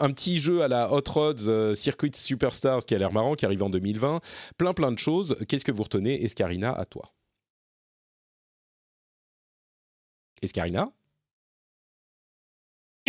[0.00, 3.44] un petit jeu à la Hot Rods euh, Circuit Superstars qui a l'air marrant, qui
[3.44, 4.20] arrive en 2020.
[4.56, 5.36] Plein, plein de choses.
[5.48, 7.12] Qu'est-ce que vous retenez Escarina, à toi?
[10.42, 10.90] Escarina?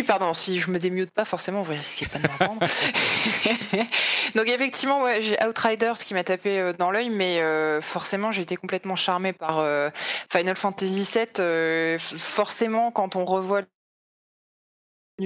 [0.06, 2.66] Pardon, si je me démute pas, forcément, vous risquez pas de m'entendre.
[4.34, 8.42] Donc effectivement, ouais, j'ai Outriders qui m'a tapé euh, dans l'œil, mais euh, forcément, j'ai
[8.42, 9.64] été complètement charmé par
[10.30, 11.98] Final Fantasy VII.
[11.98, 13.62] forcément, quand on revoit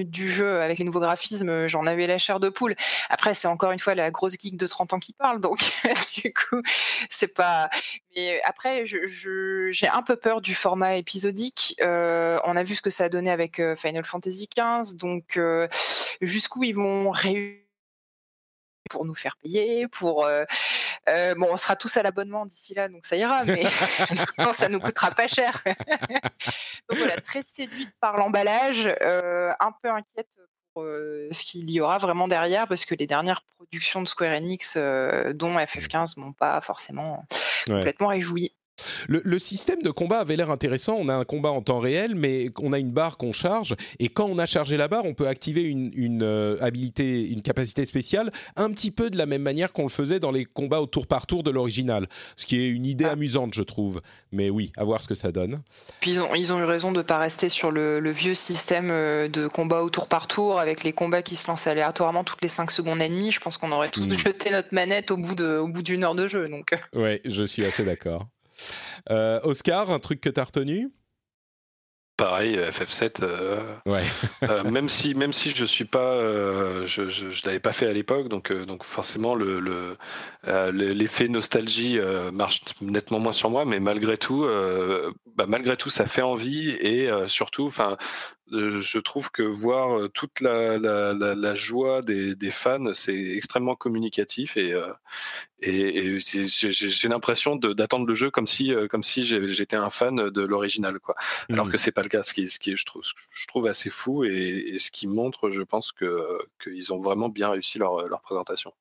[0.04, 2.74] du jeu avec les nouveaux graphismes, j'en avais la chair de poule.
[3.08, 5.58] Après, c'est encore une fois la grosse geek de 30 ans qui parle, donc
[6.22, 6.62] du coup,
[7.10, 7.70] c'est pas.
[8.16, 11.74] Mais après, j'ai un peu peur du format épisodique.
[11.80, 15.36] Euh, on a vu ce que ça a donné avec euh, Final Fantasy XV, donc
[15.36, 15.68] euh,
[16.20, 17.65] jusqu'où ils vont réussir
[18.88, 20.26] pour nous faire payer, pour
[21.08, 23.64] euh, bon, on sera tous à l'abonnement d'ici là, donc ça ira, mais
[24.54, 25.62] ça nous coûtera pas cher.
[26.88, 30.40] donc voilà, très séduite par l'emballage, euh, un peu inquiète
[30.74, 34.32] pour euh, ce qu'il y aura vraiment derrière, parce que les dernières productions de Square
[34.32, 37.24] Enix, dont FF15, m'ont pas forcément
[37.66, 38.52] complètement réjoui.
[39.08, 40.96] Le, système de combat avait l'air intéressant.
[40.98, 43.74] On a un combat en temps réel, mais on a une barre qu'on charge.
[43.98, 47.86] Et quand on a chargé la barre, on peut activer une, euh, habilité, une capacité
[47.86, 50.86] spéciale, un petit peu de la même manière qu'on le faisait dans les combats au
[50.86, 52.06] tour par tour de l'original.
[52.36, 53.12] Ce qui est une idée ah.
[53.12, 54.00] amusante, je trouve.
[54.32, 55.62] Mais oui, à voir ce que ça donne.
[56.00, 58.90] Puis ils ont, ils ont eu raison de ne pas rester sur le, vieux système
[58.90, 62.42] euh, de combat au tour par tour, avec les combats qui se lancent aléatoirement toutes
[62.42, 63.32] les 5 secondes et demie.
[63.32, 64.18] Je pense qu'on aurait tous hmm.
[64.18, 66.44] jeté notre manette au bout d'une heure de jeu.
[66.46, 66.74] Donc.
[66.94, 68.26] Ouais, je suis assez d'accord.
[69.10, 70.90] Euh, Oscar, un truc que tu as retenu?
[72.16, 73.22] Pareil, FF7.
[73.22, 74.04] Euh, ouais.
[74.42, 76.18] Euh, même si même si je suis pas,
[76.86, 79.96] je, je, l'avais pas fait à l'époque, donc donc forcément le
[80.72, 81.98] l'effet nostalgie
[82.32, 84.46] marche nettement moins sur moi, mais malgré tout,
[85.36, 87.98] bah, malgré tout, ça fait envie et surtout, enfin,
[88.50, 94.56] je trouve que voir toute la, la, la, joie des, des fans, c'est extrêmement communicatif
[94.56, 94.74] et,
[95.60, 101.00] et, j'ai l'impression d'attendre le jeu comme si, comme si j'étais un fan de l'original,
[101.00, 101.16] quoi.
[101.50, 101.72] Alors mmh.
[101.72, 104.24] que c'est pas le cas, ce qui, ce qui je trouve, je trouve assez fou
[104.24, 108.72] et, ce qui montre, je pense que qu'ils ont vraiment bien réussi leur, leur présentation.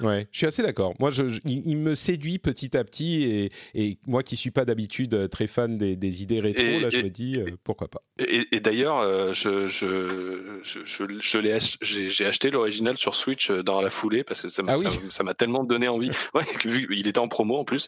[0.00, 0.94] Ouais, je suis assez d'accord.
[0.98, 5.28] Moi, je, il, me séduit petit à petit et, moi qui suis pas d'habitude euh,
[5.28, 8.02] très fan des, idées rétro, là, je me dis euh, pourquoi pas.
[8.18, 14.42] Et, d'ailleurs, euh, je, je, je, j'ai acheté l'original sur Switch dans la foulée parce
[14.42, 16.10] que ça m'a ah tellement donné envie.
[16.34, 17.86] Ouais, il était en promo en plus.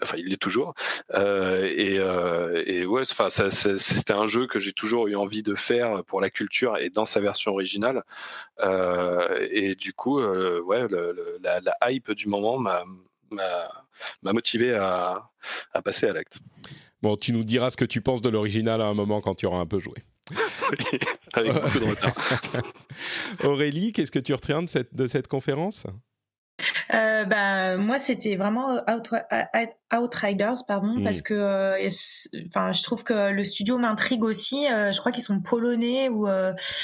[0.00, 0.74] Enfin, il l'est toujours.
[1.12, 6.20] et, et ouais, enfin, c'était un jeu que j'ai toujours eu envie de faire pour
[6.20, 8.04] la culture et dans sa version originale.
[9.50, 12.84] et du coup, ouais, le la, hype du moment m'a
[14.22, 15.30] motivé à,
[15.84, 16.38] passer à l'acte.
[17.02, 19.46] Bon, tu nous diras ce que tu penses de l'original à un moment quand tu
[19.46, 19.96] auras un peu joué.
[21.32, 22.14] Avec beaucoup de retard.
[23.44, 25.86] Aurélie, qu'est-ce que tu retiens de cette, de cette conférence?
[26.94, 28.82] Euh, bah, moi, c'était vraiment
[29.92, 31.04] Outriders, pardon, mmh.
[31.04, 31.88] parce que, euh,
[32.48, 34.66] enfin, je trouve que le studio m'intrigue aussi.
[34.66, 36.28] Euh, je crois qu'ils sont polonais ou.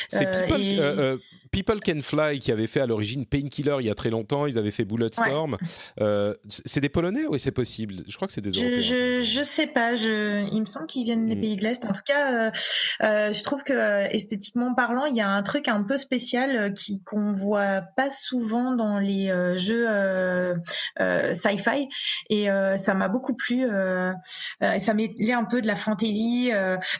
[0.09, 1.19] c'est People,
[1.57, 4.59] People Can Fly, qui avait fait à l'origine Painkiller il y a très longtemps, ils
[4.59, 5.57] avaient fait Bulletstorm.
[6.03, 7.95] Euh, c'est des Polonais ou c'est possible?
[8.07, 8.81] Je crois que c'est des Européens.
[8.81, 11.41] Je, je, sais pas, je, il me semble qu'ils viennent des mm.
[11.41, 11.87] pays de l'Est.
[11.87, 12.53] En tout cas,
[13.01, 17.33] je trouve que esthétiquement parlant, il y a un truc un peu spécial qui qu'on
[17.33, 19.87] voit pas souvent dans les jeux
[21.33, 21.89] sci-fi
[22.29, 23.67] et ça m'a beaucoup plu.
[24.61, 26.51] ça mêlait un peu de la fantaisie,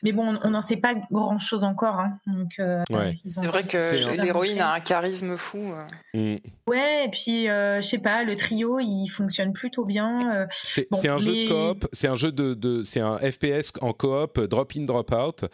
[0.03, 2.01] mais bon, on n'en sait pas grand chose encore.
[2.01, 2.19] Hein.
[2.27, 5.73] Donc, c'est vrai que l'héroïne a un charisme fou.
[6.15, 6.37] Mm.
[6.67, 10.47] Ouais, et puis je sais pas, le trio il fonctionne plutôt bien.
[10.51, 14.73] c'est un jeu de coop, c'est un jeu de, c'est un FPS en coop, drop
[14.77, 15.45] in drop out,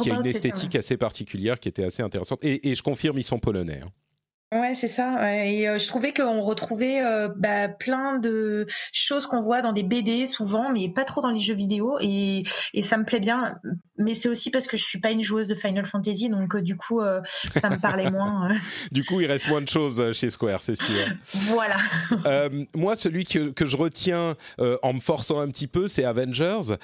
[0.00, 2.40] qui a une esthétique assez particulière, qui était assez intéressante.
[2.42, 3.80] Et, je confirme, ils sont polonais.
[3.84, 3.90] Hein.
[4.50, 5.44] Ouais, c'est ça.
[5.44, 9.82] Et euh, je trouvais qu'on retrouvait euh, bah, plein de choses qu'on voit dans des
[9.82, 11.98] BD souvent, mais pas trop dans les jeux vidéo.
[12.00, 13.56] Et, et ça me plaît bien.
[13.98, 16.62] Mais c'est aussi parce que je suis pas une joueuse de Final Fantasy, donc euh,
[16.62, 17.02] du coup,
[17.60, 18.48] ça me parlait moins.
[18.92, 21.04] du coup, il reste moins de choses chez Square, c'est sûr.
[21.48, 21.76] voilà.
[22.74, 26.76] moi, celui que, que je retiens en me forçant un petit peu, c'est Avengers.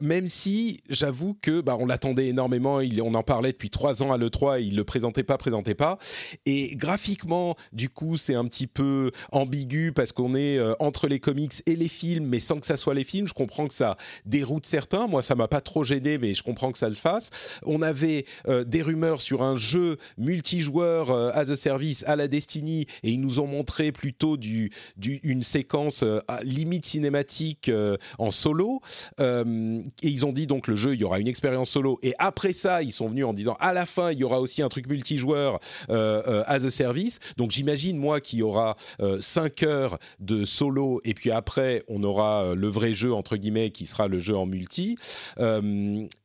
[0.00, 4.12] même si j'avoue que bah, on l'attendait énormément, il, on en parlait depuis trois ans
[4.12, 5.98] à l'E3, il le présentait pas, présentait pas.
[6.46, 11.08] Et grâce graphiquement, du coup, c'est un petit peu ambigu parce qu'on est euh, entre
[11.08, 13.26] les comics et les films, mais sans que ça soit les films.
[13.26, 13.96] Je comprends que ça
[14.26, 15.06] déroute certains.
[15.06, 17.30] Moi, ça m'a pas trop gêné, mais je comprends que ça le fasse.
[17.64, 22.28] On avait euh, des rumeurs sur un jeu multijoueur euh, as a service à la
[22.28, 27.70] Destiny et ils nous ont montré plutôt du, du une séquence à limite cinématique
[28.18, 28.82] en solo.
[29.18, 31.98] et ils ont dit donc le jeu, il y aura une expérience solo.
[32.02, 34.60] Et après ça, ils sont venus en disant à la fin, il y aura aussi
[34.60, 36.89] un truc multijoueur as a service
[37.36, 38.76] donc j'imagine moi qu'il y aura
[39.20, 43.36] 5 euh, heures de solo et puis après on aura euh, le vrai jeu entre
[43.36, 44.96] guillemets qui sera le jeu en multi.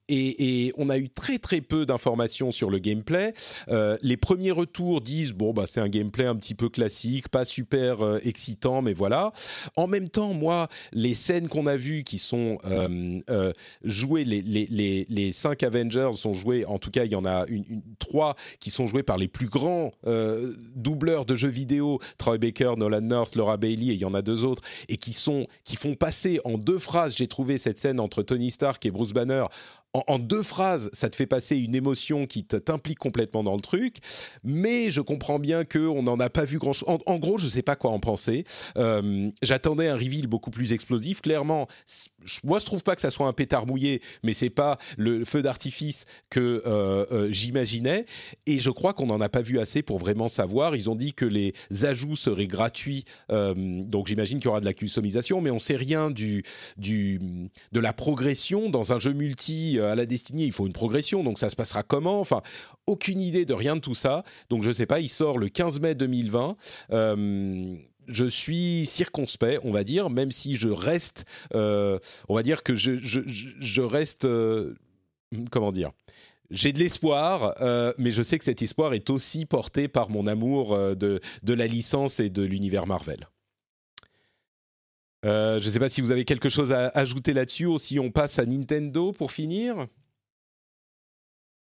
[0.08, 3.34] Et, on a eu très très peu d'informations sur le gameplay.
[3.70, 7.46] Euh, les premiers retours disent bon bah c'est un gameplay un petit peu classique, pas
[7.46, 9.32] super euh, excitant, mais voilà.
[9.76, 13.54] En même temps, moi, les scènes qu'on a vues qui sont euh,
[13.84, 17.82] jouées, les, les, cinq Avengers sont joués, en tout cas il y en a une,
[18.00, 19.92] trois qui sont joués par les plus grands
[20.76, 24.22] doubleurs de jeux vidéo, Troy Baker, Nolan North, Laura Bailey, et il y en a
[24.22, 27.16] deux autres, et qui sont qui font passer en deux phrases.
[27.16, 29.46] J'ai trouvé cette scène entre Tony Stark et Bruce Banner
[30.08, 33.98] en, deux phrases, ça te fait passer une émotion qui t'implique complètement dans le truc.
[34.44, 36.88] Mais je comprends bien qu'on n'en a pas vu grand-chose.
[37.06, 38.46] En, gros, je ne sais pas quoi en penser.
[38.78, 41.22] Euh, j'attendais un reveal beaucoup plus explosif.
[41.22, 41.68] Clairement,
[42.44, 45.42] moi, je trouve pas que ça soit un pétard mouillé, mais c'est pas le feu
[45.42, 48.06] d'artifice que euh, euh, j'imaginais.
[48.46, 50.76] Et je crois qu'on n'en a pas vu assez pour vraiment savoir.
[50.76, 51.54] Ils ont dit que les
[51.84, 56.10] ajouts seraient gratuits, donc j'imagine qu'il y aura de la customisation, mais on sait rien
[56.12, 56.44] du,
[56.78, 57.20] du
[57.72, 61.40] de la progression dans un jeu multi à la destinée, il faut une progression, donc
[61.40, 62.20] ça se passera comment?
[62.20, 62.42] Enfin,
[62.88, 64.24] aucune idée de rien de tout ça.
[64.50, 66.58] Donc je ne sais pas, il sort le 15 mai 2020.
[66.92, 67.76] Euh,
[68.08, 71.26] je suis circonspect, on va dire, même si je reste,
[71.56, 71.98] euh,
[72.30, 74.76] on va dire que je, reste, euh,
[75.52, 75.92] comment dire?
[76.52, 77.56] J'ai de l'espoir,
[77.98, 82.20] mais je sais que cet espoir est aussi porté par mon amour de la licence
[82.20, 83.28] et de l'univers Marvel.
[85.26, 88.00] Euh, je ne sais pas si vous avez quelque chose à ajouter là-dessus ou si
[88.00, 89.88] on passe à Nintendo pour finir.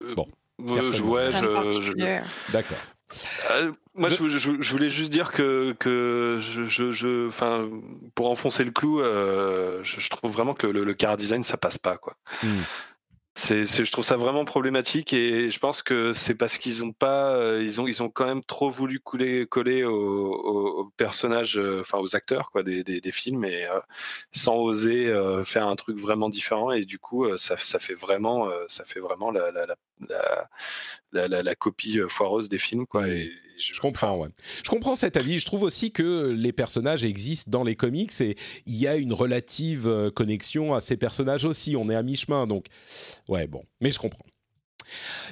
[0.02, 0.26] Euh, bon.
[0.58, 2.78] je, D'accord.
[3.50, 4.72] Euh, moi, je...
[4.72, 7.68] voulais juste dire que, que je, enfin,
[8.14, 11.98] pour enfoncer le clou, je, trouve vraiment que le, le, car design, ça passe pas,
[11.98, 12.16] quoi.
[12.42, 12.62] Hmm.
[13.44, 17.35] C'est, je trouve ça vraiment problématique et je pense que c'est parce qu'ils ont pas,
[17.35, 21.98] euh, ils ont, ils ont quand même trop voulu couler, coller aux, personnages, euh, enfin
[21.98, 23.81] aux acteurs quoi, des, des, films et euh,
[24.31, 25.12] sans oser
[25.44, 29.32] faire un truc vraiment différent et du coup ça, ça fait vraiment, ça fait vraiment
[29.32, 29.74] la, la, la,
[31.12, 33.06] la, la copie foireuse des films quoi.
[33.06, 34.26] Je, comprends.
[34.64, 35.38] Je comprends cet avis.
[35.38, 39.12] Je trouve aussi que les personnages existent dans les comics et il y a une
[39.12, 41.76] relative connexion à ces personnages aussi.
[41.76, 42.66] On est à mi-chemin, donc
[43.28, 43.64] ouais, bon.
[43.80, 44.24] Mais je comprends.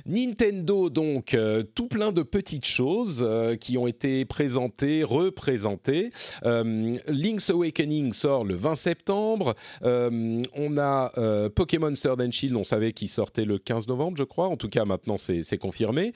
[0.07, 6.11] Nintendo, donc, euh, tout plein de petites choses euh, qui ont été présentées, représentées.
[6.45, 9.55] Euh, Link's Awakening sort le 20 septembre.
[9.82, 11.12] on a
[11.55, 14.49] Pokémon Sword and Shield, on savait qu'il sortait le 15 novembre, je crois.
[14.49, 16.12] En tout cas, maintenant, c'est confirmé.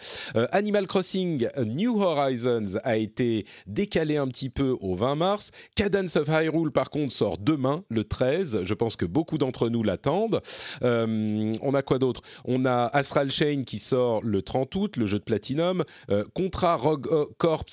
[0.53, 5.51] Animal Crossing New Horizons a été décalé un petit peu au 20 mars.
[5.75, 8.61] Cadence of Hyrule, par contre, sort demain, le 13.
[8.63, 10.41] Je pense que beaucoup d'entre nous l'attendent.
[10.83, 12.23] on a quoi d'autre?
[12.45, 16.77] On a Astral Chain qui sort le 30 août, le jeu de Platinum, euh, Contra
[16.77, 17.09] Rogue
[17.39, 17.65] Corps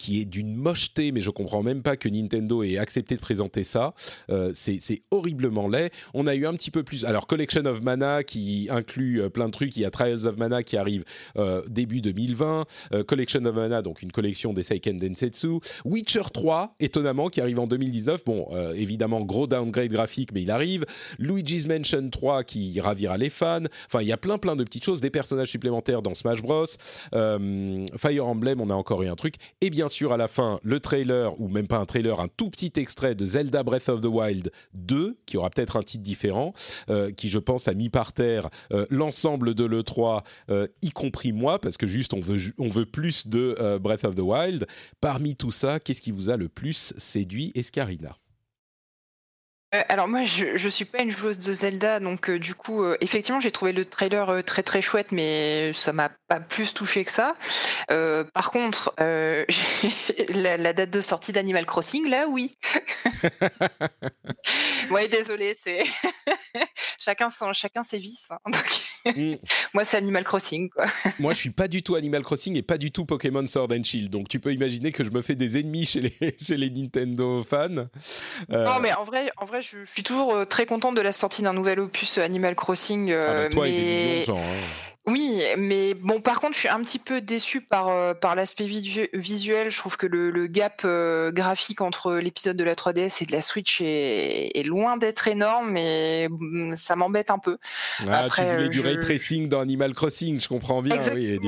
[0.00, 3.64] qui est d'une mocheté, mais je comprends même pas que Nintendo ait accepté de présenter
[3.64, 3.92] ça.
[4.30, 5.90] Euh, c'est horriblement laid.
[6.14, 7.04] On a eu un petit peu plus.
[7.04, 9.76] Alors, Collection of Mana qui inclut plein de trucs.
[9.76, 11.04] Il y a Trials of Mana qui arrive
[11.68, 12.64] début 2020.
[13.06, 15.60] Collection of Mana, donc une collection des Seiken Densetsu.
[15.84, 18.24] Witcher 3, étonnamment, qui arrive en 2019.
[18.24, 20.86] Bon, évidemment, gros downgrade graphique, mais il arrive.
[21.18, 23.60] Luigi's Mansion 3 qui ravira les fans.
[23.86, 26.64] Enfin, il y a plein plein de petites choses, des personnages supplémentaires dans Smash Bros.
[27.14, 29.34] Euh, Fire Emblem, on a encore eu un truc.
[29.60, 32.48] Et bien sûr, à la fin, le trailer, ou même pas un trailer, un tout
[32.48, 36.54] petit extrait de Zelda Breath of the Wild 2, qui aura peut-être un titre différent,
[36.88, 40.22] euh, qui je pense a mis par terre euh, l'ensemble de l'E3,
[40.80, 44.20] y compris moi, parce que juste on veut, on veut plus de Breath of the
[44.20, 44.66] Wild.
[45.00, 48.19] Parmi tout ça, qu'est-ce qui vous a le plus séduit, Escarina?
[49.72, 52.82] Euh, alors moi, je, je suis pas une joueuse de Zelda, donc euh, du coup,
[52.82, 57.04] euh, effectivement, j'ai trouvé le trailer très très chouette, mais ça m'a pas plus touché
[57.04, 57.36] que ça.
[57.88, 62.56] par contre, la, la, date de sortie d'Animal Crossing, là, oui.
[64.90, 65.84] ouais, désolé, c'est
[66.98, 68.28] chacun son, chacun ses vices.
[68.30, 69.34] Hein, mm.
[69.72, 70.86] Moi, c'est Animal Crossing, quoi.
[71.20, 73.84] moi, je suis pas du tout Animal Crossing et pas du tout Pokémon Sword and
[73.84, 76.70] Shield, donc tu peux imaginer que je me fais des ennemis chez les chez les
[76.70, 77.68] Nintendo fans.
[78.48, 81.42] Non, mais en vrai, en vrai je suis toujours euh, très contente de la sortie
[81.42, 83.12] d'un nouvel opus euh, Animal Crossing.
[83.12, 83.72] Ah bah toi mais...
[83.72, 84.36] et des millions de gens.
[84.38, 84.66] Hein.
[85.10, 88.66] Oui, mais bon, par contre, je suis un petit peu déçue par, euh, par l'aspect
[88.66, 89.70] visuel.
[89.70, 93.42] Je trouve que le, gap euh, graphique entre l'épisode de la 3DS et de la
[93.42, 97.58] Switch est, loin d'être énorme, mais mm, ça m'embête un peu.
[98.08, 100.98] Ah, tu voulais du ray tracing dans Animal Crossing, je comprends bien.
[101.12, 101.38] Oui,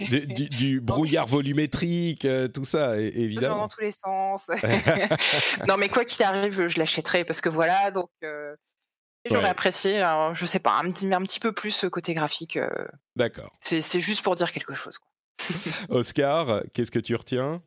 [0.00, 3.58] du, du, brouillard volumétrique, euh, tout ça, évidemment.
[3.58, 4.50] Dans tous les sens.
[5.68, 8.10] non, mais quoi qu'il arrive, je l'achèterai parce que voilà, donc.
[9.30, 10.02] J'aurais apprécié,
[10.32, 12.56] je sais pas, un petit, un petit peu plus côté graphique.
[12.56, 12.68] Euh.
[13.16, 13.56] D'accord.
[13.60, 14.98] C'est juste pour dire quelque chose.
[15.88, 17.62] Oscar, qu'est-ce que tu retiens?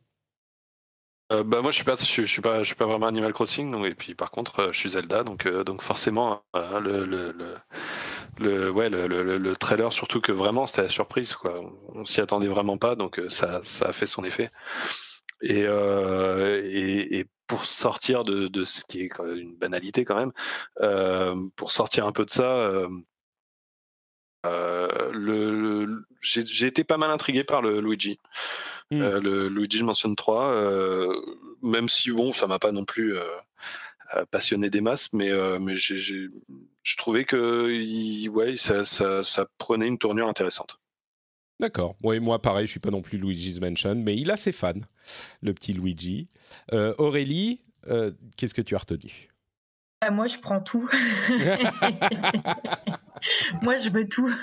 [1.32, 3.70] Euh, bah moi je suis pas je, suis pas je suis pas vraiment Animal Crossing
[3.70, 7.34] donc et puis par contre euh, je suis Zelda donc donc forcément le, le,
[8.38, 11.62] le, ouais le, le, trailer surtout que vraiment c'était la surprise quoi
[11.94, 14.50] on s'y attendait vraiment pas donc ça ça a fait son effet
[15.42, 20.32] et, et, et pour sortir de, de, ce qui est une banalité quand même,
[20.80, 22.88] euh, pour sortir un peu de ça, euh,
[24.46, 28.18] euh, le, j'ai été pas mal intrigué par le Luigi.
[28.90, 29.02] Mmh.
[29.02, 30.54] le Luigi, je mentionne 3,
[31.62, 33.16] même si bon, ça m'a pas non plus
[34.30, 40.28] passionné des masses, mais, mais je trouvais que ouais, ça, ça, ça prenait une tournure
[40.28, 40.78] intéressante.
[41.60, 41.96] D'accord.
[42.02, 44.72] Oui, moi pareil, je suis pas non plus Luigi's Mansion, mais il a ses fans,
[45.42, 46.28] le petit Luigi.
[46.72, 49.28] Euh, Aurélie, euh, qu'est-ce que tu as retenu?
[50.00, 50.88] Bah, Moi, je prends tout.
[53.62, 54.28] moi, je veux tout.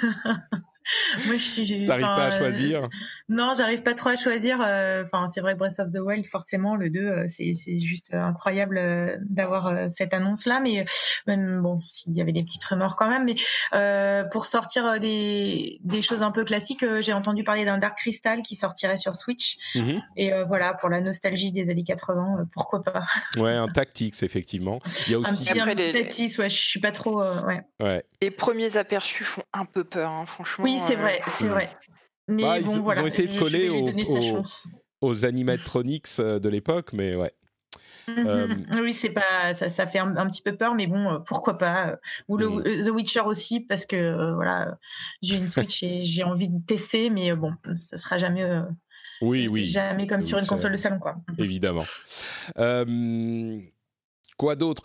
[1.26, 2.90] Moi, je T'arrives pas à choisir
[3.28, 4.60] Non, j'arrive pas trop à choisir.
[4.61, 8.78] Euh, enfin, c'est vrai, Breath of the Wild, forcément, le 2, euh, c'est juste incroyable
[8.78, 10.60] euh, d'avoir cette annonce-là.
[10.61, 10.86] Mais
[11.28, 13.26] même, bon, s'il y avait des petites rumeurs quand même.
[13.26, 18.41] Mais pour sortir des, des, choses un peu classiques, j'ai entendu parler d'un Dark Crystal
[18.41, 19.57] qui sortirait sur Switch.
[19.76, 20.02] Mhm.
[20.18, 23.03] Et voilà, pour la nostalgie des années 80, pourquoi pas
[23.38, 24.80] Ouais, un Tactics, effectivement.
[25.07, 25.60] Il y a aussi...
[25.60, 27.22] Un petit, Tactics, ouais, je suis pas trop...
[27.22, 27.61] ouais.
[27.80, 28.06] ouais.
[28.22, 30.64] Les premiers aperçus font un peu peur, hein, franchement.
[30.64, 31.69] Oui, c'est vrai, c'est vrai.
[32.27, 33.69] Mais bah, ils, ont essayé de coller
[35.01, 37.31] aux, animatronics euh, de l'époque, mais ouais.
[38.07, 38.27] Mhm.
[38.27, 41.57] Euh, oui, c'est pas ça, ça fait un, petit peu peur, mais bon, euh, pourquoi
[41.57, 41.97] pas.
[42.27, 42.85] Ou le, mm.
[42.85, 44.77] The Witcher aussi, parce que voilà,
[45.22, 48.47] j'ai une Switch et j'ai envie de tester, mais bon, ça sera jamais.
[49.22, 49.65] oui, oui.
[49.65, 51.15] Jamais comme sur une console de salon, quoi.
[51.38, 51.85] Évidemment.
[54.40, 54.84] Quoi d'autre?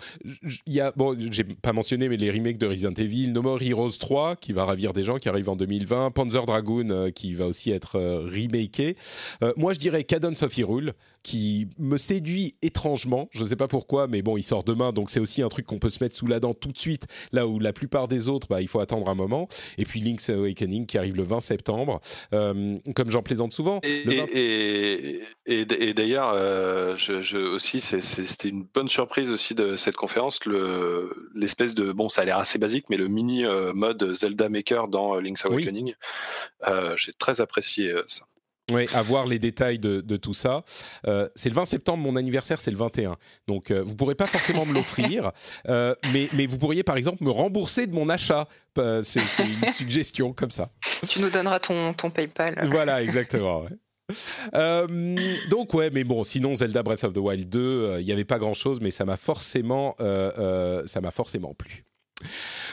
[0.66, 3.62] Il y a, bon, j'ai pas mentionné, mais les remakes de Resident Evil, No More
[3.62, 7.34] Heroes 3, qui va ravir des gens, qui arrive en 2020, Panzer Dragoon, euh, qui
[7.34, 8.96] va aussi être euh, remaké.
[9.44, 13.28] Euh, moi, je dirais Cadence of Hyrule, qui me séduit étrangement.
[13.30, 15.66] Je ne sais pas pourquoi, mais bon, il sort demain, donc c'est aussi un truc
[15.66, 18.28] qu'on peut se mettre sous la dent tout de suite, là où la plupart des
[18.28, 19.46] autres, bah, il faut attendre un moment.
[19.78, 22.00] Et puis Link's Awakening, qui arrive le 20 septembre.
[22.32, 23.80] comme j'en plaisante souvent.
[23.84, 26.34] Et, et, d'ailleurs,
[26.96, 30.40] je, je, aussi, c'était une bonne surprise aussi de cette conférence
[31.34, 34.88] l'espèce de bon ça a l'air assez basique mais le mini euh, mode Zelda Maker
[34.88, 35.94] dans euh, Link's Awakening
[36.66, 38.24] euh, j'ai très apprécié ça
[38.72, 40.62] oui, avoir les détails de, tout ça.
[41.34, 43.18] c'est le 20 septembre, mon anniversaire, c'est le 21.
[43.46, 45.32] Donc, vous vous pourrez pas forcément me l'offrir,
[45.68, 48.48] mais, mais vous pourriez, par exemple, me rembourser de mon achat.
[49.02, 50.70] c'est une suggestion comme ça.
[51.06, 52.58] Tu nous donneras ton, ton PayPal.
[52.70, 53.66] Voilà, exactement.
[54.54, 54.86] Euh,
[55.48, 58.24] donc ouais, mais bon, sinon Zelda Breath of the Wild 2, euh, il n'y avait
[58.24, 61.84] pas grand-chose, mais ça m'a forcément, euh, ça m'a forcément plu.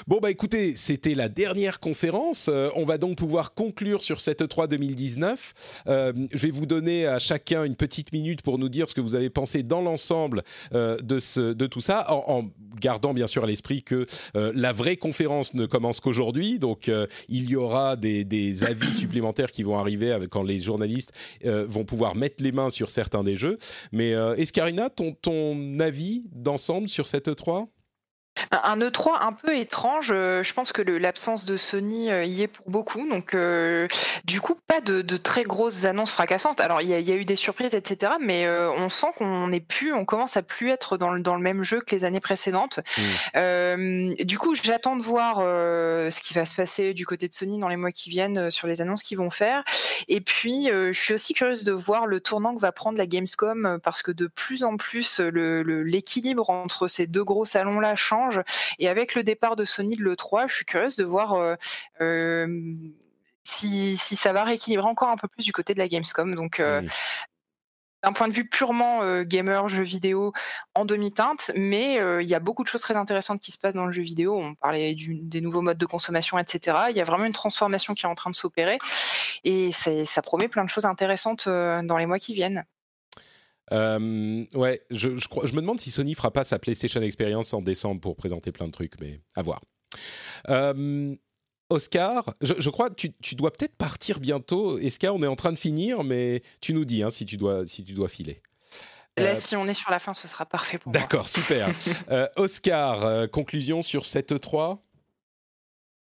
[0.07, 2.49] Bon bah écoutez, c'était la dernière conférence.
[2.49, 5.84] Euh, on va donc pouvoir conclure sur cette E3 2019.
[5.88, 9.02] Euh, je vais vous donner à chacun une petite minute pour nous dire ce que
[9.02, 12.49] vous avez pensé dans l'ensemble euh, de, tout ça, en,
[12.80, 16.57] gardant bien sûr à l'esprit que la vraie conférence ne commence qu'aujourd'hui.
[16.57, 16.90] Donc
[17.30, 21.11] il y aura des, avis supplémentaires qui vont arriver quand les journalistes
[21.44, 23.57] vont pouvoir mettre les mains sur certains des jeux.
[23.91, 27.68] Mais Escarina, ton, ton avis d'ensemble sur cette E E3
[28.52, 30.12] Un E3 un peu étrange.
[30.14, 33.08] euh, Je pense que l'absence de Sony euh, y est pour beaucoup.
[33.08, 33.88] Donc, euh,
[34.26, 36.60] du coup, pas de, de très grosses annonces fracassantes.
[36.62, 38.14] Alors, il y, a- il y a eu des surprises, etc.
[38.22, 41.36] Mais euh, on sent qu'on n'est plus, on commence à plus être dans le, dans
[41.36, 42.80] le même jeu que les années précédentes.
[42.98, 43.02] Mm.
[43.36, 47.60] Euh, du coup, j'attends de voir ce qui va se passer du côté de Sony
[47.60, 49.64] dans les mois qui viennent sur les annonces qu'ils vont faire.
[50.08, 53.80] Et puis, je suis aussi curieuse de voir le tournant que va prendre la Gamescom
[53.84, 57.95] parce que de plus en plus, euh, le- le- l'équilibre entre ces deux gros salons-là
[57.95, 58.20] change.
[58.80, 61.56] Et avec le départ de Sony de l'E3, je suis curieuse de voir euh,
[62.02, 62.48] euh,
[63.43, 66.35] si, si ça va rééquilibrer encore un peu plus du côté de la Gamescom.
[66.35, 66.81] Donc, euh,
[68.03, 70.34] d'un point de vue purement euh, gamer, jeu vidéo,
[70.73, 73.76] en demi-teinte, mais euh, il y a beaucoup de choses très intéressantes qui se passent
[73.76, 74.35] dans le jeu vidéo.
[74.39, 76.77] On parlait du- des nouveaux modes de consommation, etc.
[76.89, 78.80] Il y a vraiment une transformation qui est en train de s'opérer
[79.43, 82.65] et ça promet plein de choses intéressantes euh, dans les mois qui viennent.
[83.72, 87.53] Euh, ouais, je, je, crois, je me demande si Sony fera pas sa PlayStation Experience
[87.53, 89.61] en décembre pour présenter plein de trucs, mais à voir.
[90.49, 91.15] Euh,
[91.69, 94.77] Oscar, je, je crois que tu, tu dois peut-être partir bientôt.
[94.77, 97.65] Oscar, on est en train de finir, mais tu nous dis hein, si, tu dois,
[97.65, 98.41] si tu dois filer.
[99.18, 100.99] Là, Euh, si on est sur la fin, ce sera parfait pour moi.
[100.99, 101.69] D'accord, super.
[102.38, 104.80] Oscar, conclusion sur cette E3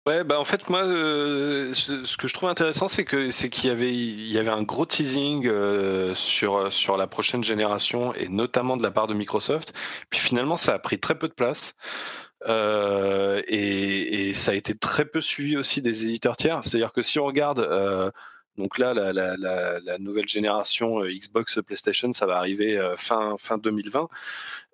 [0.08, 3.70] Ouais, bah en fait moi, euh, ce que je trouve intéressant, c'est que c'est qu'il
[3.70, 8.28] y avait il y avait un gros teasing euh, sur sur la prochaine génération et
[8.28, 9.74] notamment de la part de Microsoft.
[10.12, 11.74] Puis finalement, ça a pris très peu de place.
[12.48, 16.64] Euh, et, et ça a été très peu suivi aussi des éditeurs tiers.
[16.64, 18.12] C'est-à-dire que si on regarde, euh,
[18.58, 22.96] donc là, la, la, la, la nouvelle génération euh, Xbox, PlayStation, ça va arriver euh,
[22.98, 24.08] fin fin 2020.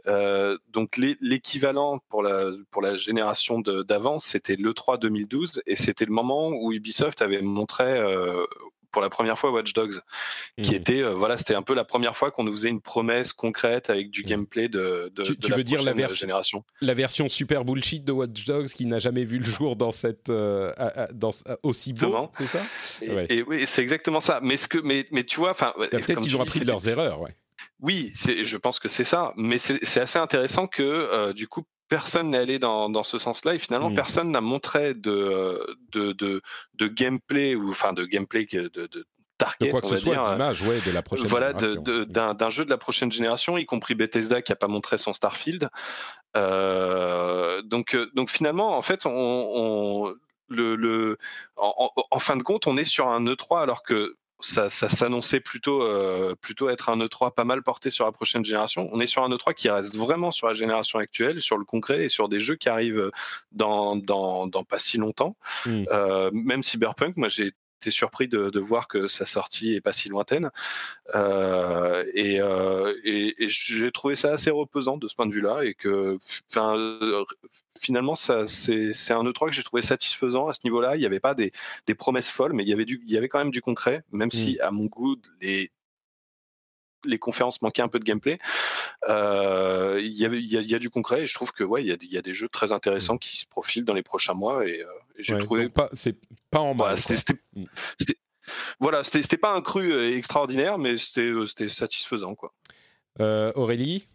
[0.07, 6.05] Euh, donc l'é- l'équivalent pour la pour la génération d'avant, c'était l'E3 2012 et c'était
[6.05, 8.45] le moment où Ubisoft avait montré euh,
[8.91, 10.01] pour la première fois Watch Dogs,
[10.61, 10.75] qui Mhm.
[10.75, 13.89] était euh, voilà, c'était un peu la première fois qu'on nous faisait une promesse concrète
[13.89, 14.27] avec du Mhm.
[14.27, 16.65] gameplay de, de, Tu- de tu la veux dire la génération.
[16.81, 20.27] La version super bullshit de Watch Dogs qui n'a jamais vu le jour dans cette
[20.29, 22.63] euh, à- à- dans, à- aussi beau, c'est ça?
[23.01, 23.25] Et, Ouais.
[23.29, 24.39] et oui, c'est exactement ça.
[24.43, 26.85] Mais ce que mais mais tu vois, enfin Peut-être comme qu'ils ont appris de leurs
[26.89, 27.33] erreurs, ouais.
[27.81, 29.33] Oui, je pense que c'est ça.
[29.35, 33.55] Mais c'est assez intéressant que euh, du coup personne n'est allé dans, dans ce sens-là
[33.55, 33.95] et finalement Mm.
[33.95, 36.41] personne n'a montré de, de, de,
[36.75, 39.05] de gameplay ou enfin de gameplay de, de De
[39.37, 40.31] target, quoi que on ce va soit dire.
[40.31, 44.41] d'image, ouais, de la prochaine Voilà, d'un jeu de la prochaine génération, y compris Bethesda
[44.43, 45.69] qui a pas montré son Starfield.
[46.37, 50.13] Euh, donc, euh, donc finalement, en fait, on, on-
[50.47, 51.17] le, le,
[51.55, 54.89] en, en- en fin de compte, on est sur un E3 alors que ça, ça
[54.89, 58.89] s'annonçait plutôt, euh, plutôt être un E3 pas mal porté sur la prochaine génération.
[58.91, 62.05] On est sur un E3 qui reste vraiment sur la génération actuelle, sur le concret
[62.05, 63.11] et sur des jeux qui arrivent
[63.51, 65.35] dans, dans, dans pas si longtemps.
[65.65, 65.85] Mm.
[65.91, 67.51] Euh, même Cyberpunk, moi j'ai
[67.81, 70.51] été surpris de, de voir que sa sortie est pas si lointaine.
[71.15, 75.63] Euh, et, euh, et, et j'ai trouvé ça assez reposant de ce point de vue-là
[75.63, 76.19] et que
[77.79, 80.95] finalement ça c'est c'est un E3 que j'ai trouvé satisfaisant à ce niveau-là.
[80.95, 81.51] Il n'y avait pas des,
[81.87, 84.03] des promesses folles, mais il y avait du il y avait quand même du concret,
[84.11, 85.71] même si à mon goût les
[87.05, 88.39] les conférences manquaient un peu de gameplay.
[89.09, 91.91] Euh, Il y y, y a du concret et je trouve que ouais il y
[92.13, 94.87] y a des jeux très intéressants qui se profilent dans les prochains mois et, euh,
[95.17, 96.17] et j'ai Ouais, trouvé pas, c'est
[96.49, 97.15] pas en voilà, quoi.
[97.15, 97.65] c'était Mm.
[97.99, 98.17] c'était-
[98.79, 99.03] voilà,
[99.37, 102.53] pas un cru euh, extraordinaire, mais c'était euh, c'était satisfaisant quoi.
[103.19, 104.07] Euh, Aurélie?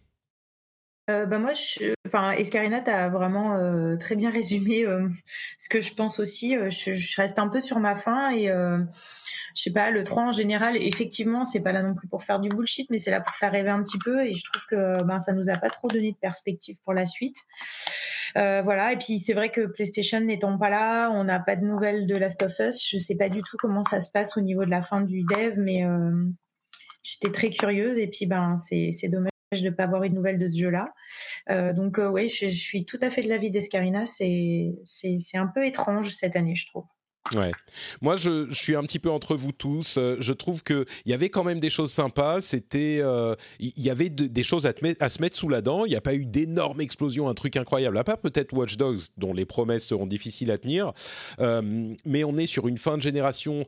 [1.08, 5.08] Euh, bah moi, je, enfin, Escarina, tu as vraiment euh, très bien résumé euh,
[5.58, 6.56] ce que je pense aussi.
[6.56, 8.78] Euh, je, je reste un peu sur ma faim et euh,
[9.54, 12.40] je sais pas, le 3 en général, effectivement, c'est pas là non plus pour faire
[12.40, 15.04] du bullshit, mais c'est là pour faire rêver un petit peu et je trouve que
[15.04, 17.36] ben, ça nous a pas trop donné de perspective pour la suite.
[18.36, 21.64] Euh, voilà, et puis c'est vrai que PlayStation n'étant pas là, on n'a pas de
[21.64, 22.84] nouvelles de Last of Us.
[22.90, 25.22] Je sais pas du tout comment ça se passe au niveau de la fin du
[25.22, 25.84] dev, mais
[27.04, 29.30] j'étais très curieuse et puis ben c'est dommage
[29.62, 30.92] de ne pas avoir une nouvelle de ce jeu-là.
[31.50, 34.04] Euh, donc euh, oui, je, je suis tout à fait de l'avis d'Escarina.
[34.06, 34.74] C'est
[35.34, 36.84] un peu étrange cette année, je trouve.
[37.34, 37.52] Ouais.
[38.00, 39.96] Moi, je, suis un petit peu entre vous tous.
[39.98, 42.40] Euh, je trouve qu'il y avait quand même des choses sympas.
[42.40, 45.84] C'était, euh, il y avait de, des choses à, se mettre sous la dent.
[45.84, 47.98] Il n'y a pas eu d'énormes explosions, un truc incroyable.
[47.98, 50.92] À part peut-être Watch Dogs, dont les promesses seront difficiles à tenir.
[51.40, 53.66] Euh, mais on est sur une fin de génération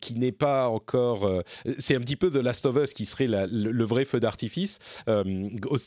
[0.00, 1.42] qui n'est pas encore.
[1.78, 4.78] C'est un petit peu The Last of Us qui serait le, le, vrai feu d'artifice,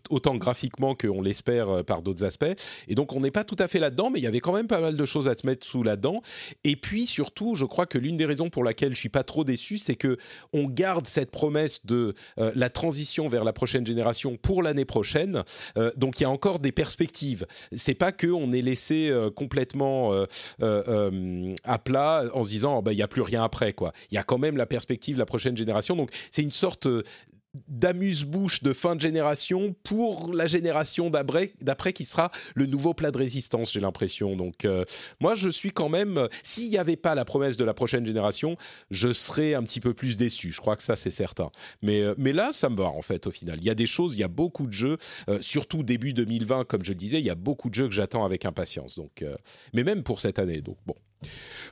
[0.10, 2.46] autant graphiquement qu'on l'espère par d'autres aspects.
[2.88, 4.68] Et donc, on n'est pas tout à fait là-dedans, mais il y avait quand même
[4.68, 6.22] pas mal de choses à se mettre sous la dent.
[6.64, 9.44] Et puis, surtout, je crois que l'une des raisons pour laquelle je suis pas trop
[9.44, 10.18] déçu, c'est que
[10.54, 15.44] on garde cette promesse de euh, la transition vers la prochaine génération pour l'année prochaine.
[15.78, 17.46] Euh, donc il y a encore des perspectives.
[17.72, 20.12] C'est pas que on est laissé euh, complètement
[20.60, 23.92] à plat en se disant oh, bah, il n'y a plus rien après quoi.
[24.12, 25.96] Il y a quand même la perspective la prochaine génération.
[25.96, 26.88] Donc c'est une sorte
[27.68, 33.18] d'amuse-bouche de fin de génération pour la génération d'après qui sera le nouveau plat de
[33.18, 34.36] résistance, j'ai l'impression.
[34.36, 34.86] Donc euh,
[35.20, 38.06] moi, je suis quand même, euh, s'il n'y avait pas la promesse de la prochaine
[38.06, 38.58] génération,
[38.92, 40.52] je serais un petit peu plus déçu.
[40.52, 41.50] Je crois que ça, c'est certain.
[41.82, 43.58] Mais, euh, mais là, ça me va en fait au final.
[43.60, 44.98] Il y a des choses, il y a beaucoup de jeux,
[45.42, 48.46] surtout début 2020, comme je disais, il y a beaucoup de jeux que j'attends avec
[48.46, 48.96] impatience.
[48.96, 49.24] Donc,
[49.74, 50.62] mais même pour cette année.
[50.62, 50.96] Donc bon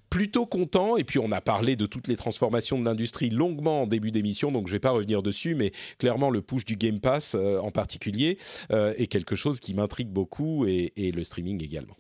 [0.09, 0.97] plutôt content.
[0.97, 4.51] Et puis, on a parlé de toutes les transformations de l'industrie longuement en début d'émission,
[4.51, 7.59] donc je ne vais pas revenir dessus, mais clairement, le push du Game Pass euh,
[7.59, 8.37] en particulier
[8.71, 11.95] euh, est quelque chose qui m'intrigue beaucoup et, et le streaming également.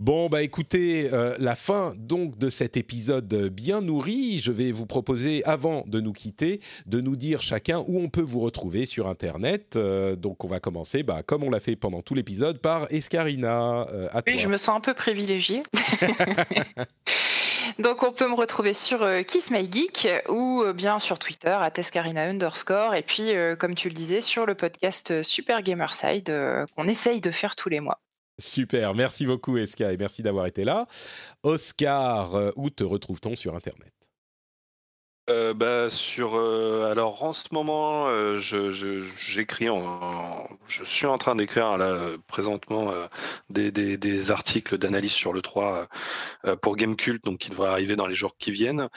[0.00, 4.38] Bon, bah écoutez, euh, la fin donc de cet épisode bien nourri.
[4.38, 8.22] Je vais vous proposer, avant de nous quitter, de nous dire chacun où on peut
[8.22, 9.74] vous retrouver sur Internet.
[9.74, 13.88] Euh, donc, on va commencer, bah, comme on l'a fait pendant tout l'épisode, par Escarina.
[13.92, 14.42] Euh, à oui, toi.
[14.42, 15.62] je me sens un peu privilégiée.
[17.78, 21.56] Donc on peut me retrouver sur euh, Kiss My Geek ou euh, bien sur Twitter
[21.60, 26.34] à Tescarina underscore et puis euh, comme tu le disais sur le podcast Super Gamerside
[26.74, 28.00] qu'on essaye de faire tous les mois.
[28.38, 30.86] Super, merci beaucoup Eska et merci d'avoir été là.
[31.42, 33.92] Oscar, euh, où te retrouve-t-on sur Internet?
[35.28, 38.08] Euh, bah, sur euh, alors en ce moment
[38.38, 38.70] je,
[39.18, 42.94] j'écris en, je suis en train d'écrire là présentement
[43.50, 45.86] des, articles d'analyse sur le 3
[46.46, 48.88] euh, pour Gamecult donc qui devraient arriver dans les jours qui viennent.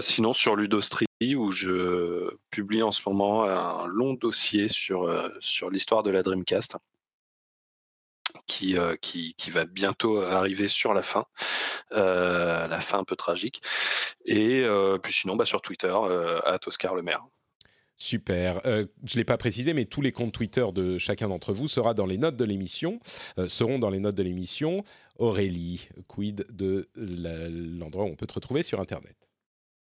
[0.00, 5.08] Sinon sur Ludostri où je publie en ce moment un long dossier sur
[5.70, 6.76] l'histoire de la Dreamcast
[8.46, 11.26] qui, euh, qui, qui va bientôt arriver sur la fin,
[11.92, 13.62] euh, la fin un peu tragique.
[14.24, 17.22] Et euh, puis sinon, bah, sur Twitter, euh, à Oscar Le Maire.
[17.96, 18.60] Super.
[18.66, 21.68] Euh, je ne l'ai pas précisé, mais tous les comptes Twitter de chacun d'entre vous
[21.68, 22.98] sera dans les notes de l'émission,
[23.38, 24.78] euh, seront dans les notes de l'émission.
[25.16, 29.16] Aurélie, quid de l'endroit où on peut te retrouver sur Internet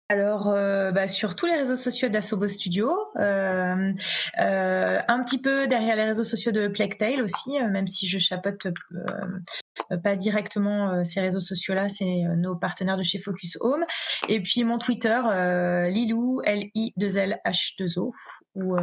[0.07, 3.91] Alors, euh, bah, sur tous les réseaux sociaux d'Asobo Studio, euh,
[4.39, 8.67] euh, un petit peu derrière les réseaux sociaux de Plectail aussi, même si je chapeaute
[8.67, 13.83] euh, pas directement ces réseaux sociaux-là, c'est nos partenaires de chez Focus Home.
[14.29, 15.19] Et puis mon Twitter,
[15.89, 18.13] Lilou, L-I-2-L-H-2-O,
[18.55, 18.75] où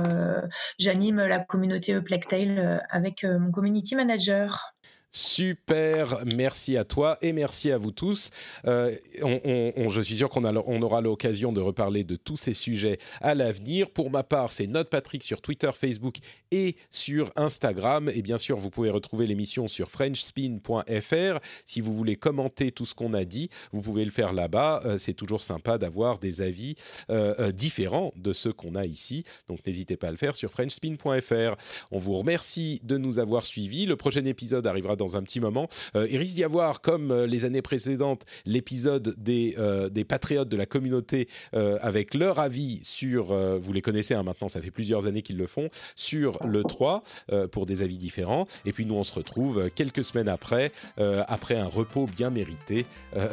[0.79, 4.72] j'anime la communauté Plectail euh, avec mon community manager.
[5.15, 8.31] Super, merci à toi et merci à vous tous.
[8.67, 10.43] Euh, on, je suis sûr qu'on
[10.83, 13.91] aura l'occasion de reparler de tous ces sujets à l'avenir.
[13.91, 16.17] Pour ma part, c'est Note Patrick sur Twitter, Facebook
[16.51, 18.11] et sur Instagram.
[18.15, 21.41] Et bien sûr, vous pouvez retrouver l'émission sur frenchspin.fr.
[21.67, 24.81] Si vous voulez commenter tout ce qu'on a dit, vous pouvez le faire là-bas.
[24.87, 26.75] Euh, c'est toujours sympa d'avoir des avis
[27.11, 29.25] euh, différents de ceux qu'on a ici.
[29.47, 31.57] Donc n'hésitez pas à le faire sur frenchspin.fr.
[31.91, 33.85] On vous remercie de nous avoir suivis.
[33.85, 35.69] Le prochain épisode arrivera dans un petit moment.
[35.97, 40.49] Euh, il risque d'y avoir, comme euh, les années précédentes, l'épisode des, euh, des patriotes
[40.49, 45.07] de la communauté avec leur avis sur, vous les connaissez hein, maintenant, ça fait plusieurs
[45.07, 47.03] années qu'ils le font, sur le 3
[47.33, 48.47] euh, pour des avis différents.
[48.65, 52.87] Et puis nous, on se retrouve quelques semaines après, après un repos bien mérité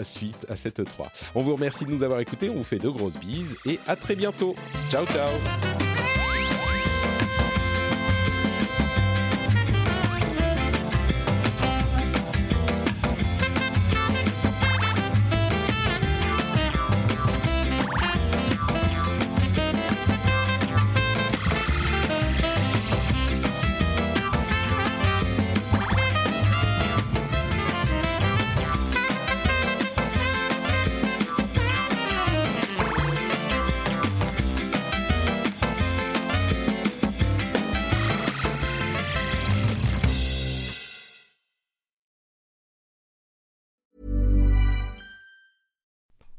[0.04, 1.12] suite à cette 3.
[1.36, 3.96] On vous remercie de nous avoir écoutés, on vous fait de grosses bises et à
[3.96, 4.56] très bientôt.
[4.90, 5.99] Ciao, ciao